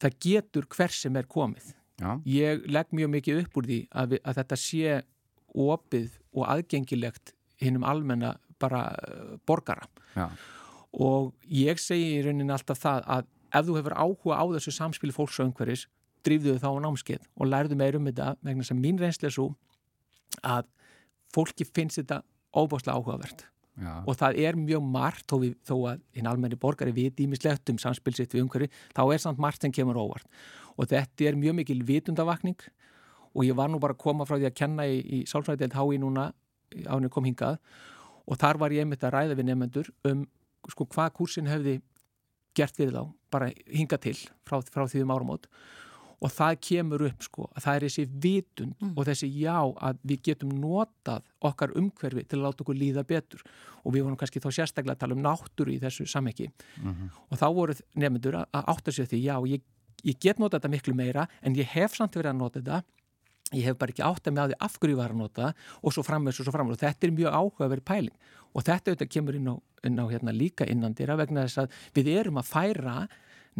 Það 0.00 0.18
getur 0.30 0.70
hver 0.78 0.94
sem 0.94 1.16
er 1.20 1.26
komið. 1.28 1.74
já, 2.00 2.14
Ég 2.24 2.62
legg 2.70 2.94
mjög 2.96 3.10
mikið 3.18 3.42
upp 3.44 3.56
úr 3.60 3.66
því 3.68 3.80
að, 3.92 4.14
við, 4.14 4.20
að 4.24 4.38
þetta 4.40 4.56
sé 4.56 5.00
opið 5.54 6.16
og 6.36 6.46
aðgengilegt 6.46 7.34
hinnum 7.60 7.84
almenna 7.84 8.36
bara 8.60 8.86
uh, 8.92 9.36
borgara. 9.46 9.86
já, 10.16 10.28
Og 10.90 11.34
ég 11.46 11.78
segi 11.78 12.16
í 12.18 12.22
rauninni 12.24 12.50
alltaf 12.50 12.80
það 12.82 13.04
að 13.06 13.26
ef 13.54 13.66
þú 13.66 13.76
hefur 13.78 13.94
áhuga 13.94 14.38
á 14.42 14.44
þessu 14.56 14.72
samspili 14.74 15.14
fólks 15.14 15.38
og 15.38 15.50
umhverfis, 15.50 15.86
drifðu 16.26 16.56
þau 16.58 16.62
þá 16.62 16.70
á 16.70 16.82
námskeið 16.86 17.28
og 17.36 17.48
lærðu 17.48 17.78
meir 17.78 17.96
um 17.96 18.08
þetta 18.08 18.34
vegna 18.42 18.66
sem 18.66 18.80
mín 18.80 18.98
reynsli 19.00 19.28
er 19.28 19.34
svo 19.34 19.46
að 20.42 20.66
fólki 21.34 21.66
finnst 21.66 22.00
þetta 22.00 22.20
óbáslega 22.50 22.98
áhugavert. 22.98 23.46
Já, 23.80 24.02
og 24.04 24.16
það 24.18 24.40
er 24.42 24.58
mjög 24.58 24.82
margt 24.82 25.24
þó, 25.30 25.36
við, 25.40 25.54
þó 25.64 25.76
að 25.92 26.02
hinn 26.18 26.28
almenni 26.28 26.58
borgari 26.60 26.92
viti 26.92 27.24
ímislegt 27.24 27.70
um 27.72 27.78
samspilsitt 27.80 28.34
við 28.34 28.44
umhverfi, 28.44 28.68
þá 28.92 29.02
er 29.06 29.22
samt 29.22 29.40
margt 29.40 29.62
sem 29.62 29.72
kemur 29.72 29.96
óvart. 30.02 30.26
Og 30.76 30.90
þetta 30.90 31.30
er 31.30 31.38
mjög 31.38 31.56
mikil 31.62 31.78
vitundavakning 31.86 32.58
og 33.34 33.46
ég 33.46 33.56
var 33.56 33.70
nú 33.70 33.80
bara 33.82 33.94
að 33.94 34.02
koma 34.02 34.26
frá 34.26 34.38
því 34.38 34.48
að 34.48 34.58
kenna 34.58 34.86
í, 34.90 35.00
í 35.00 35.18
sálfræðideild 35.30 35.76
HÍ 35.78 36.00
núna 36.02 36.30
ánum 36.86 37.10
kom 37.12 37.26
hingað. 37.26 37.58
Og 38.30 38.38
þar 38.38 38.60
var 38.62 38.74
ég 38.74 38.84
einmitt 38.84 39.04
að 39.06 39.14
ræða 39.16 39.38
við 39.38 39.50
nefnendur 39.50 39.90
um 40.06 40.24
sko 40.70 40.86
hvað 40.86 41.14
kursin 41.16 41.50
hefði 41.50 41.80
gert 42.56 42.78
við 42.78 42.94
þá, 42.94 43.04
bara 43.32 43.50
hinga 43.70 43.98
til 44.02 44.16
frá, 44.46 44.60
frá 44.60 44.84
því 44.90 45.04
um 45.06 45.14
áramót. 45.14 45.46
Og 46.20 46.28
það 46.28 46.58
kemur 46.66 47.06
upp 47.06 47.22
sko 47.24 47.46
að 47.54 47.64
það 47.64 47.76
er 47.76 47.84
þessi 47.86 48.02
vitund 48.26 48.82
og 48.90 49.06
þessi 49.08 49.28
já 49.40 49.56
að 49.56 50.02
við 50.10 50.22
getum 50.28 50.50
notað 50.60 51.24
okkar 51.48 51.72
umhverfi 51.80 52.26
til 52.28 52.38
að 52.38 52.44
láta 52.44 52.64
okkur 52.66 52.76
líða 52.76 53.06
betur. 53.08 53.44
Og 53.86 53.94
við 53.94 54.04
vorum 54.04 54.18
kannski 54.20 54.42
þá 54.42 54.50
sérstaklega 54.58 54.98
að 54.98 55.02
tala 55.06 55.16
um 55.16 55.24
náttúru 55.24 55.72
í 55.72 55.80
þessu 55.80 56.04
samhengi. 56.10 56.50
Og 57.30 57.40
þá 57.40 57.46
voru 57.56 57.78
nefnendur 57.94 58.36
að, 58.42 58.50
að 58.52 58.72
átta 58.74 58.92
sér 58.92 59.08
því 59.08 59.22
já 59.24 59.36
ég, 59.54 59.64
ég 60.04 60.20
get 60.20 60.38
notað 60.42 60.60
þetta 60.60 60.74
miklu 60.76 60.94
meira 60.98 61.26
en 61.40 61.56
ég 61.56 61.72
hef 61.72 61.96
samt 61.96 62.18
verið 62.20 62.34
að 62.34 62.42
nota 62.42 62.60
þetta 62.60 62.82
ég 63.56 63.66
hef 63.66 63.78
bara 63.80 63.94
ekki 63.94 64.04
átt 64.06 64.28
að 64.28 64.36
með 64.36 64.42
að 64.42 64.52
því 64.52 64.58
af 64.66 64.76
hverju 64.78 64.94
ég 64.94 65.00
var 65.00 65.14
að 65.14 65.20
nota 65.20 65.48
og 65.80 65.94
svo 65.94 66.04
framvegs 66.06 66.40
og 66.40 66.46
svo 66.46 66.54
framvegs 66.54 66.78
og 66.78 66.84
þetta 66.84 67.06
er 67.08 67.16
mjög 67.16 67.38
áhugaverð 67.40 67.86
pæling. 67.90 68.28
Og 68.50 68.66
þetta 68.66 68.92
auðvitað 68.92 69.10
kemur 69.14 69.38
inn 69.38 69.50
á, 69.50 69.54
inn 69.86 69.98
á 69.98 70.04
hérna, 70.10 70.34
líka 70.34 70.66
innandira 70.70 71.16
vegna 71.18 71.46
þess 71.46 71.64
að 71.64 71.74
við 71.98 72.12
erum 72.18 72.40
að 72.40 72.50
færa 72.50 72.94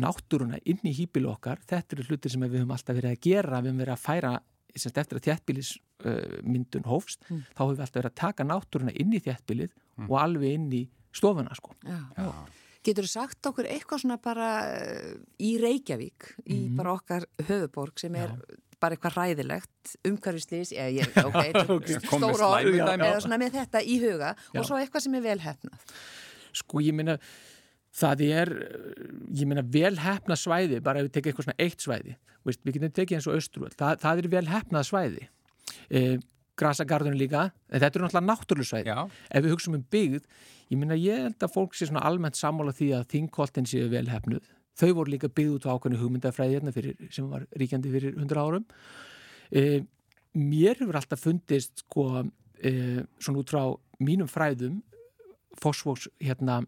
náttúruna 0.00 0.60
inn 0.64 0.82
í 0.86 0.94
hýpilu 0.94 1.30
okkar. 1.32 1.62
Þetta 1.66 1.96
eru 1.96 2.06
hlutir 2.08 2.32
sem 2.32 2.46
við 2.46 2.62
höfum 2.62 2.74
alltaf 2.74 2.98
verið 2.98 3.16
að 3.16 3.22
gera. 3.26 3.60
Við 3.60 3.70
höfum 3.70 3.82
verið 3.84 3.96
að 3.96 4.04
færa 4.04 4.32
semst, 4.76 4.98
eftir 5.02 5.18
að 5.18 5.26
þjættbílismyndun 5.28 6.86
uh, 6.86 6.90
hófst 6.90 7.26
þá 7.26 7.62
höfum 7.64 7.74
við 7.74 7.84
alltaf 7.84 8.00
verið 8.00 8.10
að 8.12 8.18
taka 8.22 8.46
náttúruna 8.46 8.94
inn 8.94 9.14
í 9.14 9.22
þjættbílið 9.24 9.76
og 10.06 10.16
alveg 10.20 10.56
inn 10.56 10.70
í 10.74 10.82
stofuna 11.14 11.54
sko. 11.58 11.74
Já. 11.86 12.30
Getur 12.86 13.04
þú 13.04 13.10
sagt 13.12 13.44
okkur 13.50 13.66
eitthvað 13.68 14.00
svona 14.04 14.16
bara 14.24 14.48
eh, 14.72 15.14
í 15.44 15.50
Reykjavík, 15.60 16.30
í 16.48 16.56
Mhm. 16.70 16.76
bara 16.78 16.94
okkar 16.96 17.26
höfuborg 17.48 17.98
sem 18.00 18.14
er 18.16 18.30
bara 18.80 18.96
eitthvað 18.96 19.16
ræðilegt, 19.18 19.96
umhverfislýs, 20.08 20.70
eða 20.72 21.02
ég, 21.02 21.10
ok, 21.28 21.52
Komið 21.68 21.98
stóra 22.06 22.48
orð, 22.56 22.78
eða 22.80 23.20
svona 23.20 23.36
með 23.42 23.58
þetta 23.58 23.82
í 23.84 23.98
huga 24.00 24.30
Já. 24.32 24.60
og 24.60 24.64
svo 24.64 24.78
eitthvað 24.80 25.04
sem 25.04 25.14
er 25.18 25.24
vel 25.26 25.38
hefnað. 25.44 25.82
Sko 26.56 26.80
ég 26.80 26.96
meina 26.96 27.18
það 28.00 28.22
er, 28.30 28.52
ég 29.36 29.44
meina 29.50 29.62
vel 29.66 29.96
hefna 30.00 30.36
svæði, 30.38 30.80
bara 30.80 31.02
ef 31.02 31.10
við 31.10 31.12
tekið 31.18 31.32
eitthvað 31.34 31.48
svona 31.50 31.60
eitt 31.66 31.84
svæði, 31.84 32.16
Vist, 32.48 32.62
við 32.64 32.78
getum 32.78 32.92
tekið 32.96 33.18
eins 33.18 33.26
og 33.28 33.34
austrúvel, 33.36 33.72
það, 33.76 33.98
það 34.00 34.20
er 34.22 34.28
vel 34.32 34.46
hefnað 34.48 34.86
svæði 34.88 35.26
e, 35.92 36.00
grasagarðunum 36.60 37.20
líka, 37.20 37.48
en 37.70 37.82
þetta 37.82 37.98
er 37.98 38.04
náttúrulega 38.04 38.26
náttúrulega 38.28 38.70
svæði 38.70 38.92
já, 38.92 38.98
ef 39.30 39.44
við 39.44 39.54
hugsaum 39.54 39.76
um 39.78 39.84
byggð, 39.94 40.26
ég 40.70 40.80
meina 40.80 40.98
ég 41.00 41.22
held 41.26 41.46
að 41.46 41.54
fólk 41.54 41.76
sé 41.76 41.88
svona 41.88 42.04
almennt 42.08 42.38
sammála 42.38 42.74
því 42.76 42.90
að 42.98 43.06
þingkoltin 43.14 43.68
séu 43.70 43.88
vel 43.92 44.06
hefnuð, 44.10 44.50
þau 44.80 44.90
voru 44.98 45.14
líka 45.14 45.30
byggð 45.32 45.56
út 45.56 45.68
á 45.68 45.72
ákveðinu 45.74 46.02
hugmyndafræði 46.02 46.58
hérna 46.58 46.74
fyrir, 46.76 47.00
sem 47.12 47.30
var 47.30 47.46
ríkjandi 47.58 47.94
fyrir 47.94 48.20
100 48.20 48.44
árum. 48.44 48.68
E, 49.50 49.82
mér 50.36 50.78
hefur 50.78 51.00
alltaf 51.00 51.24
fundist 51.24 51.84
sko, 51.84 52.06
e, 52.60 52.72
svona 53.18 53.42
út 53.42 53.52
frá 53.52 53.64
mínum 54.00 54.30
fræðum 54.30 54.80
fósfóks 55.58 56.06
hérna 56.22 56.60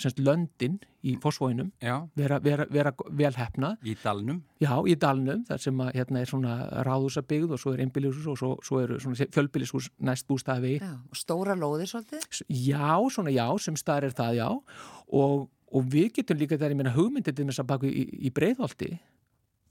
semst 0.00 0.18
löndin 0.20 0.78
í 1.04 1.14
fósfóinum 1.20 1.68
vera, 2.16 2.38
vera, 2.40 2.64
vera 2.72 2.92
vel 3.10 3.32
hefna 3.36 3.74
í 3.84 3.94
dalnum. 4.02 4.38
já, 4.60 4.72
í 4.88 4.94
dalnum, 4.96 5.44
þar 5.48 5.60
sem 5.60 5.80
að 5.84 5.90
hérna 5.98 6.20
er 6.22 6.30
svona 6.30 6.54
ráðhúsabygð 6.88 7.52
og 7.56 7.60
svo 7.60 7.74
er 7.74 7.82
einbýlishús 7.84 8.26
og 8.32 8.38
svo, 8.40 8.50
svo 8.64 8.80
eru 8.80 8.98
svona 9.02 9.28
fjölbýlishús 9.36 9.90
næst 10.00 10.26
bústaði 10.28 10.78
Já, 10.80 10.92
og 11.10 11.16
stóra 11.16 11.56
lóðir 11.58 11.90
svolítið. 11.92 12.24
já, 12.48 12.96
svona 13.12 13.30
já, 13.34 13.46
sem 13.60 13.76
staðar 13.76 14.08
er 14.10 14.16
það 14.16 14.38
já 14.40 14.48
og, 14.50 15.48
og 15.72 15.88
við 15.92 16.12
getum 16.20 16.38
líka 16.40 16.56
þar, 16.60 16.72
ég 16.72 16.80
meina 16.82 16.96
hugmyndið 16.96 17.36
til 17.36 17.46
þess 17.52 17.60
að 17.64 17.70
baka 17.74 17.86
í, 17.92 18.06
í 18.28 18.30
breiðholti 18.32 18.94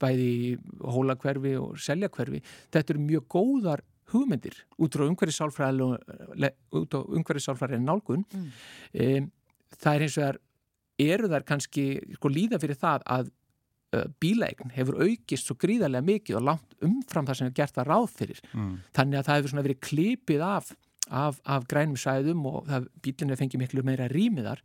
bæði 0.02 0.28
í 0.34 0.46
hólakverfi 0.82 1.52
og 1.62 1.76
seljakverfi, 1.78 2.40
þetta 2.74 2.94
eru 2.96 3.02
mjög 3.06 3.26
góðar 3.30 3.82
hugmyndir 4.12 4.56
út 4.78 4.94
frá 4.96 5.06
umhverfisálfræðin 7.02 7.86
nálgun 7.88 8.24
Mm. 8.32 8.48
um, 8.94 9.30
það 9.82 9.94
er 9.94 10.04
eins 10.06 10.16
og 10.18 10.24
þar 10.26 10.38
eru 11.02 11.28
þar 11.32 11.44
kannski 11.48 11.84
sko, 12.16 12.28
líða 12.28 12.58
fyrir 12.62 12.76
það 12.78 13.02
að 13.16 13.30
uh, 13.96 14.04
bílaegn 14.22 14.72
hefur 14.76 15.00
aukist 15.02 15.48
svo 15.48 15.56
gríðarlega 15.60 16.04
mikið 16.06 16.38
og 16.38 16.46
langt 16.50 16.76
umfram 16.84 17.26
það 17.28 17.40
sem 17.40 17.50
er 17.50 17.56
gert 17.60 17.78
að 17.82 17.90
ráð 17.90 18.08
fyrir 18.16 18.40
Mm. 18.54 18.78
þannig 18.94 19.18
að 19.18 19.26
það 19.28 19.40
hefur 19.42 19.62
verið 19.62 19.80
klipið 19.88 20.40
af, 20.46 20.72
af, 21.10 21.40
af 21.44 21.66
grænum 21.68 21.96
sæðum 21.96 22.46
og 22.46 22.66
það, 22.68 22.88
bílinu 23.02 23.36
fengið 23.40 23.58
miklu 23.64 23.82
meira 23.84 24.08
rýmiðar 24.12 24.60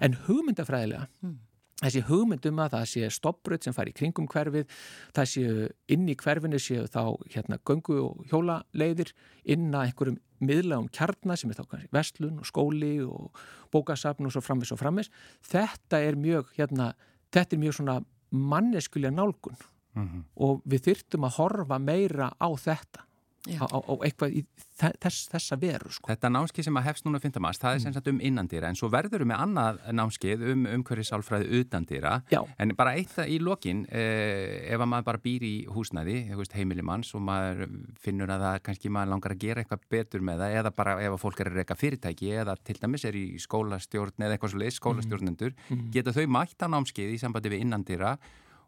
en 0.00 0.16
hugmyndafræðilega 0.26 1.06
Mm. 1.22 1.38
Þessi 1.82 2.02
hugmynd 2.08 2.46
um 2.48 2.60
að 2.64 2.74
það 2.76 2.86
sé 2.92 3.10
stoppröð 3.12 3.66
sem 3.66 3.76
fær 3.76 3.90
í 3.90 3.94
kringum 3.96 4.28
hverfið 4.32 4.70
það 5.16 5.30
séu 5.32 5.66
inn 5.92 6.06
í 6.08 6.16
hverfinu 6.16 6.60
séu 6.62 6.86
þá 6.88 7.02
hérna 7.34 7.60
göngu 7.68 7.98
og 8.00 8.22
hjólaleiðir 8.30 9.12
inn 9.44 9.68
að 9.74 9.90
einhverjum 9.90 10.18
miðlagum 10.46 10.88
kjarnar 10.92 11.40
sem 11.40 11.52
er 11.52 11.60
þá 11.60 11.66
kannski 11.68 11.92
vestlun 11.96 12.40
og 12.40 12.48
skóli 12.48 12.94
og 13.04 13.40
bókasafn 13.72 14.28
og 14.28 14.32
svo 14.32 14.44
framvis 14.44 14.72
og 14.72 14.80
framvis 14.80 15.12
þetta 15.44 16.00
er 16.04 16.16
mjög 16.20 16.52
hérna, 16.56 16.92
þetta 17.32 17.56
er 17.56 17.64
mjög 17.64 17.78
svona 17.80 18.00
manneskulega 18.30 19.14
nálgun. 19.14 19.56
Mm 19.96 20.24
og 20.36 20.60
við 20.68 20.82
þyrftum 20.90 21.24
að 21.24 21.36
horfa 21.38 21.78
meira 21.80 22.30
á 22.36 22.48
þetta. 22.52 23.05
Á, 23.54 23.66
á, 23.70 23.78
á 23.78 23.94
eitthvað 24.06 24.38
í 24.40 24.42
þess, 24.76 25.26
þessa 25.32 25.56
veru 25.60 25.92
sko. 25.94 26.10
Þetta 26.10 26.30
námskeið 26.32 26.68
sem 26.68 26.78
að 26.80 26.86
hefst 26.88 27.06
núna 27.06 27.20
5. 27.22 27.38
mars, 27.42 27.60
það 27.62 27.76
er 27.76 27.82
sem 27.84 27.94
sagt 27.96 28.10
um 28.10 28.20
innandýra 28.24 28.70
en 28.70 28.78
svo 28.78 28.90
verður 28.92 29.24
við 29.24 29.30
með 29.30 29.42
annað 29.44 29.80
námskeið 29.96 30.44
um 30.52 30.66
umhverfisálfræði 30.74 31.60
utandýra 31.60 32.14
Já. 32.32 32.40
en 32.58 32.74
bara 32.78 32.94
eitt 32.98 33.12
það 33.14 33.32
í 33.32 33.38
lokin 33.42 33.84
eh, 33.88 34.66
ef 34.72 34.80
að 34.80 34.90
maður 34.92 35.08
bara 35.10 35.22
býr 35.24 35.46
í 35.46 35.54
húsnæði 35.72 36.18
heimili 36.56 36.84
manns 36.86 37.12
og 37.16 37.24
maður 37.26 37.66
finnur 38.00 38.32
að 38.32 38.46
það 38.46 38.58
kannski 38.68 38.92
maður 38.92 39.12
langar 39.14 39.36
að 39.36 39.42
gera 39.44 39.62
eitthvað 39.62 39.86
betur 39.92 40.24
með 40.24 40.42
það 40.44 40.56
eða 40.60 40.74
bara 40.76 40.96
ef 41.02 41.16
að 41.16 41.22
fólk 41.24 41.42
er 41.42 41.52
að 41.52 41.60
reyka 41.60 41.78
fyrirtæki 41.78 42.32
eða 42.42 42.56
til 42.64 42.78
dæmis 42.80 43.06
er 43.08 43.18
í 43.18 43.26
skólastjórn 43.42 44.26
eða 44.26 44.36
eitthvað 44.36 44.54
svo 44.54 44.62
leið, 44.62 44.74
skólastjórnendur 44.80 45.54
geta 45.94 46.14
þau 46.16 46.26
mætt 46.38 46.64
á 46.64 46.66
námskeið 46.72 47.16
í 47.16 47.20
sambandi 47.22 47.52
við 47.52 47.66
innandýra 47.66 48.16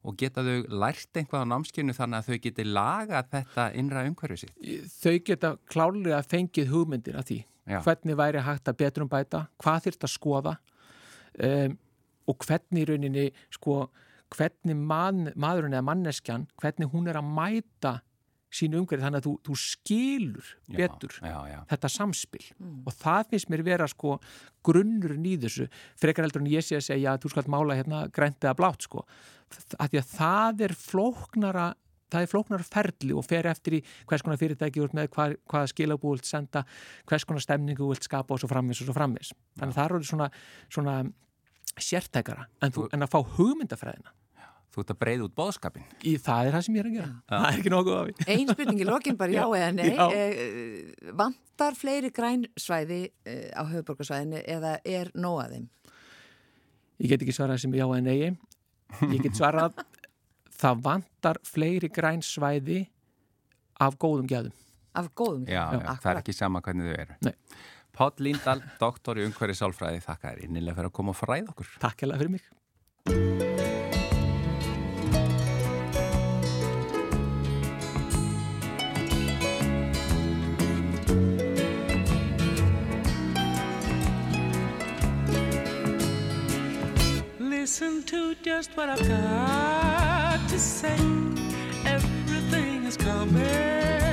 og 0.08 0.16
geta 0.20 0.44
þau 0.46 0.78
lært 0.82 1.20
eitthvað 1.20 1.44
á 1.44 1.50
námskeiðinu 1.52 1.96
þannig 1.96 2.18
að 2.18 2.30
þau 2.30 2.42
geti 2.46 2.66
lagað 2.68 3.28
þetta 3.34 3.66
innra 3.80 4.06
umhverfið 4.08 4.44
sitt 4.44 4.94
þau 5.02 5.16
geta 5.30 5.52
klárlega 5.68 6.22
fengið 6.24 6.72
hugmyndir 6.72 7.18
af 7.20 7.28
því 7.28 7.42
Já. 7.68 7.82
hvernig 7.84 8.16
væri 8.16 8.42
hægt 8.46 8.70
að 8.70 8.80
betrum 8.80 9.10
bæta 9.12 9.44
hvað 9.60 9.84
þyrft 9.88 10.08
að 10.08 10.14
skoða 10.14 10.54
um, 11.44 11.76
og 12.28 12.44
hvernig 12.44 12.88
rauninni 12.88 13.28
sko, 13.54 13.86
hvernig 14.34 14.76
man, 14.76 15.30
maðurinn 15.36 15.76
eða 15.76 15.86
manneskjan, 15.88 16.46
hvernig 16.60 16.90
hún 16.92 17.08
er 17.08 17.20
að 17.20 17.30
mæta 17.38 17.94
sínu 18.48 18.82
umhverfið 18.82 19.04
þannig 19.04 19.20
að 19.20 19.26
þú, 19.26 19.32
þú 19.44 19.56
skilur 19.62 20.52
Já, 20.68 20.76
betur 20.78 21.16
já, 21.20 21.38
já. 21.50 21.58
þetta 21.72 21.90
samspil. 21.92 22.44
Og 22.88 22.94
það 22.96 23.32
finnst 23.32 23.50
mér 23.52 23.64
vera 23.66 23.88
sko 23.90 24.14
grunnurinn 24.64 25.26
í 25.28 25.34
þessu 25.42 25.68
frekar 26.00 26.26
heldur 26.26 26.44
en 26.44 26.52
ég 26.52 26.64
sé 26.64 26.78
að 26.78 26.86
segja 26.88 27.12
að 27.12 27.26
þú 27.26 27.34
skalt 27.34 27.52
mála 27.52 27.76
hérna 27.78 28.06
grænt 28.14 28.40
eða 28.44 28.56
blátt 28.58 28.88
sko. 28.88 29.04
Að 29.76 29.92
því 29.92 30.00
að 30.00 30.16
það 30.16 30.64
er 30.68 30.76
flóknara 30.78 31.68
það 32.08 32.24
er 32.24 32.30
flóknar 32.32 32.64
ferli 32.64 33.14
og 33.16 33.26
fer 33.28 33.48
eftir 33.50 33.78
í 33.78 33.82
hvers 34.08 34.24
konar 34.24 34.40
fyrirtæki 34.40 34.80
úr 34.80 34.94
með 34.96 35.10
hvað, 35.12 35.34
hvaða 35.50 35.72
skilabú 35.72 36.14
vilt 36.14 36.28
senda, 36.28 36.64
hvers 37.08 37.26
konar 37.28 37.44
stemningu 37.44 37.88
vilt 37.90 38.06
skapa 38.06 38.34
og 38.34 38.42
svo 38.42 38.50
framvis 38.50 38.82
og 38.82 38.88
svo 38.88 38.96
framvis 38.96 39.34
þannig 39.58 39.74
að 39.74 39.78
það 39.78 39.90
eru 39.90 40.08
svona, 40.08 40.30
svona 40.72 40.94
sértækara 41.76 42.46
en, 42.64 42.72
þú, 42.74 42.86
en 42.94 43.04
að 43.04 43.12
fá 43.12 43.18
hugmyndafræðina 43.36 44.14
Þú 44.78 44.84
ert 44.84 44.92
að 44.92 44.98
breyða 45.00 45.24
út 45.26 45.32
bóðskapin. 45.34 45.86
Í 46.06 46.10
það 46.22 46.48
er 46.48 46.54
það 46.54 46.60
sem 46.64 46.74
ég 46.76 46.84
er 46.84 46.88
að 46.88 46.92
gera. 46.94 47.06
Já. 47.18 47.30
Það 47.32 47.46
er 47.48 47.56
ekki 47.58 47.70
nokkuð 47.72 47.94
af 47.98 48.04
því. 48.06 48.26
Einn 48.34 48.50
spurning 48.52 48.76
í 48.78 48.84
lokin 48.86 49.16
bara 49.18 49.34
já 49.34 49.40
eða 49.58 49.70
nei. 49.74 49.88
Já. 49.88 50.04
Eh, 50.14 51.08
vantar 51.18 51.78
fleiri 51.78 52.10
grænsvæði 52.14 52.98
eh, 53.26 53.48
á 53.58 53.62
höfuborgarsvæðinu 53.72 54.42
eða 54.54 54.76
er 54.86 55.10
nóað 55.18 55.56
þeim? 55.56 55.64
Ég 57.02 57.10
get 57.10 57.24
ekki 57.26 57.34
svarað 57.34 57.64
sem 57.64 57.74
já 57.74 57.82
eða 57.88 57.98
nei. 58.06 58.30
Ég 59.16 59.26
get 59.26 59.40
svarað 59.40 59.82
það 60.62 60.86
vantar 60.86 61.42
fleiri 61.48 61.90
grænsvæði 61.98 62.84
af 63.82 63.98
góðum 63.98 64.30
gæðum. 64.30 64.54
Af 64.94 65.10
góðum 65.18 65.42
gæðum? 65.48 65.82
Já, 65.82 65.90
já 65.90 65.98
það 66.06 66.12
er 66.12 66.22
ekki 66.22 66.36
sama 66.38 66.62
hvernig 66.62 66.86
þau 66.86 67.02
eru. 67.02 67.18
Nei. 67.26 67.34
Páll 67.98 68.22
Líndal, 68.22 68.62
doktor 68.78 69.18
í 69.18 69.26
umhverju 69.26 69.58
sálfræði, 69.58 70.06
þakka 70.06 70.36
þér 70.36 70.46
innilega 70.46 70.78
fyrir 70.78 70.92
að 70.92 70.96
koma 71.00 71.16
og 71.16 71.18
fræða 71.18 71.50
okkur. 71.56 71.74
Takk 71.82 73.47
Listen 87.80 88.02
to 88.06 88.34
just 88.42 88.76
what 88.76 88.88
I've 88.88 89.08
got 89.08 90.48
to 90.48 90.58
say. 90.58 90.98
Everything 91.84 92.82
is 92.86 92.96
coming. 92.96 94.07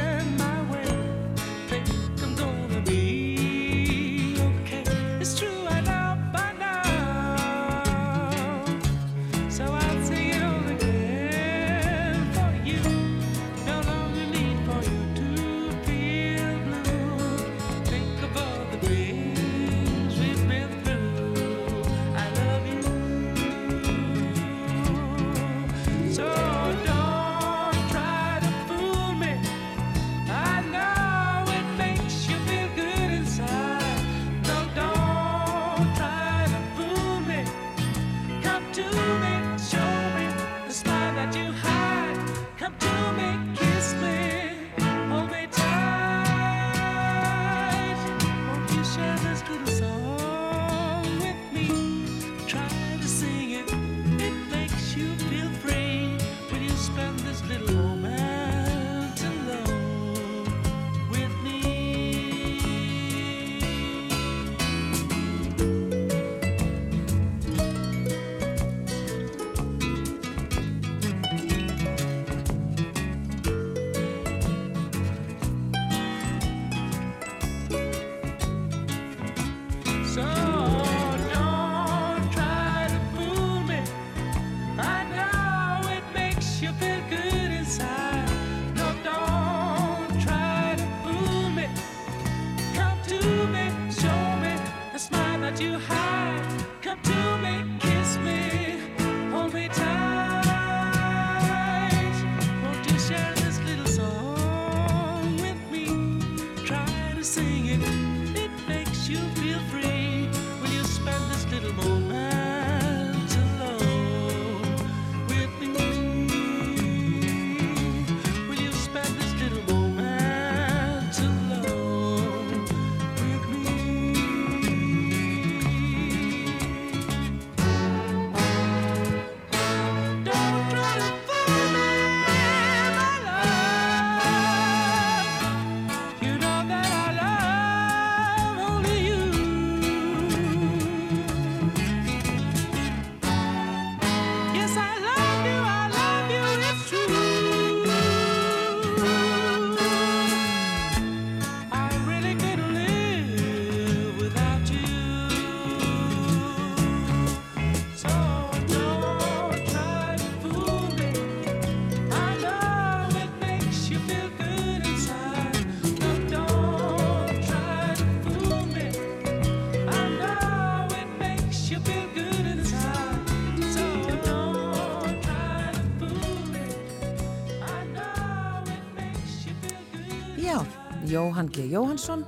Jóhann 181.26 181.48
G. 181.50 181.64
Jóhansson 181.72 182.22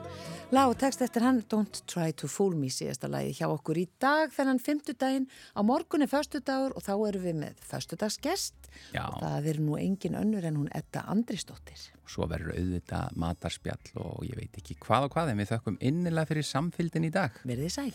lag 0.49 0.71
og 0.71 0.79
text 0.81 1.03
eftir 1.05 1.21
hann 1.21 1.43
Don't 1.51 1.83
Try 1.91 2.15
to 2.17 2.25
Fool 2.31 2.55
Me 2.57 2.71
síðasta 2.73 3.05
lagi 3.11 3.35
hjá 3.37 3.45
okkur 3.45 3.77
í 3.77 3.83
dag 4.01 4.31
þennan 4.33 4.61
fymtudaginn 4.63 5.27
á 5.53 5.61
morgun 5.61 6.01
er 6.01 6.09
förstudagur 6.09 6.73
og 6.73 6.81
þá 6.81 6.93
erum 6.95 7.27
við 7.27 7.37
með 7.43 7.61
förstudagsgest 7.67 8.71
og 9.03 9.19
það 9.21 9.51
er 9.51 9.61
nú 9.61 9.77
engin 9.77 10.17
önnur 10.17 10.49
en 10.49 10.57
hún 10.63 10.73
Edda 10.73 11.05
Andrisdóttir 11.13 11.83
Svo 12.09 12.25
verður 12.31 12.57
auðvitað 12.57 13.21
matarspjall 13.21 13.93
og 14.01 14.25
ég 14.25 14.39
veit 14.39 14.57
ekki 14.63 14.79
hvað 14.81 15.11
og 15.11 15.13
hvað 15.13 15.33
en 15.35 15.43
við 15.43 15.53
þökkum 15.53 15.81
innilega 15.91 16.31
fyrir 16.31 16.49
samfylgdin 16.49 17.05
í 17.05 17.13
dag. 17.13 17.37
Verðið 17.45 17.75
sæl 17.77 17.91